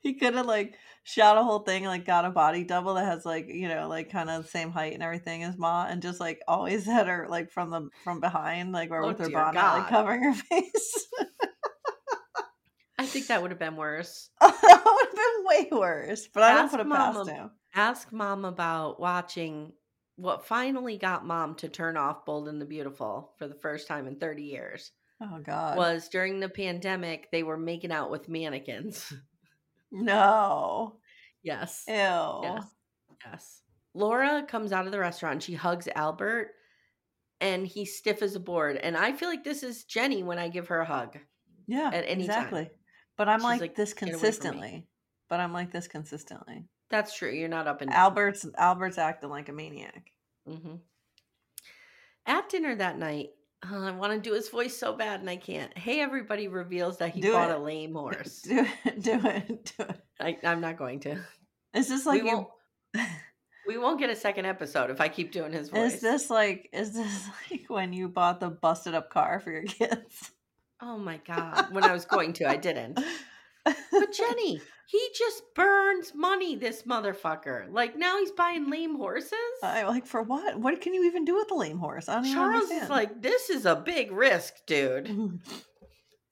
He 0.00 0.14
could 0.14 0.34
have 0.34 0.46
like 0.46 0.74
shot 1.04 1.38
a 1.38 1.42
whole 1.42 1.60
thing, 1.60 1.84
like 1.84 2.04
got 2.04 2.24
a 2.24 2.30
body 2.30 2.64
double 2.64 2.94
that 2.94 3.04
has 3.06 3.24
like 3.24 3.46
you 3.48 3.68
know 3.68 3.88
like 3.88 4.10
kind 4.10 4.28
of 4.28 4.42
the 4.42 4.48
same 4.48 4.70
height 4.72 4.94
and 4.94 5.02
everything 5.02 5.42
as 5.44 5.56
Ma, 5.56 5.86
and 5.88 6.02
just 6.02 6.18
like 6.20 6.40
always 6.48 6.84
had 6.96 7.06
her 7.06 7.26
like 7.30 7.50
from 7.50 7.70
the 7.70 7.88
from 8.04 8.20
behind, 8.20 8.72
like 8.72 8.90
or 8.90 9.04
Oh, 9.04 9.08
with 9.08 9.18
her 9.18 9.30
bonnet, 9.30 9.54
God. 9.60 9.78
like 9.78 9.88
covering 9.88 10.22
her 10.24 10.34
face. 10.34 11.06
I 13.00 13.06
think 13.06 13.28
that 13.28 13.40
would 13.40 13.50
have 13.50 13.58
been 13.58 13.76
worse. 13.76 14.28
that 14.40 14.82
would 14.84 15.06
have 15.06 15.14
been 15.14 15.44
way 15.72 15.78
worse, 15.78 16.28
but 16.32 16.42
I 16.42 16.52
don't 16.52 16.64
Ask 16.64 16.70
put 16.72 16.80
it 16.80 16.86
Mama- 16.86 17.24
past 17.24 17.30
him. 17.30 17.50
Ask 17.74 18.12
mom 18.12 18.44
about 18.44 19.00
watching 19.00 19.72
what 20.16 20.46
finally 20.46 20.98
got 20.98 21.24
mom 21.24 21.54
to 21.56 21.68
turn 21.68 21.96
off 21.96 22.26
Bold 22.26 22.48
and 22.48 22.60
the 22.60 22.66
Beautiful 22.66 23.32
for 23.38 23.48
the 23.48 23.54
first 23.54 23.88
time 23.88 24.06
in 24.06 24.16
30 24.16 24.42
years. 24.42 24.90
Oh 25.22 25.38
God, 25.42 25.78
Was 25.78 26.08
during 26.08 26.40
the 26.40 26.48
pandemic, 26.48 27.30
they 27.30 27.42
were 27.42 27.56
making 27.56 27.92
out 27.92 28.10
with 28.10 28.28
mannequins. 28.28 29.12
no, 29.90 30.96
yes. 31.42 31.84
ew. 31.88 31.94
Yes. 31.94 32.64
Yes. 33.24 33.62
Laura 33.94 34.44
comes 34.46 34.72
out 34.72 34.86
of 34.86 34.92
the 34.92 34.98
restaurant 34.98 35.34
and 35.34 35.42
she 35.42 35.54
hugs 35.54 35.88
Albert 35.94 36.50
and 37.40 37.66
he's 37.66 37.96
stiff 37.96 38.22
as 38.22 38.34
a 38.34 38.40
board. 38.40 38.76
And 38.76 38.96
I 38.96 39.12
feel 39.12 39.28
like 39.28 39.44
this 39.44 39.62
is 39.62 39.84
Jenny 39.84 40.22
when 40.22 40.38
I 40.38 40.48
give 40.48 40.68
her 40.68 40.80
a 40.80 40.86
hug. 40.86 41.16
Yeah, 41.66 41.90
at 41.92 42.04
any 42.06 42.26
time. 42.26 42.68
But 43.20 43.28
I'm 43.28 43.42
like, 43.42 43.60
like, 43.60 43.74
this 43.74 43.92
"Get 43.92 44.04
away 44.04 44.12
from 44.12 44.16
me." 44.16 44.22
consistently. 44.22 44.86
But 45.28 45.40
I'm 45.40 45.52
like 45.52 45.70
this 45.70 45.86
consistently. 45.86 46.64
That's 46.88 47.14
true. 47.14 47.30
You're 47.30 47.50
not 47.50 47.66
up 47.66 47.82
and 47.82 47.90
down. 47.90 48.00
Albert's 48.00 48.46
Albert's 48.56 48.96
acting 48.96 49.28
like 49.28 49.50
a 49.50 49.52
maniac. 49.52 50.10
hmm 50.48 50.76
At 52.24 52.48
dinner 52.48 52.74
that 52.76 52.98
night, 52.98 53.28
I 53.62 53.90
want 53.90 54.14
to 54.14 54.26
do 54.26 54.34
his 54.34 54.48
voice 54.48 54.74
so 54.74 54.94
bad 54.94 55.20
and 55.20 55.28
I 55.28 55.36
can't. 55.36 55.76
Hey, 55.76 56.00
everybody 56.00 56.48
reveals 56.48 56.96
that 56.96 57.10
he 57.10 57.20
Do 57.20 57.32
bought 57.32 57.50
it. 57.50 57.56
a 57.56 57.58
lame 57.58 57.92
horse. 58.04 58.40
Do 58.40 58.66
it, 58.86 59.02
do 59.02 59.20
it, 59.22 59.74
do 59.76 59.84
it. 59.84 60.00
I, 60.18 60.38
I'm 60.42 60.62
not 60.62 60.78
going 60.78 61.00
to. 61.00 61.18
Is 61.74 61.90
this 61.90 62.06
like 62.06 62.22
we, 62.22 62.30
you? 62.30 62.36
won't, 62.36 62.48
we 63.68 63.76
won't 63.76 63.98
get 64.00 64.08
a 64.08 64.16
second 64.16 64.46
episode 64.46 64.88
if 64.90 64.98
I 64.98 65.08
keep 65.08 65.30
doing 65.30 65.52
his 65.52 65.68
voice. 65.68 65.96
Is 65.96 66.00
this 66.00 66.30
like 66.30 66.70
is 66.72 66.94
this 66.94 67.28
like 67.50 67.64
when 67.68 67.92
you 67.92 68.08
bought 68.08 68.40
the 68.40 68.48
busted 68.48 68.94
up 68.94 69.10
car 69.10 69.40
for 69.40 69.52
your 69.52 69.64
kids? 69.64 70.30
Oh 70.82 70.96
my 70.98 71.18
God. 71.26 71.72
When 71.72 71.84
I 71.84 71.92
was 71.92 72.04
going 72.04 72.32
to, 72.34 72.48
I 72.48 72.56
didn't. 72.56 72.98
But 73.64 74.12
Jenny, 74.16 74.60
he 74.86 75.08
just 75.16 75.42
burns 75.54 76.12
money, 76.14 76.56
this 76.56 76.82
motherfucker. 76.82 77.66
Like 77.70 77.96
now 77.96 78.18
he's 78.18 78.32
buying 78.32 78.70
lame 78.70 78.96
horses. 78.96 79.32
I 79.62 79.84
like 79.84 80.06
for 80.06 80.22
what? 80.22 80.58
What 80.58 80.80
can 80.80 80.94
you 80.94 81.04
even 81.04 81.24
do 81.24 81.36
with 81.36 81.50
a 81.50 81.54
lame 81.54 81.78
horse? 81.78 82.08
I 82.08 82.14
don't 82.14 82.32
Charles 82.32 82.62
understand. 82.62 82.84
is 82.84 82.90
like, 82.90 83.22
this 83.22 83.50
is 83.50 83.66
a 83.66 83.76
big 83.76 84.10
risk, 84.12 84.54
dude. 84.66 85.04
Mm-hmm. 85.06 85.36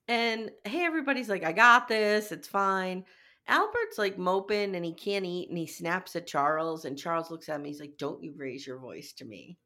And 0.08 0.50
hey, 0.64 0.84
everybody's 0.86 1.28
like, 1.28 1.44
I 1.44 1.52
got 1.52 1.86
this. 1.88 2.32
It's 2.32 2.48
fine. 2.48 3.04
Albert's 3.46 3.98
like 3.98 4.18
moping 4.18 4.74
and 4.74 4.84
he 4.84 4.92
can't 4.94 5.24
eat 5.26 5.48
and 5.50 5.58
he 5.58 5.66
snaps 5.66 6.16
at 6.16 6.26
Charles. 6.26 6.84
And 6.86 6.98
Charles 6.98 7.30
looks 7.30 7.48
at 7.50 7.60
me. 7.60 7.68
He's 7.68 7.80
like, 7.80 7.98
Don't 7.98 8.22
you 8.22 8.32
raise 8.36 8.66
your 8.66 8.78
voice 8.78 9.12
to 9.14 9.24
me. 9.24 9.58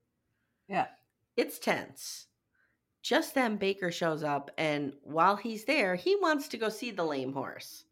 yeah. 0.69 0.87
It's 1.37 1.59
tense. 1.59 2.27
Just 3.03 3.35
then, 3.35 3.57
Baker 3.57 3.91
shows 3.91 4.23
up, 4.23 4.51
and 4.57 4.93
while 5.03 5.37
he's 5.37 5.65
there, 5.65 5.97
he 5.97 6.17
wants 6.17 6.49
to 6.49 6.57
go 6.57 6.69
see 6.69 6.93
the 6.93 7.05
lame 7.05 7.33
horse. 7.33 7.85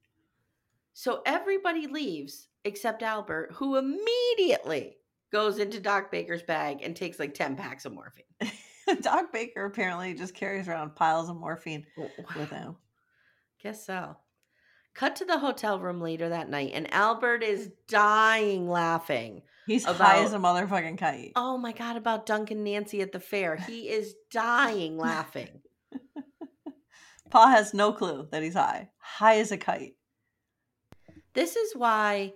So 0.95 1.23
everybody 1.27 1.87
leaves 1.89 2.49
except 2.65 3.03
Albert, 3.03 3.51
who 3.53 3.77
immediately 3.77 4.97
goes 5.33 5.59
into 5.59 5.81
Doc 5.81 6.11
Baker's 6.11 6.43
bag 6.43 6.83
and 6.83 6.95
takes 6.95 7.19
like 7.19 7.35
10 7.35 7.57
packs 7.57 7.85
of 7.85 7.93
morphine. 7.93 8.25
Doc 9.01 9.33
Baker 9.33 9.65
apparently 9.65 10.15
just 10.15 10.35
carries 10.35 10.69
around 10.69 10.95
piles 10.95 11.29
of 11.29 11.37
morphine 11.37 11.87
with 12.37 12.51
him. 12.51 12.77
Guess 13.63 13.85
so. 13.85 14.17
Cut 14.95 15.17
to 15.17 15.25
the 15.25 15.39
hotel 15.39 15.79
room 15.79 16.01
later 16.01 16.29
that 16.29 16.51
night, 16.51 16.73
and 16.75 16.93
Albert 16.93 17.43
is 17.43 17.71
dying 17.89 18.69
laughing. 18.69 19.43
He's 19.67 19.85
high 19.85 20.23
as 20.25 20.33
a 20.33 20.39
motherfucking 20.39 20.99
kite. 20.99 21.33
Oh 21.37 21.57
my 21.57 21.73
God, 21.73 21.97
about 21.97 22.27
Duncan 22.27 22.65
Nancy 22.65 23.01
at 23.03 23.13
the 23.13 23.21
fair. 23.21 23.57
He 23.57 23.89
is 23.89 24.15
dying 24.31 24.99
laughing. 24.99 25.61
Pa 27.31 27.49
has 27.49 27.73
no 27.73 27.93
clue 27.93 28.27
that 28.33 28.43
he's 28.43 28.55
high. 28.55 28.91
High 28.99 29.39
as 29.39 29.53
a 29.53 29.57
kite. 29.57 29.95
This 31.35 31.55
is 31.55 31.77
why 31.77 32.33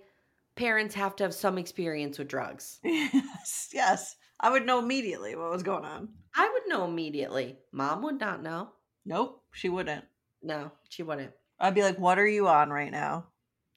parents 0.55 0.95
have 0.95 1.15
to 1.17 1.23
have 1.23 1.33
some 1.33 1.57
experience 1.57 2.17
with 2.17 2.29
drugs. 2.29 2.79
yes, 2.83 3.69
yes. 3.73 4.15
I 4.39 4.49
would 4.49 4.65
know 4.65 4.79
immediately 4.79 5.35
what 5.35 5.51
was 5.51 5.63
going 5.63 5.83
on. 5.85 6.09
I 6.33 6.49
would 6.49 6.69
know 6.69 6.85
immediately. 6.85 7.57
Mom 7.71 8.01
would 8.03 8.19
not 8.19 8.41
know. 8.41 8.69
Nope, 9.05 9.43
she 9.51 9.69
wouldn't. 9.69 10.05
No, 10.41 10.71
she 10.89 11.03
wouldn't. 11.03 11.31
I'd 11.59 11.73
be 11.75 11.83
like, 11.83 11.97
"What 11.99 12.19
are 12.19 12.27
you 12.27 12.47
on 12.47 12.69
right 12.69 12.91
now?" 12.91 13.27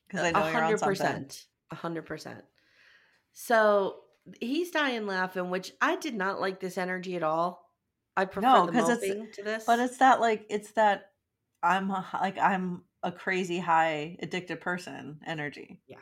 Because 0.08 0.22
uh, 0.24 0.26
I 0.26 0.30
know 0.32 0.38
you're 0.38 0.46
on 0.56 0.62
hundred 0.62 0.78
something. 0.80 0.96
percent. 0.96 1.44
A 1.70 1.74
hundred 1.74 2.06
percent. 2.06 2.44
So 3.32 3.96
he's 4.40 4.70
dying 4.70 5.06
laughing, 5.06 5.50
which 5.50 5.72
I 5.80 5.96
did 5.96 6.14
not 6.14 6.40
like 6.40 6.60
this 6.60 6.76
energy 6.78 7.14
at 7.16 7.22
all. 7.22 7.64
I 8.16 8.24
prefer 8.24 8.46
No, 8.48 8.66
the 8.66 8.72
'cause 8.72 8.88
it's- 9.02 9.36
to 9.36 9.42
this. 9.42 9.64
But 9.66 9.78
it's 9.78 9.98
that 9.98 10.20
like 10.20 10.46
it's 10.50 10.72
that 10.72 11.12
I'm 11.62 11.90
a, 11.90 12.04
like 12.14 12.38
I'm 12.38 12.82
a 13.02 13.12
crazy 13.12 13.58
high 13.60 14.16
addicted 14.20 14.60
person 14.60 15.20
energy. 15.26 15.80
Yeah. 15.86 15.98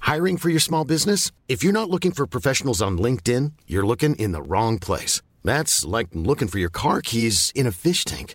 Hiring 0.00 0.36
for 0.38 0.48
your 0.48 0.60
small 0.60 0.84
business? 0.84 1.30
If 1.48 1.62
you're 1.62 1.72
not 1.72 1.90
looking 1.90 2.10
for 2.12 2.26
professionals 2.26 2.82
on 2.82 2.98
LinkedIn, 2.98 3.52
you're 3.66 3.86
looking 3.86 4.14
in 4.16 4.32
the 4.32 4.42
wrong 4.42 4.78
place. 4.78 5.22
That's 5.44 5.84
like 5.84 6.08
looking 6.12 6.48
for 6.48 6.58
your 6.58 6.70
car 6.70 7.00
keys 7.00 7.52
in 7.54 7.66
a 7.66 7.72
fish 7.72 8.04
tank. 8.04 8.34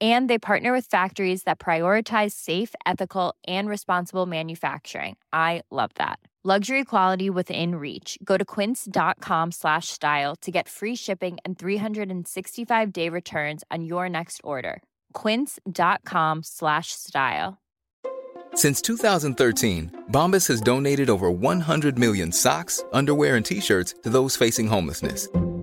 And 0.00 0.28
they 0.28 0.40
partner 0.40 0.72
with 0.72 0.86
factories 0.86 1.44
that 1.44 1.60
prioritize 1.60 2.32
safe, 2.32 2.74
ethical, 2.84 3.36
and 3.46 3.68
responsible 3.68 4.26
manufacturing. 4.26 5.16
I 5.32 5.62
love 5.70 5.92
that. 5.94 6.18
Luxury 6.46 6.84
quality 6.84 7.30
within 7.30 7.76
reach. 7.76 8.18
Go 8.22 8.36
to 8.36 8.44
quince.com 8.44 9.50
slash 9.52 9.88
style 9.88 10.36
to 10.42 10.50
get 10.50 10.68
free 10.68 10.94
shipping 10.94 11.38
and 11.42 11.58
365 11.58 12.92
day 12.92 13.08
returns 13.08 13.64
on 13.70 13.84
your 13.84 14.10
next 14.10 14.42
order. 14.44 14.82
Quince.com 15.14 16.42
slash 16.42 16.88
style. 16.88 17.56
Since 18.54 18.82
2013, 18.82 20.04
Bombas 20.12 20.46
has 20.48 20.60
donated 20.60 21.08
over 21.08 21.30
100 21.30 21.98
million 21.98 22.30
socks, 22.30 22.84
underwear, 22.92 23.36
and 23.36 23.44
t 23.44 23.60
shirts 23.60 23.94
to 24.02 24.10
those 24.10 24.36
facing 24.36 24.66
homelessness. 24.68 25.28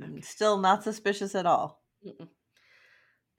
Mm, 0.00 0.24
Still 0.24 0.58
not 0.58 0.82
suspicious 0.84 1.34
at 1.34 1.46
all. 1.46 1.82
Mm-mm. 2.06 2.28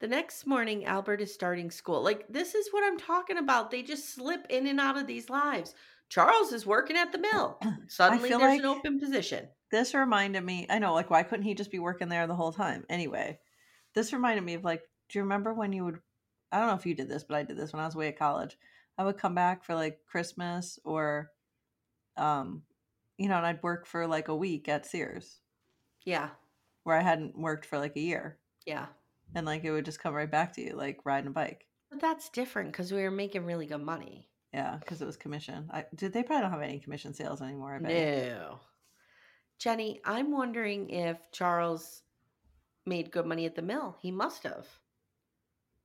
The 0.00 0.08
next 0.08 0.46
morning, 0.46 0.86
Albert 0.86 1.20
is 1.20 1.32
starting 1.32 1.70
school. 1.70 2.02
Like, 2.02 2.26
this 2.28 2.54
is 2.54 2.68
what 2.70 2.84
I'm 2.84 2.98
talking 2.98 3.36
about. 3.36 3.70
They 3.70 3.82
just 3.82 4.14
slip 4.14 4.46
in 4.48 4.66
and 4.66 4.80
out 4.80 4.96
of 4.96 5.06
these 5.06 5.28
lives. 5.28 5.74
Charles 6.08 6.52
is 6.52 6.66
working 6.66 6.96
at 6.96 7.12
the 7.12 7.18
mill. 7.18 7.60
Suddenly, 7.88 8.30
there's 8.30 8.40
like- 8.40 8.60
an 8.60 8.66
open 8.66 8.98
position. 8.98 9.48
This 9.70 9.94
reminded 9.94 10.42
me, 10.42 10.66
I 10.68 10.80
know, 10.80 10.94
like, 10.94 11.10
why 11.10 11.22
couldn't 11.22 11.44
he 11.44 11.54
just 11.54 11.70
be 11.70 11.78
working 11.78 12.08
there 12.08 12.26
the 12.26 12.34
whole 12.34 12.52
time? 12.52 12.84
Anyway, 12.88 13.38
this 13.94 14.12
reminded 14.12 14.42
me 14.42 14.54
of, 14.54 14.64
like, 14.64 14.82
do 15.08 15.18
you 15.18 15.22
remember 15.22 15.54
when 15.54 15.72
you 15.72 15.84
would, 15.84 16.00
I 16.50 16.58
don't 16.58 16.66
know 16.66 16.74
if 16.74 16.86
you 16.86 16.94
did 16.96 17.08
this, 17.08 17.22
but 17.22 17.36
I 17.36 17.44
did 17.44 17.56
this 17.56 17.72
when 17.72 17.80
I 17.80 17.86
was 17.86 17.94
away 17.94 18.08
at 18.08 18.18
college. 18.18 18.58
I 18.98 19.04
would 19.04 19.16
come 19.16 19.34
back 19.36 19.62
for, 19.62 19.76
like, 19.76 20.00
Christmas 20.06 20.80
or, 20.84 21.30
um, 22.16 22.62
you 23.16 23.28
know, 23.28 23.36
and 23.36 23.46
I'd 23.46 23.62
work 23.62 23.86
for, 23.86 24.08
like, 24.08 24.26
a 24.26 24.34
week 24.34 24.68
at 24.68 24.86
Sears 24.86 25.38
Yeah, 26.04 26.30
where 26.84 26.96
I 26.96 27.02
hadn't 27.02 27.38
worked 27.38 27.66
for, 27.66 27.78
like, 27.78 27.96
a 27.96 28.00
year. 28.00 28.38
yeah. 28.66 28.86
And, 29.32 29.46
like, 29.46 29.62
it 29.62 29.70
would 29.70 29.84
just 29.84 30.00
come 30.02 30.12
right 30.14 30.30
back 30.30 30.54
to 30.54 30.60
you, 30.60 30.74
like, 30.74 30.98
riding 31.04 31.28
a 31.28 31.30
bike. 31.32 31.64
But 31.88 32.00
that's 32.00 32.28
different 32.30 32.72
because 32.72 32.90
we 32.92 33.02
were 33.02 33.12
making 33.12 33.44
really 33.44 33.66
good 33.66 33.80
money. 33.82 34.28
Yeah, 34.52 34.76
because 34.80 35.00
it 35.00 35.06
was 35.06 35.16
commission. 35.16 35.70
I 35.72 35.84
did. 35.94 36.12
They 36.12 36.24
probably 36.24 36.42
don't 36.42 36.50
have 36.50 36.62
any 36.62 36.80
commission 36.80 37.14
sales 37.14 37.40
anymore. 37.40 37.76
I 37.76 37.78
bet. 37.78 38.26
No. 38.32 38.58
Jenny, 39.60 40.00
I'm 40.04 40.32
wondering 40.32 40.90
if 40.90 41.18
Charles 41.30 42.02
made 42.86 43.12
good 43.12 43.26
money 43.26 43.46
at 43.46 43.54
the 43.54 43.62
mill. 43.62 43.96
He 44.00 44.10
must 44.10 44.42
have. 44.42 44.66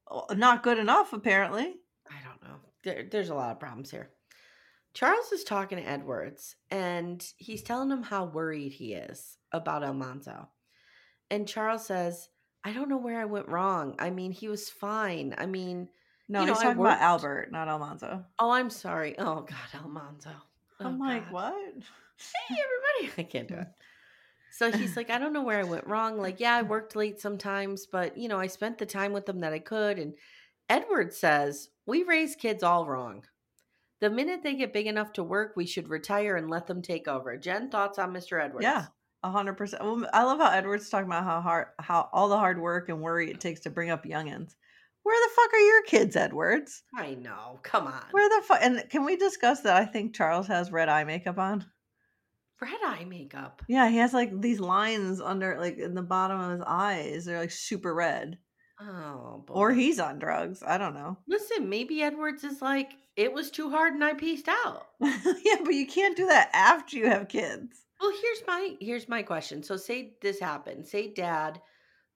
Oh, 0.09 0.25
Not 0.33 0.63
good 0.63 0.79
enough, 0.79 1.13
apparently. 1.13 1.75
I 2.09 2.15
don't 2.23 2.41
know. 2.41 2.55
There, 2.83 3.03
there's 3.11 3.29
a 3.29 3.35
lot 3.35 3.51
of 3.51 3.59
problems 3.59 3.91
here. 3.91 4.09
Charles 4.95 5.31
is 5.31 5.43
talking 5.43 5.77
to 5.77 5.83
Edwards 5.83 6.55
and 6.71 7.23
he's 7.37 7.61
telling 7.63 7.91
him 7.91 8.01
how 8.03 8.25
worried 8.25 8.71
he 8.71 8.93
is 8.93 9.37
about 9.51 9.83
Almanzo. 9.83 10.47
And 11.35 11.47
Charles 11.47 11.85
says, 11.85 12.29
I 12.63 12.71
don't 12.71 12.87
know 12.89 12.97
where 12.97 13.19
I 13.19 13.25
went 13.25 13.49
wrong. 13.49 13.95
I 13.99 14.09
mean, 14.09 14.31
he 14.31 14.47
was 14.47 14.69
fine. 14.69 15.35
I 15.37 15.45
mean, 15.45 15.89
No, 16.29 16.39
You 16.39 16.47
know, 16.47 16.53
he's 16.53 16.61
talking 16.63 16.79
about 16.81 17.01
Albert, 17.01 17.51
not 17.51 17.67
Almanzo. 17.67 18.23
oh, 18.39 18.51
I'm 18.51 18.69
sorry. 18.69 19.15
Oh, 19.19 19.41
God, 19.41 19.81
Almanzo. 19.83 20.31
Oh, 20.79 20.85
I'm 20.85 20.97
like, 20.97 21.25
God. 21.25 21.33
what? 21.33 21.73
Hey, 22.47 22.55
everybody. 22.95 23.21
I 23.27 23.29
can't 23.29 23.47
do 23.49 23.55
it. 23.55 23.67
So 24.51 24.71
he's 24.71 24.95
like, 24.95 25.09
I 25.09 25.17
don't 25.17 25.33
know 25.33 25.43
where 25.43 25.59
I 25.59 25.63
went 25.63 25.85
wrong. 25.87 26.17
Like, 26.17 26.39
yeah, 26.39 26.55
I 26.55 26.61
worked 26.61 26.95
late 26.95 27.19
sometimes, 27.19 27.85
but, 27.85 28.17
you 28.17 28.29
know, 28.29 28.39
I 28.39 28.47
spent 28.47 28.77
the 28.77 28.85
time 28.85 29.11
with 29.11 29.25
them 29.25 29.41
that 29.41 29.51
I 29.51 29.59
could. 29.59 29.99
And 29.99 30.13
Edward 30.69 31.13
says, 31.13 31.69
We 31.85 32.03
raise 32.03 32.37
kids 32.37 32.63
all 32.63 32.87
wrong. 32.87 33.25
The 33.99 34.09
minute 34.09 34.43
they 34.43 34.55
get 34.55 34.71
big 34.73 34.87
enough 34.87 35.11
to 35.13 35.23
work, 35.23 35.53
we 35.57 35.65
should 35.65 35.89
retire 35.89 36.37
and 36.37 36.49
let 36.49 36.67
them 36.67 36.81
take 36.81 37.07
over. 37.09 37.35
Jen, 37.37 37.69
thoughts 37.69 37.99
on 37.99 38.13
Mr. 38.13 38.41
Edwards? 38.41 38.63
Yeah, 38.63 38.85
hundred 39.31 39.53
percent. 39.53 39.83
Well, 39.83 40.07
I 40.13 40.23
love 40.23 40.39
how 40.39 40.51
Edward's 40.51 40.89
talking 40.89 41.07
about 41.07 41.23
how 41.23 41.41
hard, 41.41 41.67
how 41.79 42.09
all 42.13 42.29
the 42.29 42.37
hard 42.37 42.59
work 42.59 42.89
and 42.89 43.01
worry 43.01 43.29
it 43.31 43.39
takes 43.39 43.61
to 43.61 43.69
bring 43.69 43.89
up 43.89 44.05
youngins. 44.05 44.55
Where 45.03 45.27
the 45.27 45.35
fuck 45.35 45.53
are 45.53 45.59
your 45.59 45.83
kids, 45.83 46.15
Edwards? 46.15 46.81
I 46.95 47.13
know. 47.13 47.59
Come 47.61 47.85
on. 47.85 48.03
Where 48.09 48.27
the 48.27 48.43
fuck? 48.47 48.59
And 48.61 48.83
can 48.89 49.05
we 49.05 49.15
discuss 49.15 49.61
that? 49.61 49.75
I 49.75 49.85
think 49.85 50.15
Charles 50.15 50.47
has 50.47 50.71
red 50.71 50.89
eye 50.89 51.03
makeup 51.03 51.37
on. 51.37 51.63
Red 52.59 52.79
eye 52.83 53.05
makeup. 53.07 53.61
Yeah, 53.67 53.87
he 53.89 53.97
has 53.97 54.13
like 54.13 54.41
these 54.41 54.59
lines 54.59 55.21
under, 55.21 55.59
like 55.59 55.77
in 55.77 55.93
the 55.93 56.01
bottom 56.01 56.39
of 56.39 56.51
his 56.53 56.63
eyes. 56.65 57.25
They're 57.25 57.39
like 57.39 57.51
super 57.51 57.93
red. 57.93 58.39
Oh, 58.81 59.43
boy. 59.45 59.53
Or 59.53 59.71
he's 59.73 59.99
on 59.99 60.19
drugs. 60.19 60.63
I 60.65 60.77
don't 60.77 60.95
know. 60.95 61.17
Listen, 61.27 61.69
maybe 61.69 62.01
Edwards 62.01 62.43
is 62.43 62.61
like, 62.61 62.93
it 63.15 63.31
was 63.31 63.51
too 63.51 63.69
hard 63.69 63.93
and 63.93 64.03
I 64.03 64.13
pieced 64.15 64.47
out. 64.47 64.87
yeah, 64.99 65.57
but 65.63 65.73
you 65.73 65.85
can't 65.85 66.17
do 66.17 66.27
that 66.27 66.49
after 66.53 66.97
you 66.97 67.07
have 67.07 67.27
kids. 67.27 67.84
Well, 67.99 68.11
here's 68.21 68.41
my 68.47 68.75
here's 68.79 69.09
my 69.09 69.23
question. 69.23 69.63
So 69.63 69.77
say 69.77 70.13
this 70.21 70.39
happened. 70.39 70.85
Say 70.85 71.13
dad 71.13 71.61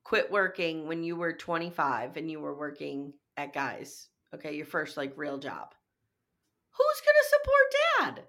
quit 0.03 0.31
working 0.31 0.87
when 0.87 1.03
you 1.03 1.15
were 1.15 1.33
25 1.33 2.17
and 2.17 2.29
you 2.29 2.39
were 2.39 2.57
working 2.57 3.13
at 3.37 3.53
guys. 3.53 4.09
Okay, 4.35 4.55
your 4.55 4.65
first 4.65 4.97
like 4.97 5.13
real 5.17 5.37
job. 5.37 5.73
Who's 6.71 7.01
going 7.01 7.15
to 7.21 7.29
support 7.29 8.15
dad? 8.17 8.23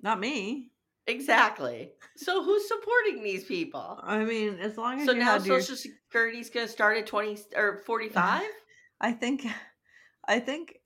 Not 0.00 0.20
me. 0.20 0.70
Exactly. 1.06 1.92
So 2.16 2.42
who's 2.42 2.66
supporting 2.68 3.22
these 3.22 3.44
people? 3.44 4.00
I 4.02 4.24
mean, 4.24 4.58
as 4.60 4.76
long 4.78 5.00
as 5.00 5.06
So 5.06 5.12
you 5.12 5.18
now 5.20 5.32
had 5.32 5.46
your- 5.46 5.60
social 5.60 5.76
security's 5.76 6.50
going 6.50 6.66
to 6.66 6.72
start 6.72 6.96
at 6.98 7.06
20 7.06 7.38
or 7.56 7.78
45? 7.86 8.42
I 9.00 9.12
think, 9.12 9.46
I 10.26 10.40
think, 10.40 10.76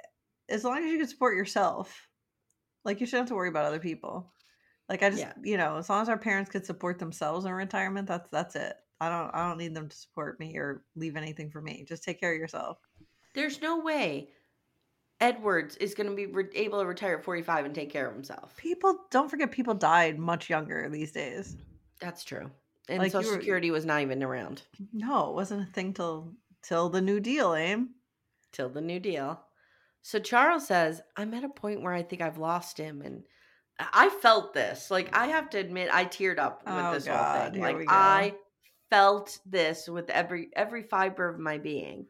as 0.49 0.65
long 0.65 0.79
as 0.79 0.91
you 0.91 0.99
can 0.99 1.07
support 1.07 1.37
yourself, 1.37 2.09
like 2.85 3.01
you 3.01 3.07
shouldn't 3.07 3.25
have 3.25 3.29
to 3.29 3.35
worry 3.35 3.49
about 3.49 3.67
other 3.67 3.79
people. 3.79 4.33
Like 4.89 5.03
I 5.03 5.11
just, 5.11 5.21
Yeah. 5.23 5.33
you 5.43 5.57
know, 5.57 5.77
as 5.77 5.89
long 5.89 6.03
as 6.03 6.09
our 6.09 6.17
parents 6.19 6.51
could 6.51 6.65
support 6.65 6.99
themselves 6.99 7.45
in 7.45 7.53
retirement, 7.53 8.09
that's 8.09 8.29
that's 8.31 8.57
it. 8.57 8.75
I 9.01 9.09
don't, 9.09 9.33
I 9.35 9.49
don't 9.49 9.59
need 9.59 9.75
them 9.75 9.89
to 9.89 9.97
support 9.97 10.41
me 10.41 10.57
or 10.57 10.83
leave 10.97 11.17
anything 11.17 11.51
for 11.51 11.61
me. 11.61 11.85
Just 11.87 12.03
take 12.03 12.19
care 12.19 12.33
of 12.33 12.39
yourself. 12.39 12.79
There's 13.35 13.61
no 13.63 13.79
way 13.81 14.31
Edwards 15.21 15.77
is 15.77 15.95
going 15.95 16.09
to 16.09 16.15
be 16.17 16.27
re- 16.27 16.49
able 16.55 16.81
to 16.81 16.87
retire 16.87 17.17
at 17.19 17.25
45 17.25 17.65
and 17.65 17.75
take 17.75 17.91
care 17.91 18.07
of 18.09 18.15
himself. 18.15 18.57
People, 18.57 19.07
don't 19.11 19.29
forget, 19.29 19.51
people 19.51 19.75
died 19.75 20.19
much 20.19 20.49
younger 20.49 20.89
these 20.89 21.11
days. 21.13 21.57
That's 22.01 22.23
true. 22.25 22.51
And 22.89 22.99
Like, 23.01 23.13
social 23.13 23.33
were- 23.33 23.39
security 23.39 23.71
was 23.71 23.85
not 23.85 24.01
even 24.03 24.23
around. 24.23 24.63
No, 24.93 25.29
it 25.31 25.35
wasn't 25.35 25.69
a 25.69 25.73
thing 25.73 25.93
till 25.93 26.35
till 26.63 26.89
the 26.89 27.01
New 27.01 27.21
Deal, 27.21 27.55
aim. 27.55 27.91
till 28.53 28.69
the 28.69 28.81
new 28.81 28.99
deal. 28.99 29.41
So 30.03 30.19
Charles 30.19 30.67
says, 30.67 31.03
I'm 31.17 31.35
at 31.35 31.45
a 31.45 31.49
point 31.49 31.83
where 31.83 31.93
I 31.93 32.03
think 32.03 32.23
I've 32.23 32.39
lost 32.39 32.79
him. 32.79 33.03
And 33.03 33.25
I 33.79 34.09
felt 34.11 34.55
this. 34.55 34.91
Like, 34.91 35.15
I 35.17 35.27
have 35.29 35.51
to 35.51 35.59
admit, 35.59 35.91
I 35.93 36.05
teared 36.05 36.39
up 36.39 36.65
with 36.67 36.75
Oh, 36.75 36.91
this 36.91 37.07
God, 37.07 37.35
whole 37.35 37.53
thing. 37.53 37.61
here 37.61 37.61
Like. 37.61 37.85
I 37.89 38.35
felt 38.91 39.39
this 39.47 39.89
with 39.89 40.11
every 40.11 40.49
every 40.57 40.83
fiber 40.83 41.29
of 41.29 41.39
my 41.39 41.59
being. 41.59 42.07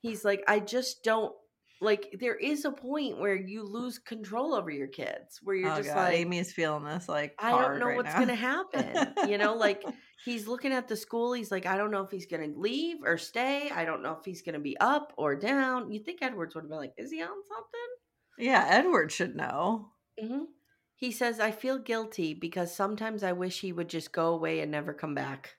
He's 0.00 0.24
like, 0.24 0.44
I 0.48 0.60
just 0.60 1.02
don't 1.04 1.34
like 1.80 2.16
there 2.20 2.36
is 2.36 2.64
a 2.64 2.72
point 2.72 3.18
where 3.18 3.36
you 3.36 3.62
lose 3.64 3.98
control 3.98 4.54
over 4.54 4.70
your 4.70 4.88
kids 4.88 5.40
where 5.42 5.56
you're 5.56 5.70
oh 5.70 5.76
just 5.76 5.94
God, 5.94 5.96
like 5.96 6.14
Amy 6.14 6.38
is 6.38 6.52
feeling 6.52 6.84
this 6.84 7.08
like 7.08 7.38
I 7.38 7.56
don't 7.56 7.78
know 7.78 7.88
right 7.88 7.96
what's 7.96 8.14
now. 8.14 8.20
gonna 8.20 8.34
happen. 8.34 9.16
You 9.22 9.38
know, 9.38 9.54
like 9.54 9.88
he's 10.20 10.46
looking 10.48 10.72
at 10.72 10.88
the 10.88 10.96
school. 10.96 11.32
He's 11.32 11.50
like, 11.50 11.66
I 11.66 11.76
don't 11.76 11.90
know 11.90 12.02
if 12.02 12.10
he's 12.10 12.26
gonna 12.26 12.48
leave 12.48 12.98
or 13.04 13.18
stay. 13.18 13.70
I 13.70 13.84
don't 13.84 14.02
know 14.02 14.12
if 14.18 14.24
he's 14.24 14.42
gonna 14.42 14.58
be 14.60 14.78
up 14.78 15.12
or 15.18 15.34
down. 15.36 15.92
You 15.92 16.00
think 16.00 16.22
Edwards 16.22 16.54
would 16.54 16.62
have 16.64 16.70
been 16.70 16.78
like, 16.78 16.94
is 16.96 17.10
he 17.10 17.22
on 17.22 17.42
something? 17.44 17.96
yeah, 18.38 18.66
Edward 18.70 19.12
should 19.12 19.36
know. 19.36 19.92
hmm 20.18 20.55
He 20.96 21.12
says, 21.12 21.38
I 21.38 21.50
feel 21.50 21.78
guilty 21.78 22.32
because 22.32 22.74
sometimes 22.74 23.22
I 23.22 23.32
wish 23.32 23.60
he 23.60 23.70
would 23.70 23.88
just 23.88 24.12
go 24.12 24.28
away 24.28 24.60
and 24.60 24.70
never 24.70 24.94
come 24.94 25.14
back. 25.14 25.56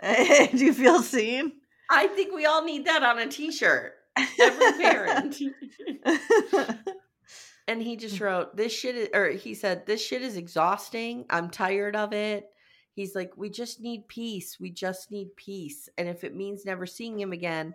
Do 0.02 0.56
you 0.56 0.72
feel 0.72 1.02
seen? 1.02 1.52
I 1.90 2.06
think 2.06 2.32
we 2.32 2.46
all 2.46 2.64
need 2.64 2.86
that 2.86 3.02
on 3.02 3.18
a 3.18 3.26
t-shirt. 3.26 3.94
Every 4.40 4.72
parent. 4.80 5.36
and 7.68 7.82
he 7.82 7.96
just 7.96 8.20
wrote, 8.20 8.56
This 8.56 8.72
shit 8.72 8.94
is, 8.94 9.08
or 9.12 9.30
he 9.30 9.54
said, 9.54 9.86
This 9.86 10.00
shit 10.00 10.22
is 10.22 10.36
exhausting. 10.36 11.24
I'm 11.28 11.50
tired 11.50 11.96
of 11.96 12.12
it. 12.12 12.48
He's 12.94 13.16
like, 13.16 13.32
We 13.36 13.50
just 13.50 13.80
need 13.80 14.06
peace. 14.06 14.58
We 14.60 14.70
just 14.70 15.10
need 15.10 15.34
peace. 15.34 15.88
And 15.98 16.08
if 16.08 16.22
it 16.22 16.36
means 16.36 16.64
never 16.64 16.86
seeing 16.86 17.18
him 17.18 17.32
again, 17.32 17.74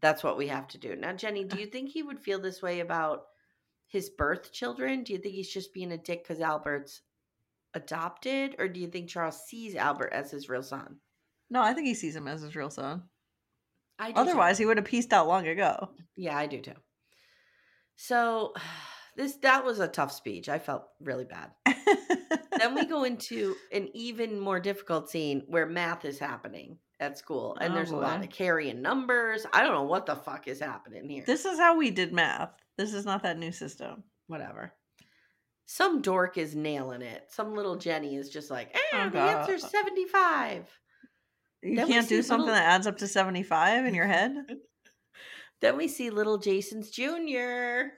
that's 0.00 0.22
what 0.22 0.38
we 0.38 0.46
have 0.46 0.68
to 0.68 0.78
do. 0.78 0.94
Now, 0.94 1.12
Jenny, 1.12 1.42
do 1.42 1.58
you 1.58 1.66
think 1.66 1.90
he 1.90 2.04
would 2.04 2.20
feel 2.20 2.40
this 2.40 2.62
way 2.62 2.80
about 2.80 3.24
his 3.88 4.10
birth 4.10 4.52
children? 4.52 5.02
Do 5.02 5.12
you 5.12 5.18
think 5.18 5.34
he's 5.34 5.52
just 5.52 5.74
being 5.74 5.92
a 5.92 5.98
dick 5.98 6.22
because 6.22 6.40
Albert's 6.40 7.02
adopted, 7.74 8.56
or 8.58 8.68
do 8.68 8.80
you 8.80 8.88
think 8.88 9.08
Charles 9.08 9.46
sees 9.46 9.74
Albert 9.74 10.12
as 10.12 10.30
his 10.30 10.48
real 10.48 10.62
son? 10.62 10.96
No, 11.50 11.62
I 11.62 11.72
think 11.72 11.86
he 11.86 11.94
sees 11.94 12.14
him 12.14 12.28
as 12.28 12.42
his 12.42 12.54
real 12.54 12.70
son. 12.70 13.04
I 13.98 14.08
do 14.08 14.14
too. 14.14 14.20
Otherwise, 14.20 14.58
he 14.58 14.66
would 14.66 14.76
have 14.76 14.86
pieced 14.86 15.12
out 15.12 15.26
long 15.26 15.46
ago. 15.46 15.90
Yeah, 16.16 16.36
I 16.36 16.46
do 16.46 16.60
too. 16.60 16.74
So 17.96 18.54
this 19.16 19.36
that 19.42 19.64
was 19.64 19.80
a 19.80 19.88
tough 19.88 20.12
speech. 20.12 20.48
I 20.48 20.58
felt 20.58 20.84
really 21.00 21.24
bad. 21.24 21.50
then 22.58 22.74
we 22.74 22.84
go 22.86 23.04
into 23.04 23.56
an 23.72 23.88
even 23.94 24.38
more 24.38 24.60
difficult 24.60 25.10
scene 25.10 25.44
where 25.48 25.66
math 25.66 26.04
is 26.04 26.18
happening 26.18 26.78
at 27.00 27.16
school 27.18 27.56
and 27.60 27.72
Oh, 27.72 27.76
there's 27.76 27.90
a 27.92 27.96
lot 27.96 28.22
of 28.24 28.30
carrying 28.30 28.82
numbers. 28.82 29.46
I 29.52 29.62
don't 29.62 29.74
know 29.74 29.82
what 29.84 30.06
the 30.06 30.16
fuck 30.16 30.48
is 30.48 30.60
happening 30.60 31.08
here. 31.08 31.24
This 31.26 31.44
is 31.44 31.58
how 31.58 31.76
we 31.76 31.90
did 31.90 32.12
math. 32.12 32.50
This 32.76 32.92
is 32.94 33.04
not 33.04 33.22
that 33.22 33.38
new 33.38 33.52
system. 33.52 34.02
Whatever. 34.26 34.72
Some 35.66 36.00
dork 36.02 36.38
is 36.38 36.56
nailing 36.56 37.02
it. 37.02 37.26
Some 37.30 37.54
little 37.54 37.76
Jenny 37.76 38.16
is 38.16 38.30
just 38.30 38.50
like, 38.50 38.70
eh, 38.74 38.78
Oh, 39.06 39.10
the 39.10 39.18
answer's 39.20 39.62
God. 39.62 39.70
75. 39.70 40.66
You 41.62 41.76
Then 41.76 41.88
can't 41.88 42.08
do 42.08 42.22
something 42.22 42.46
little- 42.46 42.54
that 42.60 42.72
adds 42.74 42.86
up 42.86 42.98
to 42.98 43.06
75 43.08 43.84
in 43.84 43.94
your 43.94 44.06
head? 44.06 44.34
Then 45.60 45.76
we 45.76 45.88
see 45.88 46.10
little 46.10 46.38
Jason's 46.38 46.88
Jr. 46.88 47.88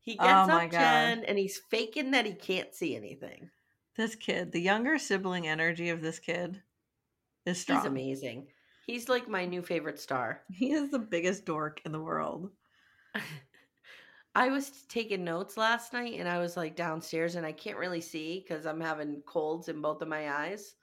He 0.00 0.14
gets 0.16 0.20
Oh 0.20 0.26
up, 0.26 0.48
my 0.48 0.66
God. 0.66 0.78
Jen, 0.78 1.24
and 1.24 1.38
he's 1.38 1.58
faking 1.70 2.10
that 2.10 2.26
he 2.26 2.34
can't 2.34 2.74
see 2.74 2.94
anything. 2.94 3.48
This 3.96 4.14
kid, 4.14 4.52
the 4.52 4.60
younger 4.60 4.98
sibling 4.98 5.48
energy 5.48 5.88
of 5.88 6.02
this 6.02 6.18
kid 6.18 6.62
is 7.48 7.60
strong. 7.60 7.80
He's 7.80 7.86
amazing. 7.86 8.46
He's 8.86 9.08
like 9.08 9.28
my 9.28 9.44
new 9.44 9.62
favorite 9.62 9.98
star. 10.00 10.42
He 10.52 10.72
is 10.72 10.90
the 10.90 10.98
biggest 10.98 11.44
dork 11.44 11.80
in 11.84 11.92
the 11.92 12.00
world. 12.00 12.50
I 14.34 14.50
was 14.50 14.70
taking 14.88 15.24
notes 15.24 15.56
last 15.56 15.92
night 15.92 16.14
and 16.18 16.28
I 16.28 16.38
was 16.38 16.56
like 16.56 16.76
downstairs 16.76 17.34
and 17.34 17.44
I 17.44 17.50
can't 17.52 17.78
really 17.78 18.00
see 18.00 18.44
because 18.46 18.66
I'm 18.66 18.80
having 18.80 19.20
colds 19.26 19.68
in 19.68 19.80
both 19.82 20.00
of 20.02 20.08
my 20.08 20.30
eyes. 20.32 20.74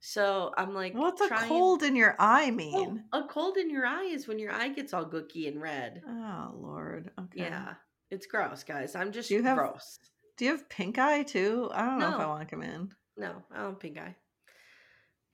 So 0.00 0.52
I'm 0.56 0.74
like, 0.74 0.94
What's 0.94 1.20
a 1.22 1.28
trying- 1.28 1.48
cold 1.48 1.82
in 1.82 1.96
your 1.96 2.14
eye 2.18 2.48
Oh, 2.50 2.54
mean? 2.54 3.04
a 3.12 3.22
cold 3.24 3.56
in 3.56 3.70
your 3.70 3.86
eye 3.86 4.04
is 4.04 4.28
when 4.28 4.38
your 4.38 4.52
eye 4.52 4.68
gets 4.68 4.92
all 4.92 5.04
gooky 5.06 5.48
and 5.48 5.60
red. 5.60 6.02
Oh, 6.06 6.50
Lord. 6.56 7.10
Okay. 7.18 7.40
Yeah, 7.40 7.74
it's 8.10 8.26
gross, 8.26 8.62
guys. 8.62 8.94
I'm 8.94 9.10
just 9.12 9.28
Do 9.30 9.34
you 9.36 9.42
have- 9.42 9.56
gross. 9.56 9.98
Do 10.36 10.44
you 10.44 10.50
have 10.52 10.68
pink 10.68 10.98
eye 10.98 11.22
too? 11.22 11.70
I 11.72 11.86
don't 11.86 11.98
know 12.00 12.08
if 12.14 12.20
I 12.20 12.26
want 12.26 12.40
to 12.46 12.54
come 12.54 12.62
in. 12.62 12.90
No, 13.16 13.42
I 13.52 13.62
don't 13.62 13.78
pink 13.80 13.98
eye. 13.98 14.14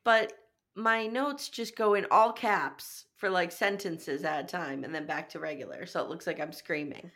But 0.05 0.33
my 0.77 1.07
notes 1.07 1.49
just 1.49 1.77
go 1.77 1.95
in 1.95 2.07
all 2.11 2.33
caps 2.33 3.07
for 3.17 3.29
like 3.29 3.53
sentences 3.53 4.25
at 4.25 4.45
a 4.45 4.47
time 4.47 4.85
and 4.85 4.95
then 4.95 5.07
back 5.07 5.29
to 5.31 5.41
regular. 5.41 5.87
So 5.87 6.03
it 6.03 6.09
looks 6.09 6.27
like 6.27 6.41
I'm 6.41 6.53
screaming. 6.53 7.11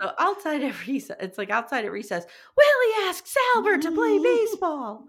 so 0.00 0.12
outside 0.18 0.62
of 0.62 0.86
recess, 0.86 1.16
it's 1.20 1.38
like 1.38 1.50
outside 1.50 1.84
at 1.84 1.92
recess, 1.92 2.26
Willie 2.56 3.08
asks 3.08 3.34
Albert 3.54 3.82
to 3.82 3.92
play 3.92 4.18
baseball. 4.22 5.04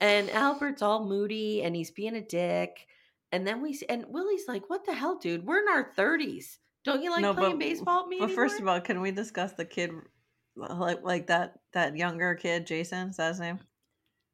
And 0.00 0.30
Albert's 0.30 0.82
all 0.82 1.04
moody 1.04 1.62
and 1.62 1.76
he's 1.76 1.90
being 1.90 2.16
a 2.16 2.20
dick. 2.20 2.86
And 3.32 3.46
then 3.46 3.60
we 3.60 3.72
see, 3.72 3.86
and 3.88 4.06
Willie's 4.08 4.46
like, 4.48 4.70
what 4.70 4.86
the 4.86 4.94
hell, 4.94 5.18
dude? 5.18 5.44
We're 5.44 5.60
in 5.60 5.68
our 5.68 5.92
30s. 5.96 6.58
Don't 6.84 7.02
you 7.02 7.10
like 7.10 7.36
playing 7.36 7.58
baseball 7.58 8.04
with 8.04 8.10
me? 8.10 8.18
But 8.20 8.30
first 8.30 8.60
of 8.60 8.68
all, 8.68 8.80
can 8.80 9.00
we 9.00 9.10
discuss 9.10 9.54
the 9.54 9.64
kid, 9.64 9.90
like 10.54 11.02
like 11.02 11.28
that 11.28 11.54
that 11.72 11.96
younger 11.96 12.34
kid, 12.34 12.66
Jason? 12.66 13.08
Is 13.08 13.16
that 13.16 13.28
his 13.28 13.40
name? 13.40 13.58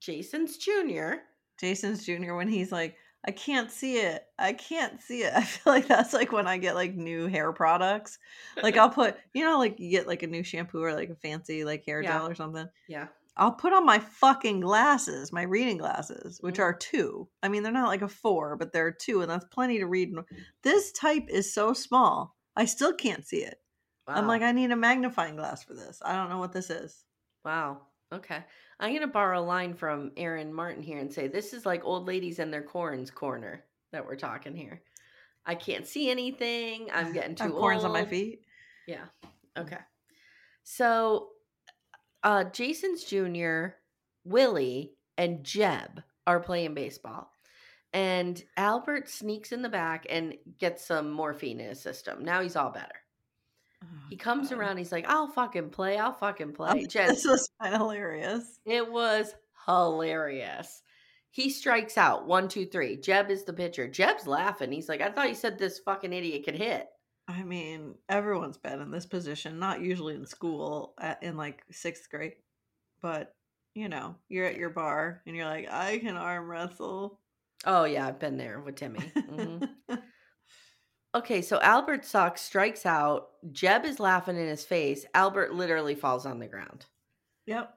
Jason's 0.00 0.56
Jr. 0.56 1.20
Jason's 1.60 2.04
Junior. 2.04 2.34
When 2.36 2.48
he's 2.48 2.72
like, 2.72 2.96
I 3.26 3.32
can't 3.32 3.70
see 3.70 3.98
it. 3.98 4.24
I 4.38 4.52
can't 4.54 5.00
see 5.00 5.22
it. 5.22 5.32
I 5.36 5.42
feel 5.44 5.72
like 5.72 5.86
that's 5.86 6.12
like 6.12 6.32
when 6.32 6.46
I 6.46 6.56
get 6.58 6.74
like 6.74 6.94
new 6.94 7.26
hair 7.26 7.52
products. 7.52 8.18
Like 8.62 8.76
I'll 8.78 8.90
put, 8.90 9.16
you 9.34 9.44
know, 9.44 9.58
like 9.58 9.78
you 9.78 9.90
get 9.90 10.06
like 10.06 10.22
a 10.22 10.26
new 10.26 10.42
shampoo 10.42 10.82
or 10.82 10.94
like 10.94 11.10
a 11.10 11.16
fancy 11.16 11.64
like 11.64 11.84
hair 11.84 12.02
Yeah. 12.02 12.18
gel 12.18 12.28
or 12.28 12.34
something. 12.34 12.66
Yeah. 12.88 13.08
I'll 13.36 13.52
put 13.52 13.72
on 13.72 13.86
my 13.86 13.98
fucking 14.00 14.60
glasses, 14.60 15.32
my 15.32 15.42
reading 15.42 15.78
glasses, 15.78 16.38
which 16.42 16.56
Mhm. 16.56 16.62
are 16.62 16.74
two. 16.74 17.28
I 17.42 17.48
mean, 17.48 17.62
they're 17.62 17.72
not 17.72 17.88
like 17.88 18.02
a 18.02 18.08
four, 18.08 18.56
but 18.56 18.72
they're 18.72 18.90
two, 18.90 19.22
and 19.22 19.30
that's 19.30 19.46
plenty 19.46 19.78
to 19.78 19.86
read. 19.86 20.12
This 20.62 20.92
type 20.92 21.26
is 21.28 21.54
so 21.54 21.72
small, 21.72 22.36
I 22.56 22.64
still 22.66 22.92
can't 22.92 23.24
see 23.26 23.42
it. 23.44 23.62
I'm 24.08 24.26
like, 24.26 24.42
I 24.42 24.50
need 24.52 24.72
a 24.72 24.76
magnifying 24.76 25.36
glass 25.36 25.62
for 25.62 25.74
this. 25.74 26.02
I 26.04 26.16
don't 26.16 26.28
know 26.28 26.38
what 26.38 26.52
this 26.52 26.68
is. 26.68 27.04
Wow. 27.44 27.82
Okay. 28.12 28.42
I'm 28.78 28.90
going 28.90 29.02
to 29.02 29.06
borrow 29.06 29.40
a 29.40 29.42
line 29.42 29.74
from 29.74 30.10
Aaron 30.16 30.52
Martin 30.52 30.82
here 30.82 30.98
and 30.98 31.12
say 31.12 31.28
this 31.28 31.52
is 31.52 31.64
like 31.64 31.84
old 31.84 32.06
ladies 32.06 32.38
and 32.38 32.52
their 32.52 32.62
corns 32.62 33.10
corner 33.10 33.64
that 33.92 34.04
we're 34.04 34.16
talking 34.16 34.56
here. 34.56 34.82
I 35.46 35.54
can't 35.54 35.86
see 35.86 36.10
anything. 36.10 36.88
I'm 36.92 37.12
getting 37.12 37.32
I 37.40 37.46
too 37.46 37.52
have 37.52 37.52
corns 37.52 37.84
on 37.84 37.92
my 37.92 38.04
feet. 38.04 38.42
Yeah. 38.86 39.04
Okay. 39.56 39.78
So, 40.62 41.28
uh, 42.22 42.44
Jason's 42.44 43.04
Jr., 43.04 43.68
Willie, 44.24 44.92
and 45.16 45.44
Jeb 45.44 46.02
are 46.26 46.40
playing 46.40 46.74
baseball. 46.74 47.30
And 47.92 48.42
Albert 48.56 49.08
sneaks 49.08 49.52
in 49.52 49.62
the 49.62 49.68
back 49.68 50.06
and 50.08 50.34
gets 50.58 50.86
some 50.86 51.10
morphine 51.10 51.60
in 51.60 51.70
his 51.70 51.80
system. 51.80 52.24
Now 52.24 52.40
he's 52.40 52.56
all 52.56 52.70
better. 52.70 52.99
He 54.08 54.16
comes 54.16 54.50
God. 54.50 54.58
around. 54.58 54.76
He's 54.78 54.92
like, 54.92 55.06
"I'll 55.08 55.28
fucking 55.28 55.70
play. 55.70 55.96
I'll 55.98 56.12
fucking 56.12 56.52
play." 56.54 56.82
Oh, 56.84 56.86
Jen, 56.86 57.08
this 57.08 57.24
was 57.24 57.48
hilarious. 57.62 58.58
it 58.64 58.90
was 58.90 59.34
hilarious. 59.66 60.82
He 61.30 61.48
strikes 61.50 61.96
out 61.96 62.26
one, 62.26 62.48
two, 62.48 62.66
three. 62.66 62.96
Jeb 62.96 63.30
is 63.30 63.44
the 63.44 63.52
pitcher. 63.52 63.86
Jeb's 63.86 64.26
laughing. 64.26 64.72
He's 64.72 64.88
like, 64.88 65.00
"I 65.00 65.10
thought 65.10 65.28
you 65.28 65.34
said 65.34 65.58
this 65.58 65.78
fucking 65.78 66.12
idiot 66.12 66.44
could 66.44 66.56
hit." 66.56 66.88
I 67.28 67.44
mean, 67.44 67.94
everyone's 68.08 68.58
been 68.58 68.80
in 68.80 68.90
this 68.90 69.06
position, 69.06 69.60
not 69.60 69.80
usually 69.80 70.16
in 70.16 70.26
school 70.26 70.94
at, 71.00 71.22
in 71.22 71.36
like 71.36 71.62
sixth 71.70 72.10
grade, 72.10 72.34
but 73.00 73.34
you 73.76 73.88
know, 73.88 74.16
you're 74.28 74.46
at 74.46 74.56
your 74.56 74.70
bar 74.70 75.22
and 75.26 75.36
you're 75.36 75.44
like, 75.46 75.70
I 75.70 75.98
can 75.98 76.16
arm 76.16 76.50
wrestle. 76.50 77.20
Oh 77.64 77.84
yeah, 77.84 78.08
I've 78.08 78.18
been 78.18 78.36
there 78.36 78.58
with 78.58 78.74
Timmy. 78.74 78.98
Mhm. 79.16 79.68
okay, 81.14 81.42
so 81.42 81.58
Albert 81.60 82.04
sucks, 82.04 82.40
strikes 82.42 82.86
out. 82.86 83.28
Jeb 83.52 83.84
is 83.84 84.00
laughing 84.00 84.36
in 84.36 84.46
his 84.46 84.64
face. 84.64 85.04
Albert 85.14 85.54
literally 85.54 85.94
falls 85.94 86.26
on 86.26 86.38
the 86.38 86.46
ground. 86.46 86.86
yep. 87.46 87.74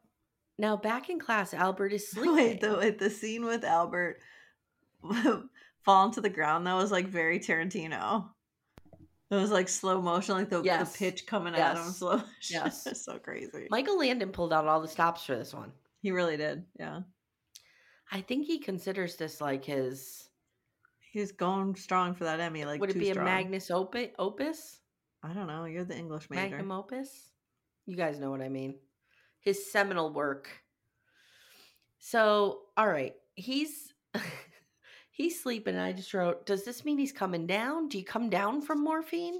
Now 0.59 0.77
back 0.77 1.09
in 1.09 1.19
class, 1.19 1.53
Albert 1.53 1.93
is 1.93 2.11
sleeping. 2.11 2.35
Wait, 2.35 2.61
the 2.61 2.77
wait, 2.77 2.99
the 2.99 3.09
scene 3.09 3.43
with 3.43 3.63
Albert 3.63 4.19
falling 5.83 6.13
to 6.13 6.21
the 6.21 6.29
ground 6.29 6.67
that 6.67 6.75
was 6.75 6.91
like 6.91 7.07
very 7.07 7.39
Tarantino. 7.39 8.29
It 9.31 9.35
was 9.35 9.49
like 9.51 9.67
slow 9.67 9.99
motion, 9.99 10.35
like 10.35 10.49
the, 10.49 10.61
Yes. 10.61 10.91
the 10.93 10.97
pitch 10.99 11.25
coming 11.25 11.55
at 11.55 11.75
him 11.75 11.83
Yes. 11.85 11.97
slow. 11.97 12.21
Yes. 12.51 12.85
it's 12.85 13.03
so 13.03 13.17
crazy. 13.17 13.67
Michael 13.71 13.97
Landon 13.97 14.29
pulled 14.29 14.53
out 14.53 14.67
all 14.67 14.79
the 14.79 14.87
stops 14.87 15.25
for 15.25 15.35
this 15.35 15.53
one. 15.55 15.71
he 16.03 16.11
really 16.11 16.37
did. 16.37 16.63
Yeah, 16.77 16.99
I 18.11 18.21
think 18.21 18.45
he 18.45 18.59
considers 18.59 19.15
this 19.15 19.41
like 19.41 19.65
his. 19.65 20.29
He's 21.13 21.31
going 21.31 21.75
strong 21.75 22.15
for 22.15 22.25
that 22.25 22.39
Emmy. 22.39 22.65
Like, 22.65 22.81
would 22.81 22.89
it 22.89 22.99
be 22.99 23.11
strong. 23.11 23.27
a 23.27 23.29
Magnus 23.29 23.69
opus? 23.69 24.09
Opus? 24.17 24.79
I 25.21 25.31
don't 25.31 25.47
know. 25.47 25.65
You're 25.65 25.85
the 25.85 25.95
English 25.95 26.29
major. 26.29 26.57
Magnum 26.57 26.71
opus? 26.71 27.29
You 27.85 27.95
guys 27.95 28.19
know 28.19 28.31
what 28.31 28.41
I 28.41 28.49
mean. 28.49 28.75
His 29.39 29.71
seminal 29.71 30.11
work. 30.11 30.49
So, 31.99 32.61
all 32.75 32.87
right, 32.87 33.13
he's 33.35 33.93
he's 35.11 35.41
sleeping. 35.41 35.75
And 35.75 35.83
I 35.83 35.93
just 35.93 36.13
wrote, 36.13 36.45
does 36.45 36.65
this 36.65 36.83
mean 36.83 36.97
he's 36.97 37.13
coming 37.13 37.45
down? 37.45 37.87
Do 37.87 37.97
you 37.97 38.03
come 38.03 38.29
down 38.29 38.61
from 38.61 38.83
morphine? 38.83 39.39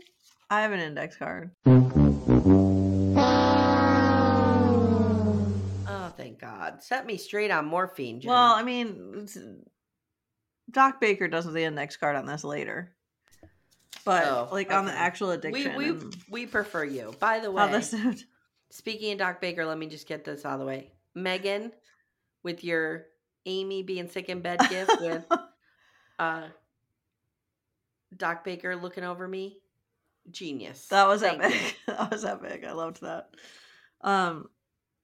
I 0.49 0.61
have 0.61 0.71
an 0.71 0.79
index 0.79 1.17
card. 1.17 1.51
Oh, 1.65 2.23
thank 6.15 6.39
God. 6.39 6.83
Set 6.83 7.07
me 7.07 7.17
straight 7.17 7.49
on 7.49 7.65
morphine. 7.65 8.21
Jen. 8.21 8.29
Well, 8.29 8.53
I 8.53 8.61
mean, 8.61 9.27
Doc 10.73 10.99
Baker 10.99 11.27
does 11.27 11.45
the 11.51 11.63
index 11.63 11.95
card 11.95 12.15
on 12.15 12.25
this 12.25 12.43
later, 12.43 12.93
but 14.05 14.25
Oh, 14.25 14.49
like 14.51 14.71
on 14.71 14.85
the 14.85 14.91
actual 14.91 15.29
we 15.29 15.33
addiction. 15.35 15.75
we 15.75 15.89
and 15.89 16.15
we 16.29 16.45
prefer 16.45 16.83
you. 16.83 17.13
By 17.19 17.39
the 17.39 17.51
way, 17.51 17.81
speaking 18.69 19.13
of 19.13 19.19
Doc 19.19 19.39
Baker, 19.41 19.65
let 19.65 19.77
me 19.77 19.87
just 19.87 20.07
get 20.07 20.25
this 20.25 20.45
out 20.45 20.53
of 20.53 20.59
the 20.59 20.65
way. 20.65 20.91
Megan, 21.15 21.71
with 22.41 22.63
your 22.63 23.05
Amy 23.45 23.83
being 23.83 24.07
sick 24.09 24.29
in 24.29 24.41
bed 24.41 24.59
gift 24.69 24.91
with 25.01 25.25
uh 26.19 26.47
Doc 28.15 28.43
Baker 28.43 28.75
looking 28.75 29.03
over 29.03 29.27
me. 29.27 29.59
Genius. 30.31 30.87
that 30.87 31.07
was 31.07 31.21
Thank 31.21 31.43
epic. 31.43 31.77
that 31.87 32.11
was 32.11 32.23
epic. 32.23 32.63
I 32.67 32.71
loved 32.71 33.01
that. 33.01 33.29
Um, 34.01 34.47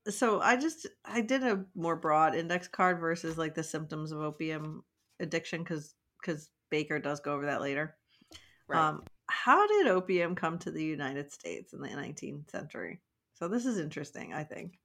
so 0.08 0.40
I 0.40 0.56
just 0.56 0.88
I 1.04 1.22
did 1.22 1.44
a 1.44 1.66
more 1.76 1.96
broad 1.96 2.36
index 2.36 2.68
card 2.68 3.00
versus 3.00 3.38
like 3.38 3.54
the 3.54 3.64
symptoms 3.64 4.12
of 4.12 4.22
opium 4.22 4.84
addiction 5.20 5.64
because 5.64 5.96
because 6.22 6.50
Baker 6.70 7.00
does 7.00 7.20
go 7.20 7.34
over 7.34 7.46
that 7.46 7.62
later. 7.62 7.96
Right. 8.68 8.80
Um, 8.80 9.04
how 9.28 9.68
did 9.68 9.88
opium 9.88 10.36
come 10.36 10.60
to 10.60 10.72
the 10.72 10.84
United 10.84 11.32
States 11.32 11.74
in 11.74 11.82
the 11.82 11.90
19th 11.90 12.50
century? 12.50 13.00
So 13.34 13.48
this 13.48 13.66
is 13.66 13.78
interesting, 13.78 14.34
I 14.34 14.44
think. 14.44 14.80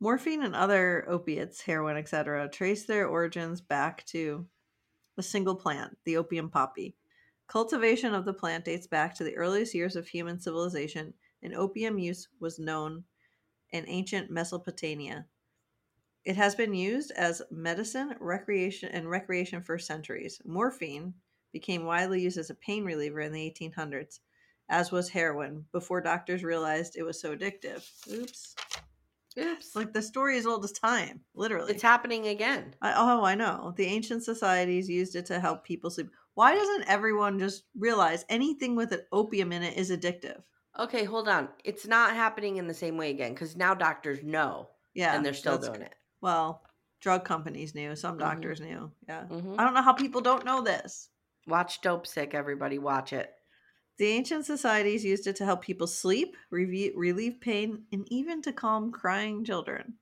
Morphine 0.00 0.42
and 0.42 0.54
other 0.54 1.06
opiates, 1.08 1.60
heroin, 1.60 1.96
etc., 1.96 2.48
trace 2.48 2.84
their 2.84 3.06
origins 3.06 3.60
back 3.60 4.04
to 4.06 4.46
a 5.16 5.22
single 5.22 5.54
plant, 5.54 5.96
the 6.04 6.16
opium 6.16 6.50
poppy. 6.50 6.96
Cultivation 7.46 8.14
of 8.14 8.24
the 8.24 8.32
plant 8.32 8.64
dates 8.64 8.86
back 8.86 9.14
to 9.16 9.24
the 9.24 9.36
earliest 9.36 9.74
years 9.74 9.96
of 9.96 10.08
human 10.08 10.40
civilization 10.40 11.14
and 11.42 11.54
opium 11.54 11.98
use 11.98 12.28
was 12.40 12.58
known 12.58 13.04
in 13.70 13.84
ancient 13.86 14.30
Mesopotamia. 14.30 15.26
It 16.24 16.36
has 16.36 16.54
been 16.54 16.72
used 16.72 17.12
as 17.12 17.42
medicine, 17.50 18.14
recreation, 18.18 18.90
and 18.92 19.10
recreation 19.10 19.62
for 19.62 19.78
centuries. 19.78 20.40
Morphine 20.46 21.14
became 21.52 21.84
widely 21.84 22.22
used 22.22 22.38
as 22.38 22.50
a 22.50 22.54
pain 22.54 22.84
reliever 22.84 23.20
in 23.20 23.32
the 23.32 23.54
1800s, 23.58 24.20
as 24.68 24.90
was 24.90 25.10
heroin, 25.10 25.66
before 25.70 26.00
doctors 26.00 26.42
realized 26.42 26.96
it 26.96 27.02
was 27.02 27.20
so 27.20 27.36
addictive. 27.36 27.86
Oops. 28.10 28.54
Oops. 29.36 29.76
Like 29.76 29.92
the 29.92 30.00
story 30.00 30.36
is 30.36 30.46
old 30.46 30.64
as 30.64 30.72
time, 30.72 31.20
literally. 31.34 31.72
It's 31.72 31.82
happening 31.82 32.28
again. 32.28 32.74
I, 32.80 32.94
oh, 32.96 33.24
I 33.24 33.34
know. 33.34 33.74
The 33.76 33.86
ancient 33.86 34.22
societies 34.22 34.88
used 34.88 35.16
it 35.16 35.26
to 35.26 35.40
help 35.40 35.64
people 35.64 35.90
sleep. 35.90 36.10
Why 36.34 36.54
doesn't 36.54 36.88
everyone 36.88 37.38
just 37.38 37.64
realize 37.76 38.24
anything 38.28 38.76
with 38.76 38.92
an 38.92 39.02
opium 39.12 39.52
in 39.52 39.62
it 39.62 39.76
is 39.76 39.90
addictive? 39.90 40.42
Okay, 40.78 41.04
hold 41.04 41.28
on. 41.28 41.48
It's 41.64 41.86
not 41.86 42.14
happening 42.14 42.56
in 42.56 42.66
the 42.66 42.74
same 42.74 42.96
way 42.96 43.10
again 43.10 43.34
because 43.34 43.56
now 43.56 43.74
doctors 43.74 44.22
know. 44.22 44.70
Yeah, 44.94 45.14
And 45.16 45.26
they're 45.26 45.34
still 45.34 45.58
doing 45.58 45.82
it. 45.82 45.94
Well, 46.24 46.62
drug 47.02 47.26
companies 47.26 47.74
knew. 47.74 47.94
Some 47.94 48.16
Mhm. 48.16 48.20
doctors 48.20 48.58
knew. 48.58 48.90
Yeah. 49.06 49.26
Mhm. 49.28 49.56
I 49.58 49.64
don't 49.64 49.74
know 49.74 49.82
how 49.82 49.92
people 49.92 50.22
don't 50.22 50.46
know 50.46 50.62
this. 50.62 51.10
Watch 51.46 51.82
Dopesick, 51.82 52.32
everybody. 52.32 52.78
Watch 52.78 53.12
it. 53.12 53.34
The 53.98 54.06
ancient 54.06 54.46
societies 54.46 55.04
used 55.04 55.26
it 55.26 55.36
to 55.36 55.44
help 55.44 55.60
people 55.60 55.86
sleep, 55.86 56.34
relieve 56.50 57.40
pain, 57.42 57.86
and 57.92 58.10
even 58.10 58.40
to 58.40 58.54
calm 58.54 58.90
crying 58.90 59.44
children. 59.44 59.98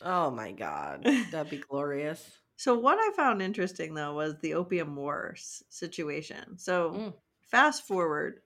Oh 0.00 0.30
my 0.30 0.50
God. 0.52 1.02
That'd 1.30 1.50
be 1.50 1.58
glorious. 1.58 2.38
So, 2.56 2.78
what 2.78 2.98
I 2.98 3.14
found 3.14 3.42
interesting 3.42 3.92
though 3.92 4.14
was 4.14 4.38
the 4.38 4.54
opium 4.54 4.96
war 4.96 5.34
s- 5.36 5.62
situation. 5.68 6.56
So, 6.56 6.90
Mm. 6.92 7.14
fast 7.42 7.86
forward, 7.86 8.40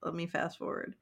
let 0.00 0.14
me 0.14 0.28
fast 0.28 0.58
forward. 0.58 0.94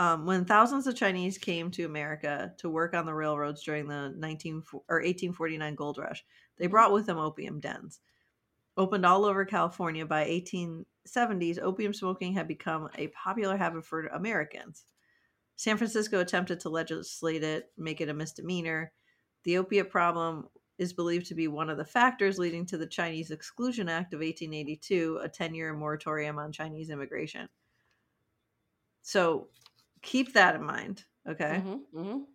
Um, 0.00 0.26
when 0.26 0.46
thousands 0.46 0.88
of 0.88 0.96
Chinese 0.96 1.38
came 1.38 1.70
to 1.72 1.84
America 1.84 2.54
to 2.58 2.70
work 2.70 2.94
on 2.94 3.06
the 3.06 3.14
railroads 3.14 3.62
during 3.62 3.88
the 3.88 4.10
19 4.10 4.64
or 4.88 5.02
1849 5.02 5.76
gold 5.76 5.98
rush, 5.98 6.24
they 6.56 6.66
Mhm. 6.66 6.68
brought 6.68 6.92
with 6.92 7.06
them 7.06 7.18
opium 7.18 7.60
dens. 7.60 8.00
Opened 8.76 9.06
all 9.06 9.24
over 9.24 9.44
California 9.44 10.06
by 10.06 10.24
1870s, 10.24 11.58
opium 11.58 11.94
smoking 11.94 12.34
had 12.34 12.48
become 12.48 12.90
a 12.96 13.08
popular 13.08 13.56
habit 13.56 13.84
for 13.86 14.06
Americans. 14.08 14.86
San 15.56 15.76
Francisco 15.78 16.20
attempted 16.20 16.60
to 16.60 16.70
legislate 16.70 17.44
it, 17.44 17.72
make 17.76 18.00
it 18.00 18.08
a 18.10 18.14
misdemeanor. 18.14 18.92
The 19.44 19.58
opiate 19.58 19.90
problem 19.90 20.48
is 20.78 20.92
believed 20.92 21.26
to 21.28 21.36
be 21.36 21.48
one 21.48 21.70
of 21.70 21.78
the 21.78 21.84
factors 21.86 22.38
leading 22.38 22.66
to 22.66 22.78
the 22.78 22.88
Chinese 22.88 23.30
Exclusion 23.30 23.88
Act 23.88 24.14
of 24.14 24.22
1882, 24.22 25.18
a 25.22 25.28
10 25.28 25.54
year 25.54 25.74
moratorium 25.74 26.38
on 26.38 26.52
Chinese 26.52 26.90
immigration. 26.90 27.48
So 29.02 29.50
keep 30.02 30.32
that 30.34 30.54
in 30.56 30.64
mind. 30.64 31.04
Okay. 31.28 31.62
Mhm, 31.64 31.80
mhm. 31.94 32.26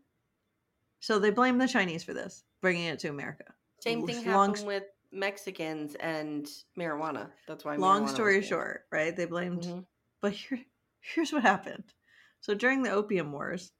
So 0.99 1.19
they 1.19 1.29
blame 1.29 1.57
the 1.57 1.67
Chinese 1.67 2.03
for 2.03 2.13
this, 2.13 2.43
bringing 2.61 2.85
it 2.85 2.99
to 2.99 3.09
America. 3.09 3.53
Same 3.79 4.05
thing 4.05 4.25
Long- 4.25 4.49
happened 4.49 4.67
with 4.67 4.83
Mexicans 5.11 5.95
and 5.95 6.47
marijuana. 6.77 7.31
That's 7.47 7.63
why. 7.63 7.75
Long 7.75 8.07
story 8.07 8.41
short, 8.41 8.87
right? 8.91 9.15
They 9.15 9.25
blamed, 9.25 9.63
Mhm. 9.63 9.85
but 10.21 10.33
here, 10.33 10.63
here's 11.01 11.31
what 11.31 11.43
happened. 11.43 11.93
So 12.41 12.53
during 12.55 12.83
the 12.83 12.91
Opium 12.91 13.31
Wars 13.31 13.71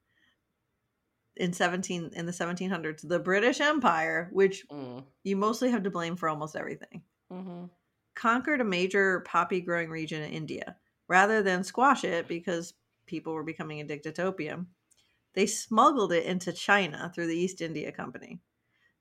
in 1.36 1.52
17 1.52 2.10
in 2.14 2.26
the 2.26 2.32
1700s, 2.32 3.02
the 3.02 3.18
British 3.18 3.60
Empire, 3.60 4.28
which 4.32 4.66
Mm, 4.68 5.04
you 5.24 5.36
mostly 5.36 5.70
have 5.70 5.82
to 5.82 5.90
blame 5.90 6.16
for 6.16 6.28
almost 6.28 6.56
everything, 6.56 7.02
mhm. 7.30 7.70
conquered 8.14 8.60
a 8.60 8.64
major 8.64 9.20
poppy 9.20 9.60
growing 9.60 9.90
region 9.90 10.22
in 10.22 10.30
India. 10.32 10.78
Rather 11.08 11.42
than 11.42 11.62
squash 11.62 12.02
it 12.04 12.26
because 12.26 12.74
people 13.06 13.32
were 13.32 13.42
becoming 13.44 13.80
addicted 13.80 14.14
to 14.16 14.24
opium, 14.24 14.68
they 15.34 15.46
smuggled 15.46 16.12
it 16.12 16.24
into 16.24 16.52
China 16.52 17.10
through 17.14 17.26
the 17.26 17.36
East 17.36 17.60
India 17.60 17.92
Company. 17.92 18.40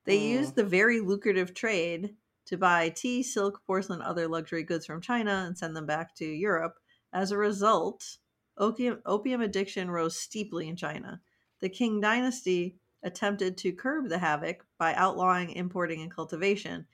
They 0.05 0.17
Mm. 0.17 0.29
used 0.29 0.55
the 0.55 0.63
very 0.63 0.99
lucrative 0.99 1.53
trade 1.53 2.15
to 2.45 2.57
buy 2.57 2.89
tea, 2.89 3.23
silk, 3.23 3.63
porcelain, 3.65 4.01
other 4.01 4.27
luxury 4.27 4.63
goods 4.63 4.85
from 4.85 5.01
China 5.01 5.43
and 5.47 5.57
send 5.57 5.75
them 5.75 5.85
back 5.85 6.13
to 6.15 6.25
Europe. 6.25 6.79
As 7.11 7.31
a 7.31 7.37
result, 7.37 8.17
opium, 8.57 9.01
opium 9.05 9.41
addiction 9.41 9.89
rose 9.89 10.15
steeply 10.19 10.67
in 10.67 10.75
China. 10.75 11.21
The 11.59 11.69
Qing 11.69 12.01
dynasty 12.01 12.79
attempted 13.01 13.57
to 13.57 13.71
curb 13.71 14.09
the 14.09 14.19
havoc 14.19 14.65
by 14.77 14.93
outlawing 14.93 15.51
importing 15.51 16.01
and 16.01 16.11
cultivation. 16.11 16.87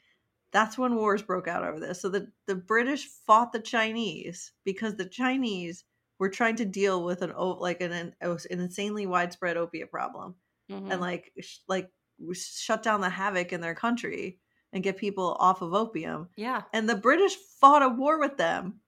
That's 0.52 0.78
when 0.78 0.96
wars 0.96 1.22
broke 1.22 1.48
out 1.48 1.64
over 1.64 1.80
this. 1.80 2.02
So 2.02 2.10
the, 2.10 2.32
the 2.46 2.56
British 2.56 3.08
fought 3.08 3.52
the 3.52 3.60
Chinese 3.60 4.54
because 4.64 4.96
the 4.96 5.06
Chinese 5.06 5.84
were 6.22 6.30
trying 6.30 6.56
to 6.56 6.66
deal 6.66 7.04
with 7.04 7.24
an 7.24 7.34
like 7.36 7.82
an, 7.82 7.92
an, 7.92 8.14
an 8.22 8.38
insanely 8.52 9.08
widespread 9.08 9.58
opiate 9.58 9.90
problem 9.90 10.36
Mhm. 10.70 10.92
and 10.92 11.02
like 11.02 11.34
sh- 11.42 11.58
like 11.68 11.90
shut 12.34 12.84
down 12.84 13.02
the 13.02 13.10
havoc 13.10 13.52
in 13.52 13.60
their 13.60 13.74
country 13.74 14.38
and 14.72 14.84
get 14.84 14.98
people 14.98 15.36
off 15.40 15.64
of 15.64 15.74
opium. 15.74 16.30
yeah. 16.38 16.62
And 16.74 16.88
the 16.88 16.96
British 16.96 17.36
fought 17.60 17.82
a 17.82 17.90
war 17.90 18.20
with 18.20 18.38
them 18.38 18.82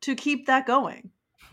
to 0.00 0.16
keep 0.16 0.46
that 0.46 0.66
going. 0.66 1.12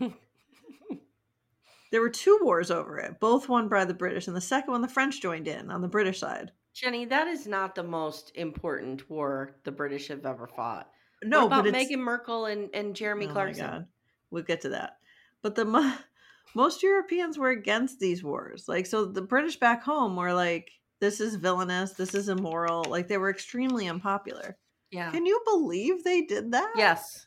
there 1.92 2.00
were 2.00 2.10
two 2.10 2.38
wars 2.42 2.70
over 2.72 2.98
it, 2.98 3.20
both 3.20 3.48
won 3.48 3.68
by 3.68 3.84
the 3.84 3.94
British, 3.94 4.26
and 4.26 4.36
the 4.36 4.40
second 4.40 4.72
one 4.72 4.82
the 4.82 4.88
French 4.88 5.20
joined 5.22 5.46
in 5.48 5.70
on 5.70 5.80
the 5.80 5.88
British 5.88 6.18
side. 6.18 6.50
Jenny, 6.74 7.04
that 7.06 7.28
is 7.28 7.46
not 7.46 7.74
the 7.76 7.82
most 7.84 8.32
important 8.34 9.08
war 9.08 9.56
the 9.64 9.72
British 9.72 10.08
have 10.08 10.26
ever 10.26 10.46
fought. 10.48 10.90
No, 11.22 11.46
what 11.46 11.46
about 11.46 11.64
but 11.64 11.74
it's 11.76 11.90
Meghan 11.92 12.00
Markle 12.04 12.46
and, 12.46 12.68
and 12.74 12.94
Jeremy 12.96 13.26
Oh 13.28 13.32
Clarkson? 13.32 13.86
We'll 14.30 14.44
get 14.44 14.60
to 14.62 14.70
that. 14.70 14.98
But 15.42 15.54
the 15.54 15.64
mo- 15.64 15.96
most 16.54 16.82
Europeans 16.82 17.38
were 17.38 17.50
against 17.50 18.00
these 18.00 18.22
wars. 18.24 18.68
Like, 18.68 18.86
so 18.86 19.04
the 19.06 19.22
British 19.22 19.58
back 19.58 19.82
home 19.82 20.16
were 20.16 20.32
like, 20.34 20.70
this 21.00 21.20
is 21.20 21.36
villainous, 21.36 21.92
this 21.92 22.14
is 22.14 22.28
immoral. 22.28 22.84
Like, 22.88 23.08
they 23.08 23.18
were 23.18 23.30
extremely 23.30 23.88
unpopular. 23.88 24.56
Yeah. 24.90 25.10
Can 25.12 25.26
you 25.26 25.40
believe 25.44 26.02
they 26.02 26.22
did 26.22 26.52
that? 26.52 26.72
yes. 26.76 27.26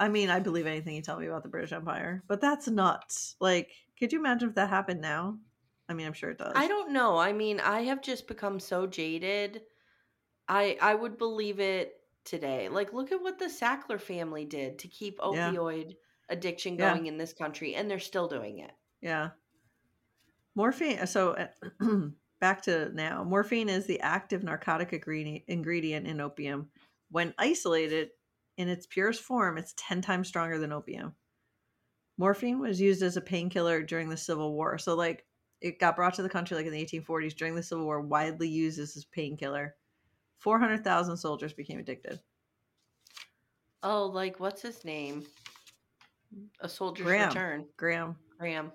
I 0.00 0.08
mean, 0.08 0.30
I 0.30 0.38
believe 0.38 0.66
anything 0.66 0.94
you 0.94 1.02
tell 1.02 1.18
me 1.18 1.26
about 1.26 1.42
the 1.42 1.48
British 1.48 1.72
Empire, 1.72 2.22
but 2.28 2.40
that's 2.40 2.68
nuts. 2.68 3.34
Like, 3.40 3.72
could 3.98 4.12
you 4.12 4.20
imagine 4.20 4.48
if 4.48 4.54
that 4.54 4.68
happened 4.70 5.00
now? 5.00 5.38
I 5.88 5.94
mean, 5.94 6.06
I'm 6.06 6.12
sure 6.12 6.30
it 6.30 6.38
does. 6.38 6.52
I 6.54 6.68
don't 6.68 6.92
know. 6.92 7.18
I 7.18 7.32
mean, 7.32 7.58
I 7.58 7.80
have 7.82 8.00
just 8.00 8.28
become 8.28 8.60
so 8.60 8.86
jaded. 8.86 9.62
I 10.46 10.78
I 10.80 10.94
would 10.94 11.18
believe 11.18 11.58
it 11.58 11.97
today. 12.28 12.68
Like, 12.68 12.92
look 12.92 13.12
at 13.12 13.22
what 13.22 13.38
the 13.38 13.46
Sackler 13.46 14.00
family 14.00 14.44
did 14.44 14.78
to 14.80 14.88
keep 14.88 15.18
Yeah. 15.20 15.52
opioid 15.52 15.96
addiction 16.28 16.74
Yeah. 16.76 16.92
going 16.92 17.06
in 17.06 17.16
this 17.18 17.32
country, 17.32 17.74
and 17.74 17.90
they're 17.90 17.98
still 17.98 18.28
doing 18.28 18.58
it. 18.58 18.72
Yeah. 19.00 19.30
Morphine. 20.54 21.06
So 21.06 21.32
uh, 21.32 21.48
back 22.40 22.62
to 22.62 22.90
now. 22.94 23.24
Morphine 23.24 23.68
is 23.68 23.86
the 23.86 24.00
active 24.00 24.42
narcotic 24.42 24.92
ingredient 24.92 25.44
ingredient 25.48 26.06
in 26.06 26.20
opium. 26.20 26.70
When 27.10 27.34
isolated 27.38 28.10
in 28.56 28.68
its 28.68 28.86
purest 28.86 29.22
form, 29.22 29.56
it's 29.56 29.74
10 29.76 30.02
times 30.02 30.28
stronger 30.28 30.58
than 30.58 30.72
opium. 30.72 31.14
Morphine 32.18 32.58
was 32.58 32.80
used 32.80 33.02
as 33.02 33.16
a 33.16 33.20
painkiller 33.20 33.82
during 33.82 34.08
the 34.08 34.16
Civil 34.16 34.52
War. 34.52 34.76
So, 34.78 34.94
like, 34.96 35.24
it 35.60 35.78
got 35.78 35.94
brought 35.96 36.14
to 36.14 36.22
the 36.22 36.28
country 36.28 36.56
like 36.56 36.66
in 36.66 36.72
the 36.72 36.84
1840s 36.84 37.34
during 37.36 37.54
the 37.54 37.62
Civil 37.62 37.84
War, 37.84 38.00
widely 38.00 38.48
used 38.48 38.80
as 38.80 38.96
a 38.96 39.14
painkiller. 39.14 39.76
400,000 40.38 41.16
soldiers 41.16 41.52
became 41.52 41.78
addicted. 41.78 42.20
Oh, 43.82 44.06
like 44.06 44.40
what's 44.40 44.62
his 44.62 44.84
name? 44.84 45.24
A 46.60 46.68
Soldier's 46.68 47.06
Graham. 47.06 47.28
Return. 47.28 47.66
Graham. 47.76 48.16
Graham. 48.38 48.72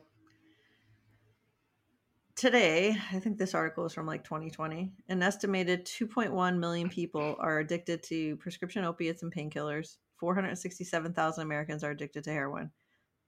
today, 2.36 2.98
I 3.12 3.20
think 3.20 3.38
this 3.38 3.54
article 3.54 3.86
is 3.86 3.94
from 3.94 4.08
like 4.08 4.24
2020, 4.24 4.92
an 5.10 5.24
estimated 5.24 5.86
2.1 5.86 6.58
million 6.58 6.90
people 6.90 7.36
are 7.40 7.60
addicted 7.60 8.04
to 8.04 8.36
prescription 8.38 8.84
opiates 8.84 9.24
and 9.24 9.34
painkillers. 9.34 9.98
467,000 10.18 11.42
Americans 11.44 11.84
are 11.84 11.92
addicted 11.92 12.24
to 12.24 12.32
heroin. 12.32 12.72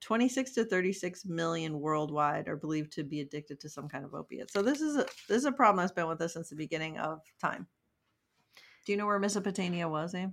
26 0.01 0.53
to 0.53 0.65
36 0.65 1.25
million 1.25 1.79
worldwide 1.79 2.47
are 2.47 2.55
believed 2.55 2.91
to 2.93 3.03
be 3.03 3.21
addicted 3.21 3.59
to 3.59 3.69
some 3.69 3.87
kind 3.87 4.05
of 4.05 4.13
opiate. 4.13 4.51
So 4.51 4.61
this 4.61 4.81
is 4.81 4.97
a 4.97 5.05
this 5.27 5.37
is 5.37 5.45
a 5.45 5.51
problem 5.51 5.83
that's 5.83 5.93
been 5.93 6.07
with 6.07 6.21
us 6.21 6.33
since 6.33 6.49
the 6.49 6.55
beginning 6.55 6.97
of 6.97 7.21
time. 7.41 7.67
Do 8.85 8.91
you 8.91 8.97
know 8.97 9.05
where 9.07 9.19
Mesopotamia 9.19 9.87
was, 9.89 10.13
Abe? 10.13 10.31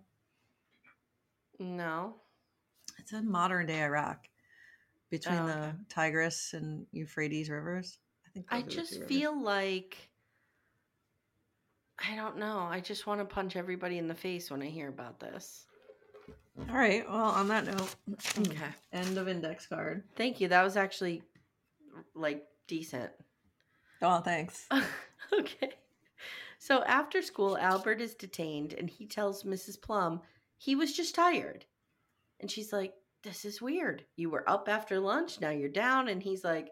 No. 1.58 2.16
It's 2.98 3.12
in 3.12 3.30
modern 3.30 3.66
day 3.66 3.82
Iraq, 3.82 4.28
between 5.10 5.38
Oh, 5.38 5.46
the. 5.46 5.74
Tigris 5.88 6.52
and 6.54 6.86
Euphrates 6.92 7.48
rivers. 7.50 7.98
I 8.26 8.30
think 8.30 8.46
I 8.50 8.62
those 8.62 8.64
are 8.64 8.68
the 8.68 8.74
two 8.76 8.82
just 8.98 9.08
feel 9.08 9.42
like 9.42 9.96
I 11.98 12.16
don't 12.16 12.38
know. 12.38 12.60
I 12.70 12.80
just 12.80 13.06
want 13.06 13.20
to 13.20 13.24
punch 13.24 13.54
everybody 13.56 13.98
in 13.98 14.08
the 14.08 14.14
face 14.14 14.50
when 14.50 14.60
I 14.62 14.66
hear 14.66 14.88
about 14.88 15.20
this. 15.20 15.66
All 16.68 16.74
right. 16.76 17.08
Well, 17.08 17.16
on 17.16 17.48
that 17.48 17.64
note, 17.64 17.94
hmm, 18.06 18.42
Okay. 18.42 18.68
end 18.92 19.16
of 19.18 19.28
index 19.28 19.66
card. 19.66 20.02
Thank 20.16 20.40
you. 20.40 20.48
That 20.48 20.62
was 20.64 20.76
actually 20.76 21.22
like 22.14 22.44
decent. 22.66 23.10
Oh, 24.02 24.20
thanks. 24.20 24.66
okay. 25.32 25.72
So 26.62 26.84
after 26.84 27.22
school, 27.22 27.58
Albert 27.58 28.00
is 28.00 28.14
detained 28.14 28.72
and 28.72 28.88
he 28.88 29.04
tells 29.04 29.42
Mrs. 29.42 29.82
Plum 29.82 30.20
he 30.58 30.76
was 30.76 30.92
just 30.92 31.12
tired. 31.12 31.64
And 32.38 32.48
she's 32.48 32.72
like, 32.72 32.94
this 33.24 33.44
is 33.44 33.60
weird. 33.60 34.04
You 34.14 34.30
were 34.30 34.48
up 34.48 34.68
after 34.68 35.00
lunch, 35.00 35.40
now 35.40 35.50
you're 35.50 35.68
down. 35.68 36.06
And 36.06 36.22
he's 36.22 36.44
like, 36.44 36.68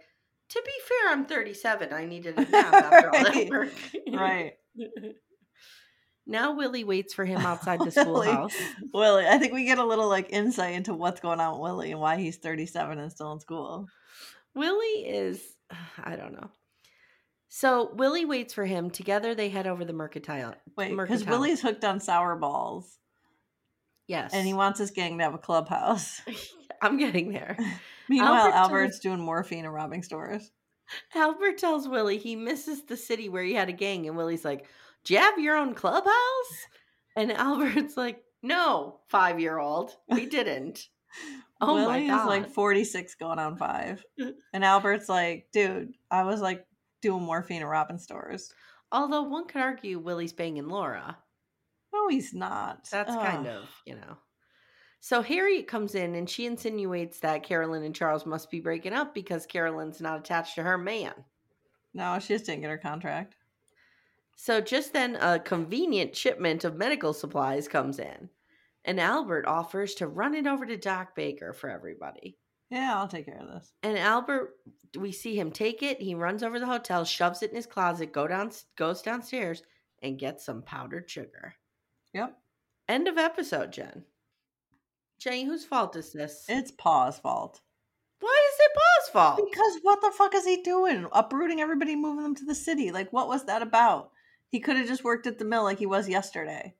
to 0.50 0.62
be 0.64 0.72
fair, 0.86 1.12
I'm 1.12 1.26
37. 1.26 1.92
I 1.92 2.04
needed 2.04 2.38
a 2.38 2.42
nap 2.42 2.72
after 2.72 3.10
all 3.10 3.24
that 3.24 3.48
work. 3.50 3.72
Right. 4.12 4.52
now 6.24 6.54
Willie 6.54 6.84
waits 6.84 7.12
for 7.12 7.24
him 7.24 7.40
outside 7.40 7.80
the 7.80 7.86
Willie. 8.06 8.28
schoolhouse. 8.28 8.54
Willie, 8.94 9.26
I 9.26 9.38
think 9.38 9.52
we 9.52 9.64
get 9.64 9.78
a 9.78 9.84
little 9.84 10.08
like 10.08 10.28
insight 10.30 10.74
into 10.74 10.94
what's 10.94 11.20
going 11.20 11.40
on 11.40 11.54
with 11.54 11.62
Willie 11.62 11.90
and 11.90 12.00
why 12.00 12.16
he's 12.16 12.36
37 12.36 12.96
and 13.00 13.10
still 13.10 13.32
in 13.32 13.40
school. 13.40 13.88
Willie 14.54 15.04
is, 15.04 15.42
I 15.98 16.14
don't 16.14 16.34
know. 16.34 16.48
So 17.50 17.92
Willie 17.94 18.24
waits 18.24 18.54
for 18.54 18.64
him. 18.64 18.90
Together 18.90 19.34
they 19.34 19.50
head 19.50 19.66
over 19.66 19.84
the 19.84 19.92
mercantile. 19.92 20.54
Wait, 20.76 20.96
because. 20.96 21.26
Willie's 21.26 21.60
hooked 21.60 21.84
on 21.84 22.00
sour 22.00 22.36
balls 22.36 23.00
yes, 24.10 24.32
and 24.34 24.46
he 24.46 24.52
wants 24.52 24.78
his 24.78 24.90
gang 24.90 25.16
to 25.18 25.24
have 25.24 25.34
a 25.34 25.38
clubhouse. 25.38 26.20
I'm 26.82 26.98
getting 26.98 27.32
there. 27.32 27.56
Meanwhile, 28.08 28.34
Albert 28.34 28.50
tells- 28.50 28.70
Albert's 28.70 28.98
doing 28.98 29.20
morphine 29.20 29.64
and 29.64 29.72
robbing 29.72 30.02
stores. 30.02 30.50
Albert 31.14 31.58
tells 31.58 31.88
Willie 31.88 32.18
he 32.18 32.34
misses 32.34 32.84
the 32.84 32.96
city 32.96 33.28
where 33.28 33.44
he 33.44 33.54
had 33.54 33.68
a 33.68 33.72
gang, 33.72 34.08
and 34.08 34.16
Willie's 34.16 34.44
like, 34.44 34.66
"Do 35.04 35.14
you 35.14 35.20
have 35.20 35.38
your 35.38 35.56
own 35.56 35.74
clubhouse?" 35.74 36.66
And 37.14 37.30
Albert's 37.32 37.96
like, 37.96 38.24
"No, 38.42 39.00
five 39.08 39.38
year 39.38 39.58
old, 39.58 39.96
we 40.08 40.26
didn't." 40.26 40.88
Oh 41.62 41.74
my 41.74 41.82
god! 41.82 41.88
Willie 41.88 42.06
is 42.06 42.26
like 42.26 42.48
46 42.54 43.16
going 43.16 43.38
on 43.38 43.58
five. 43.58 44.02
And 44.54 44.64
Albert's 44.64 45.10
like, 45.10 45.48
dude, 45.52 45.92
I 46.10 46.22
was 46.22 46.40
like 46.40 46.64
doing 47.00 47.22
morphine 47.22 47.62
and 47.62 47.70
robbing 47.70 47.98
stores. 47.98 48.52
Although 48.92 49.22
one 49.22 49.46
could 49.46 49.60
argue 49.60 49.98
Willie's 49.98 50.32
banging 50.32 50.68
Laura. 50.68 51.16
No, 51.92 52.08
he's 52.08 52.34
not. 52.34 52.88
That's 52.90 53.14
kind 53.14 53.46
of, 53.46 53.64
you 53.84 53.94
know. 53.94 54.16
So 55.00 55.22
Harriet 55.22 55.66
comes 55.66 55.94
in 55.94 56.14
and 56.14 56.28
she 56.28 56.46
insinuates 56.46 57.20
that 57.20 57.42
Carolyn 57.42 57.84
and 57.84 57.94
Charles 57.94 58.26
must 58.26 58.50
be 58.50 58.60
breaking 58.60 58.92
up 58.92 59.14
because 59.14 59.46
Carolyn's 59.46 60.00
not 60.00 60.18
attached 60.18 60.56
to 60.56 60.62
her 60.62 60.76
man. 60.76 61.12
No, 61.94 62.18
she 62.18 62.34
just 62.34 62.46
didn't 62.46 62.62
get 62.62 62.70
her 62.70 62.78
contract. 62.78 63.34
So 64.36 64.60
just 64.60 64.92
then, 64.92 65.16
a 65.16 65.38
convenient 65.38 66.16
shipment 66.16 66.64
of 66.64 66.76
medical 66.76 67.12
supplies 67.12 67.68
comes 67.68 67.98
in, 67.98 68.30
and 68.84 68.98
Albert 68.98 69.46
offers 69.46 69.94
to 69.96 70.06
run 70.06 70.34
it 70.34 70.46
over 70.46 70.64
to 70.64 70.76
Doc 70.76 71.14
Baker 71.14 71.52
for 71.52 71.68
everybody. 71.68 72.38
Yeah, 72.70 72.96
I'll 72.96 73.08
take 73.08 73.26
care 73.26 73.40
of 73.40 73.48
this. 73.48 73.72
And 73.82 73.98
Albert, 73.98 74.54
we 74.96 75.10
see 75.12 75.38
him 75.38 75.50
take 75.50 75.82
it. 75.82 76.00
He 76.00 76.14
runs 76.14 76.42
over 76.42 76.60
the 76.60 76.66
hotel, 76.66 77.04
shoves 77.04 77.42
it 77.42 77.50
in 77.50 77.56
his 77.56 77.66
closet, 77.66 78.12
go 78.12 78.28
down, 78.28 78.52
goes 78.76 79.02
downstairs, 79.02 79.62
and 80.02 80.18
gets 80.18 80.44
some 80.44 80.62
powdered 80.62 81.10
sugar. 81.10 81.54
Yep. 82.14 82.36
End 82.88 83.08
of 83.08 83.18
episode, 83.18 83.72
Jen. 83.72 84.04
Jenny, 85.18 85.44
whose 85.44 85.64
fault 85.64 85.96
is 85.96 86.12
this? 86.12 86.44
It's 86.48 86.70
Pa's 86.70 87.18
fault. 87.18 87.60
Why 88.20 88.48
is 88.52 88.60
it 88.60 88.72
Pa's 88.74 89.12
fault? 89.12 89.50
Because 89.50 89.78
what 89.82 90.00
the 90.00 90.12
fuck 90.16 90.34
is 90.34 90.44
he 90.44 90.62
doing? 90.62 91.06
Uprooting 91.12 91.60
everybody, 91.60 91.96
moving 91.96 92.22
them 92.22 92.34
to 92.36 92.44
the 92.44 92.54
city. 92.54 92.90
Like, 92.90 93.12
what 93.12 93.28
was 93.28 93.44
that 93.46 93.62
about? 93.62 94.10
He 94.48 94.60
could 94.60 94.76
have 94.76 94.86
just 94.88 95.04
worked 95.04 95.26
at 95.26 95.38
the 95.38 95.44
mill 95.44 95.62
like 95.62 95.78
he 95.78 95.86
was 95.86 96.08
yesterday. 96.08 96.74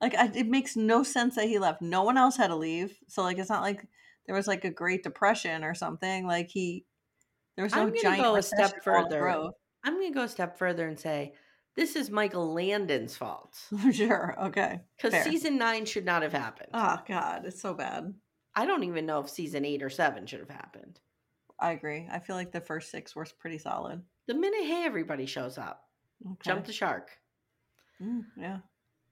Like, 0.00 0.14
I, 0.14 0.30
it 0.34 0.46
makes 0.46 0.76
no 0.76 1.02
sense 1.02 1.36
that 1.36 1.48
he 1.48 1.58
left. 1.58 1.82
No 1.82 2.02
one 2.02 2.18
else 2.18 2.36
had 2.36 2.48
to 2.48 2.56
leave. 2.56 2.98
So, 3.08 3.22
like, 3.22 3.38
it's 3.38 3.50
not 3.50 3.62
like 3.62 3.86
there 4.26 4.36
was 4.36 4.46
like 4.46 4.64
a 4.64 4.70
Great 4.70 5.02
Depression 5.02 5.64
or 5.64 5.74
something. 5.74 6.26
Like, 6.26 6.50
he, 6.50 6.84
there 7.56 7.64
was 7.64 7.74
no 7.74 7.82
I'm 7.82 7.88
gonna 7.88 8.02
giant 8.02 8.22
go 8.22 8.36
a 8.36 8.42
step 8.42 8.82
further. 8.84 9.50
I'm 9.86 9.94
going 9.94 10.12
to 10.12 10.18
go 10.18 10.24
a 10.24 10.28
step 10.28 10.58
further 10.58 10.88
and 10.88 10.98
say 10.98 11.32
this 11.76 11.94
is 11.94 12.10
Michael 12.10 12.52
Landon's 12.52 13.16
fault 13.16 13.56
sure. 13.92 14.34
Okay. 14.46 14.80
because 15.00 15.22
season 15.22 15.58
nine 15.58 15.84
should 15.84 16.04
not 16.04 16.22
have 16.22 16.32
happened. 16.32 16.70
Oh, 16.74 16.98
God. 17.06 17.44
It's 17.44 17.62
so 17.62 17.72
bad. 17.72 18.12
I 18.54 18.66
don't 18.66 18.84
even 18.84 19.06
know 19.06 19.20
if 19.20 19.30
season 19.30 19.64
eight 19.64 19.82
or 19.82 19.90
seven 19.90 20.26
should 20.26 20.40
have 20.40 20.50
happened. 20.50 20.98
I 21.60 21.70
agree. 21.72 22.08
I 22.10 22.18
feel 22.18 22.34
like 22.36 22.52
the 22.52 22.60
first 22.60 22.90
six 22.90 23.14
were 23.14 23.26
pretty 23.38 23.58
solid. 23.58 24.02
The 24.26 24.34
minute 24.34 24.64
hey 24.64 24.84
everybody 24.84 25.26
shows 25.26 25.56
up, 25.56 25.82
Okay. 26.24 26.50
jump 26.50 26.66
the 26.66 26.72
shark. 26.72 27.10
Mm, 28.02 28.24
yeah. 28.36 28.58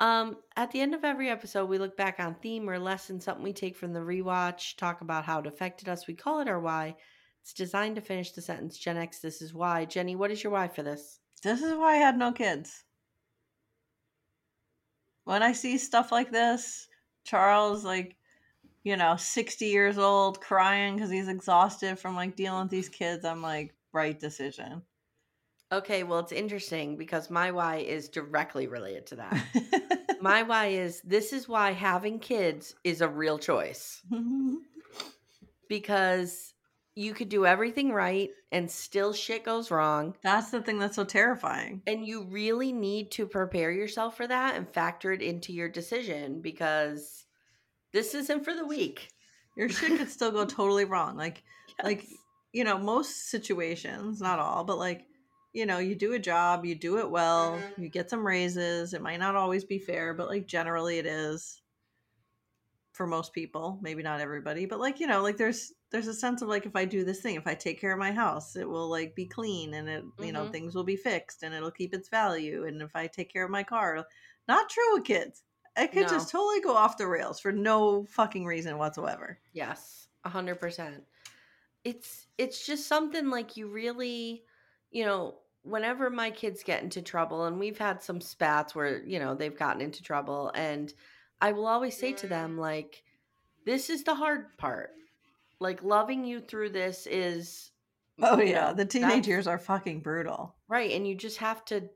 Um, 0.01 0.37
at 0.57 0.71
the 0.73 0.81
end 0.81 0.95
of 0.95 1.05
every 1.05 1.31
episode, 1.31 1.69
we 1.69 1.79
look 1.79 1.97
back 1.97 2.19
on 2.19 2.35
theme 2.35 2.69
or 2.69 2.79
lesson, 2.79 3.21
something 3.21 3.45
we 3.45 3.53
take 3.53 3.77
from 3.77 3.93
the 3.93 4.01
rewatch, 4.01 4.77
talk 4.77 5.01
about 5.01 5.25
how 5.25 5.41
it 5.41 5.47
affected 5.47 5.89
us. 5.89 6.07
We 6.07 6.15
call 6.15 6.41
it 6.41 6.49
our 6.49 6.61
why. 6.61 6.97
It's 7.43 7.53
designed 7.53 7.97
to 7.97 8.03
finish 8.03 8.33
the 8.33 8.43
sentence 8.43 8.79
Gen 8.79 8.97
X, 8.97 9.21
this 9.21 9.43
is 9.43 9.55
why. 9.55 9.85
Jenny, 9.85 10.17
what 10.17 10.31
is 10.31 10.43
your 10.43 10.53
why 10.53 10.69
for 10.69 10.83
this? 10.83 11.21
This 11.43 11.63
is 11.63 11.75
why 11.75 11.95
I 11.95 11.99
had 11.99 12.17
no 12.17 12.33
kids. 12.33 12.85
When 15.25 15.43
I 15.43 15.53
see 15.53 15.79
stuff 15.79 16.11
like 16.11 16.31
this, 16.31 16.89
Charles, 17.25 17.85
like, 17.85 18.17
you 18.83 18.97
know, 18.97 19.17
60 19.17 19.67
years 19.67 19.99
old, 19.99 20.41
crying 20.41 20.97
because 20.97 21.11
he's 21.11 21.29
exhausted 21.29 21.99
from 21.99 22.17
like 22.17 22.37
dealing 22.37 22.63
with 22.63 22.71
these 22.71 22.89
kids, 22.89 23.25
I'm 23.25 23.43
like, 23.43 23.75
right 23.93 24.19
decision. 24.19 24.83
Okay, 25.73 26.03
well, 26.03 26.21
it's 26.21 26.33
interesting 26.33 26.97
because 26.97 27.31
my 27.31 27.51
why 27.51 27.77
is 27.77 28.09
directly 28.09 28.67
related 28.67 29.07
to 29.07 29.17
that. 29.17 30.17
my 30.21 30.43
why 30.43 30.67
is 30.67 31.01
this 31.03 31.33
is 31.33 31.49
why 31.49 31.73
having 31.73 32.19
kids 32.19 32.75
is 32.85 33.01
a 33.01 33.09
real 33.09 33.39
choice 33.39 34.03
because 35.69 36.55
you 36.97 37.13
could 37.13 37.29
do 37.29 37.45
everything 37.45 37.93
right 37.93 38.31
and 38.53 38.71
still 38.71 39.13
shit 39.13 39.45
goes 39.45 39.71
wrong. 39.71 40.15
That's 40.23 40.51
the 40.51 40.63
thing 40.63 40.79
that's 40.79 40.97
so 40.97 41.05
terrifying. 41.05 41.83
And 41.87 42.07
you 42.07 42.25
really 42.25 42.73
need 42.73 43.11
to 43.13 43.27
prepare 43.27 43.73
yourself 43.73 44.17
for 44.17 44.27
that 44.29 44.55
and 44.55 44.73
factor 44.73 45.13
it 45.13 45.21
into 45.21 45.53
your 45.53 45.69
decision 45.69 46.41
because 46.41 47.25
this 47.93 48.15
isn't 48.15 48.45
for 48.45 48.55
the 48.55 48.67
weak. 48.67 49.09
Your 49.57 49.69
shit 49.69 49.99
could 49.99 50.11
still 50.11 50.31
go 50.31 50.45
totally 50.45 50.85
wrong. 50.85 51.17
Like, 51.17 51.43
like 51.83 52.07
you 52.53 52.63
know, 52.63 52.79
most 52.79 53.31
situations, 53.31 54.21
not 54.21 54.39
all, 54.39 54.63
but 54.63 54.79
like, 54.79 55.07
you 55.55 55.67
know, 55.67 55.79
you 55.79 55.97
do 55.97 56.15
a 56.15 56.21
job, 56.21 56.67
you 56.67 56.77
do 56.77 56.99
it 56.99 57.11
well, 57.11 57.71
you 57.77 57.89
get 57.91 58.11
some 58.11 58.27
raises. 58.27 58.95
It 58.95 59.03
might 59.03 59.19
not 59.21 59.37
always 59.37 59.65
be 59.65 59.79
fair, 59.81 60.15
but 60.15 60.29
like 60.29 60.47
generally 60.49 60.99
it 60.99 61.07
is 61.07 61.63
for 62.93 63.07
most 63.07 63.33
people, 63.33 63.79
maybe 63.83 64.03
not 64.03 64.21
everybody, 64.21 64.67
but 64.67 64.79
like, 64.79 65.01
you 65.01 65.07
know, 65.07 65.21
like 65.23 65.37
there's 65.37 65.73
there's 65.91 66.07
a 66.07 66.15
sense 66.15 66.43
of 66.43 66.49
like 66.49 66.65
if 66.67 66.77
I 66.77 66.85
do 66.85 67.05
this 67.05 67.21
thing, 67.21 67.35
if 67.35 67.47
I 67.47 67.55
take 67.55 67.81
care 67.81 67.93
of 67.93 67.99
my 67.99 68.13
house, 68.13 68.57
it 68.57 68.69
will 68.69 68.89
like 68.89 69.15
be 69.17 69.27
clean 69.27 69.75
and 69.75 69.89
it, 69.89 70.05
you 70.21 70.33
know, 70.33 70.47
Mhm. 70.47 70.53
things 70.53 70.75
will 70.75 70.85
be 70.85 70.97
fixed 70.97 71.43
and 71.43 71.55
it'll 71.55 71.71
keep 71.73 71.93
its 71.95 72.09
value. 72.09 72.65
And 72.67 72.81
if 72.83 72.95
I 72.95 73.07
take 73.09 73.33
care 73.33 73.45
of 73.45 73.51
my 73.51 73.65
car, 73.65 74.07
not 74.49 74.71
true 74.71 74.95
with 74.95 75.05
kids. 75.05 75.43
It 75.77 75.91
could 75.93 76.07
No. 76.07 76.09
just 76.09 76.31
totally 76.31 76.61
go 76.61 76.77
off 76.77 76.97
the 76.99 77.09
rails 77.09 77.41
for 77.41 77.51
no 77.51 78.07
fucking 78.07 78.47
reason 78.47 78.79
whatsoever. 78.79 79.41
Yes, 79.53 80.09
a 80.25 80.29
hundred 80.29 80.57
percent. 80.61 81.05
It's 81.85 82.29
it's 82.39 82.67
just 82.67 82.87
something 82.89 83.31
like 83.31 83.57
you 83.57 83.69
really, 83.69 84.45
you 84.91 85.05
know, 85.05 85.41
whenever 85.65 86.11
my 86.11 86.31
kids 86.31 86.63
get 86.63 86.83
into 86.83 87.03
trouble, 87.03 87.47
and 87.47 87.59
we've 87.59 87.79
had 87.79 88.03
some 88.03 88.21
spats 88.21 88.75
where 88.75 89.03
you 89.05 89.19
know 89.19 89.35
they've 89.35 89.59
gotten 89.59 89.83
into 89.83 90.03
trouble, 90.03 90.53
and 90.55 90.93
I 91.41 91.53
will 91.53 91.67
always 91.67 91.97
say 91.97 92.13
to 92.13 92.29
them 92.29 92.57
mm. 92.57 92.61
like, 92.61 93.03
"This 93.65 93.91
is 93.91 94.05
the 94.05 94.15
hard 94.15 94.57
part. 94.57 94.93
Like 95.59 95.83
loving 95.83 96.25
you 96.25 96.41
through 96.41 96.71
this 96.71 97.07
is." 97.07 97.71
Oh 98.23 98.41
yeah, 98.41 98.69
know, 98.69 98.75
the 98.75 98.85
teenage 98.85 99.27
years 99.27 99.49
are 99.49 99.59
fucking 99.59 100.01
brutal. 100.01 100.55
right, 100.69 100.93
and 100.93 101.09
you 101.09 101.17
just 101.17 101.39
have 101.39 101.65
to 101.67 101.89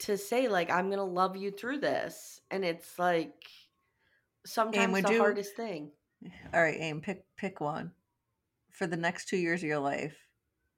to 0.00 0.16
say 0.16 0.48
like, 0.48 0.70
"I'm 0.70 0.88
gonna 0.88 1.04
love 1.04 1.36
you 1.36 1.50
through 1.50 1.80
this," 1.80 2.40
and 2.50 2.64
it's 2.64 2.98
like 2.98 3.34
sometimes 4.46 5.02
the 5.02 5.12
you- 5.12 5.18
hardest 5.18 5.54
thing. 5.54 5.90
All 6.54 6.62
right, 6.62 6.78
aim 6.78 7.00
pick 7.00 7.24
pick 7.36 7.60
one 7.60 7.92
for 8.70 8.86
the 8.86 8.96
next 8.96 9.28
2 9.28 9.36
years 9.36 9.62
of 9.62 9.68
your 9.68 9.78
life. 9.78 10.16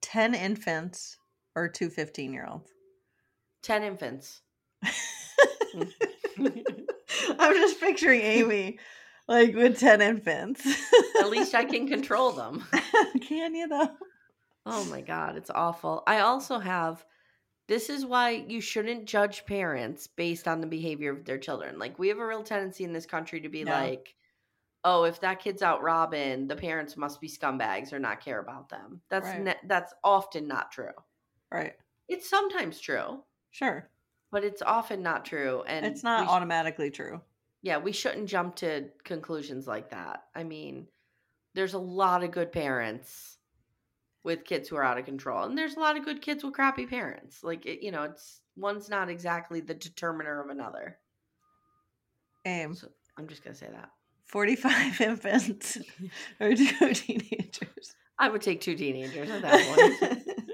10 0.02 0.34
infants 0.34 1.18
or 1.58 1.68
two 1.68 1.90
15 1.90 2.32
year 2.32 2.46
olds. 2.50 2.70
Ten 3.62 3.82
infants. 3.82 4.42
I'm 7.38 7.54
just 7.54 7.80
picturing 7.80 8.20
Amy 8.20 8.78
like 9.26 9.54
with 9.54 9.78
10 9.78 10.00
infants. 10.00 10.66
At 11.20 11.30
least 11.30 11.54
I 11.54 11.64
can 11.64 11.86
control 11.88 12.32
them. 12.32 12.64
can 13.20 13.54
you 13.54 13.68
though? 13.68 13.90
Oh 14.66 14.84
my 14.86 15.00
god, 15.00 15.36
it's 15.36 15.50
awful. 15.50 16.02
I 16.06 16.20
also 16.20 16.58
have 16.58 17.04
this 17.68 17.90
is 17.90 18.06
why 18.06 18.30
you 18.48 18.60
shouldn't 18.60 19.04
judge 19.06 19.44
parents 19.44 20.06
based 20.06 20.48
on 20.48 20.60
the 20.60 20.66
behavior 20.66 21.12
of 21.12 21.24
their 21.24 21.38
children. 21.38 21.78
Like 21.78 21.98
we 21.98 22.08
have 22.08 22.18
a 22.18 22.26
real 22.26 22.42
tendency 22.42 22.84
in 22.84 22.92
this 22.92 23.06
country 23.06 23.40
to 23.42 23.48
be 23.48 23.64
No. 23.64 23.72
like, 23.72 24.14
"Oh, 24.84 25.04
if 25.04 25.20
that 25.20 25.40
kid's 25.40 25.62
out 25.62 25.82
robbing, 25.82 26.48
the 26.48 26.56
parents 26.56 26.96
must 26.96 27.20
be 27.20 27.28
scumbags 27.28 27.92
or 27.92 27.98
not 27.98 28.20
care 28.20 28.40
about 28.40 28.68
them." 28.70 29.02
That's 29.10 29.26
Right. 29.28 29.40
ne- 29.42 29.60
that's 29.64 29.92
often 30.02 30.48
not 30.48 30.72
true. 30.72 30.92
Right. 31.52 31.74
It's 32.08 32.28
sometimes 32.28 32.80
true, 32.80 33.22
Sure. 33.50 33.88
but 34.30 34.44
it's 34.44 34.62
often 34.62 35.02
not 35.02 35.24
true 35.24 35.62
and 35.66 35.84
it's 35.86 36.02
not 36.02 36.20
we 36.22 36.26
sh- 36.26 36.30
automatically 36.30 36.90
true. 36.90 37.20
yeah, 37.62 37.78
we 37.78 37.92
shouldn't 37.92 38.28
jump 38.28 38.56
to 38.56 38.88
conclusions 39.04 39.66
like 39.66 39.90
that. 39.90 40.24
I 40.34 40.44
mean, 40.44 40.86
there's 41.54 41.74
a 41.74 41.78
lot 41.78 42.22
of 42.24 42.30
good 42.30 42.52
parents 42.52 43.38
with 44.24 44.44
kids 44.44 44.68
who 44.68 44.76
are 44.76 44.84
out 44.84 44.98
of 44.98 45.04
control, 45.06 45.44
and 45.44 45.56
there's 45.56 45.76
a 45.76 45.80
lot 45.80 45.96
of 45.96 46.04
good 46.04 46.20
kids 46.20 46.44
with 46.44 46.52
crappy 46.54 46.86
parents. 46.86 47.42
Like, 47.42 47.64
it, 47.66 47.82
you 47.82 47.90
know, 47.90 48.02
it's 48.02 48.40
one's 48.56 48.88
not 48.90 49.08
exactly 49.08 49.60
the 49.60 49.74
determiner 49.74 50.40
of 50.42 50.50
another. 50.50 50.98
Aim. 52.44 52.74
So 52.74 52.88
I'm 53.16 53.26
just 53.28 53.42
gonna 53.42 53.56
say 53.56 53.68
that. 53.72 53.90
45 54.26 55.00
infants 55.00 55.78
or 56.40 56.54
two 56.54 56.92
teenagers. 56.94 57.94
I 58.18 58.28
would 58.28 58.42
take 58.42 58.60
two 58.60 58.74
teenagers 58.74 59.30
at 59.30 59.42
that 59.42 59.96
one. 60.36 60.46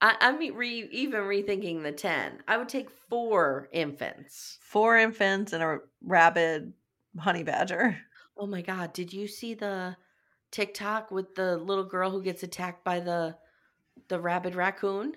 I, 0.00 0.16
I'm 0.20 0.38
re, 0.38 0.88
even 0.90 1.20
rethinking 1.22 1.82
the 1.82 1.92
10. 1.92 2.42
I 2.46 2.56
would 2.56 2.68
take 2.68 2.90
four 2.90 3.68
infants. 3.72 4.58
Four 4.60 4.98
infants 4.98 5.52
and 5.52 5.62
a 5.62 5.78
rabid 6.02 6.72
honey 7.18 7.42
badger. 7.42 7.96
Oh 8.36 8.48
my 8.48 8.62
God. 8.62 8.92
Did 8.92 9.12
you 9.12 9.28
see 9.28 9.54
the 9.54 9.96
TikTok 10.50 11.12
with 11.12 11.36
the 11.36 11.56
little 11.56 11.84
girl 11.84 12.10
who 12.10 12.20
gets 12.20 12.42
attacked 12.42 12.82
by 12.82 12.98
the 12.98 13.36
the 14.08 14.18
rabid 14.18 14.56
raccoon? 14.56 15.14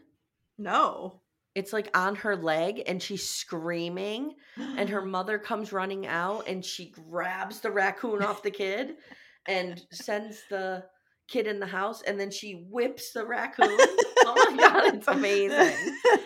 No. 0.59 1.21
It's 1.55 1.73
like 1.73 1.89
on 1.97 2.15
her 2.17 2.35
leg 2.35 2.83
and 2.85 3.01
she's 3.01 3.27
screaming 3.27 4.35
and 4.55 4.87
her 4.87 5.01
mother 5.05 5.39
comes 5.39 5.73
running 5.73 6.05
out 6.05 6.47
and 6.47 6.63
she 6.63 6.91
grabs 6.91 7.59
the 7.59 7.71
raccoon 7.71 8.21
off 8.21 8.43
the 8.43 8.51
kid 8.51 8.97
and 9.47 9.81
sends 9.91 10.43
the 10.51 10.83
kid 11.27 11.47
in 11.47 11.59
the 11.59 11.65
house 11.65 12.01
and 12.01 12.19
then 12.19 12.31
she 12.31 12.53
whips 12.69 13.11
the 13.11 13.25
raccoon. 13.25 13.67
oh 14.25 14.49
my 14.51 14.57
god, 14.57 14.95
it's 14.95 15.07
oh 15.09 15.13
amazing. 15.13 15.75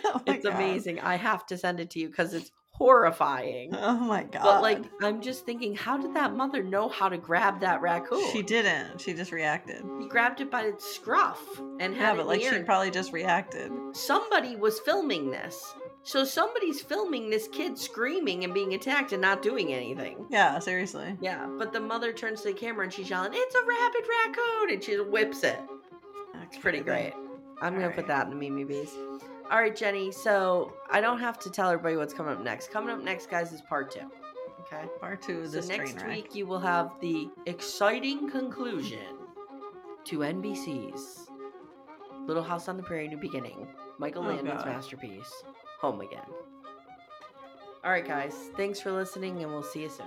Oh 0.04 0.20
it's 0.26 0.44
God. 0.44 0.54
amazing. 0.54 1.00
I 1.00 1.16
have 1.16 1.46
to 1.46 1.56
send 1.58 1.80
it 1.80 1.90
to 1.90 1.98
you 1.98 2.08
cuz 2.08 2.34
it's 2.34 2.50
horrifying. 2.70 3.74
Oh 3.74 3.96
my 3.96 4.22
god. 4.24 4.42
But 4.42 4.62
like 4.62 4.82
I'm 5.00 5.20
just 5.20 5.44
thinking 5.44 5.74
how 5.74 5.96
did 5.98 6.14
that 6.14 6.34
mother 6.34 6.62
know 6.62 6.88
how 6.88 7.08
to 7.08 7.18
grab 7.18 7.60
that 7.60 7.80
raccoon? 7.80 8.24
she 8.32 8.42
didn't. 8.42 9.00
She 9.00 9.12
just 9.14 9.32
reacted. 9.32 9.82
He 10.00 10.06
grabbed 10.08 10.40
it 10.40 10.50
by 10.50 10.62
its 10.62 10.84
scruff 10.94 11.40
and 11.80 11.94
Yeah, 11.94 12.00
had 12.08 12.16
but 12.16 12.22
it 12.22 12.26
like 12.26 12.40
she 12.42 12.58
probably 12.62 12.90
just 12.90 13.12
reacted. 13.12 13.70
somebody 13.92 14.56
was 14.56 14.78
filming 14.80 15.30
this. 15.30 15.74
So 16.04 16.24
somebody's 16.24 16.80
filming 16.80 17.30
this 17.30 17.46
kid 17.48 17.78
screaming 17.78 18.42
and 18.44 18.52
being 18.52 18.74
attacked 18.74 19.12
and 19.12 19.22
not 19.22 19.40
doing 19.40 19.72
anything. 19.72 20.26
Yeah, 20.30 20.58
seriously. 20.58 21.16
Yeah, 21.20 21.46
but 21.58 21.72
the 21.72 21.78
mother 21.80 22.12
turns 22.12 22.42
to 22.42 22.48
the 22.48 22.54
camera 22.54 22.84
and 22.84 22.92
she's 22.92 23.08
yelling, 23.08 23.30
"It's 23.34 23.54
a 23.54 23.62
rabid 23.64 24.04
raccoon!" 24.08 24.70
and 24.72 24.82
she 24.82 24.98
whips 24.98 25.44
it. 25.44 25.60
It's 26.42 26.58
pretty 26.58 26.80
great. 26.80 27.14
I'm 27.60 27.74
gonna 27.74 27.90
put 27.92 28.08
that 28.08 28.24
in 28.24 28.30
the 28.30 28.36
Mimi 28.36 28.64
Bees. 28.64 28.92
All 29.50 29.58
right, 29.60 29.74
Jenny. 29.76 30.10
So 30.10 30.72
I 30.90 31.00
don't 31.00 31.20
have 31.20 31.38
to 31.40 31.50
tell 31.50 31.70
everybody 31.70 31.96
what's 31.96 32.12
coming 32.14 32.32
up 32.32 32.42
next. 32.42 32.70
Coming 32.72 32.90
up 32.90 33.00
next, 33.02 33.30
guys, 33.30 33.52
is 33.52 33.60
part 33.62 33.90
two. 33.92 34.10
Okay. 34.62 34.86
Part 35.00 35.22
two 35.22 35.40
of 35.40 35.46
So 35.46 35.52
this 35.52 35.68
next 35.68 36.04
week 36.06 36.34
you 36.34 36.46
will 36.46 36.58
have 36.60 36.98
the 37.00 37.28
exciting 37.46 38.28
conclusion 38.28 39.18
to 40.04 40.18
NBC's 40.24 41.28
Little 42.26 42.42
House 42.42 42.68
on 42.68 42.76
the 42.76 42.82
Prairie: 42.82 43.06
New 43.08 43.18
Beginning. 43.18 43.68
Michael 43.98 44.24
Oh, 44.24 44.28
Landon's 44.28 44.62
God. 44.62 44.66
masterpiece, 44.66 45.44
Home 45.82 46.00
Again. 46.00 46.20
All 47.84 47.90
right, 47.90 48.06
guys. 48.06 48.34
Thanks 48.56 48.80
for 48.80 48.92
listening, 48.92 49.42
and 49.42 49.52
we'll 49.52 49.64
see 49.64 49.82
you 49.82 49.88
soon. 49.88 50.06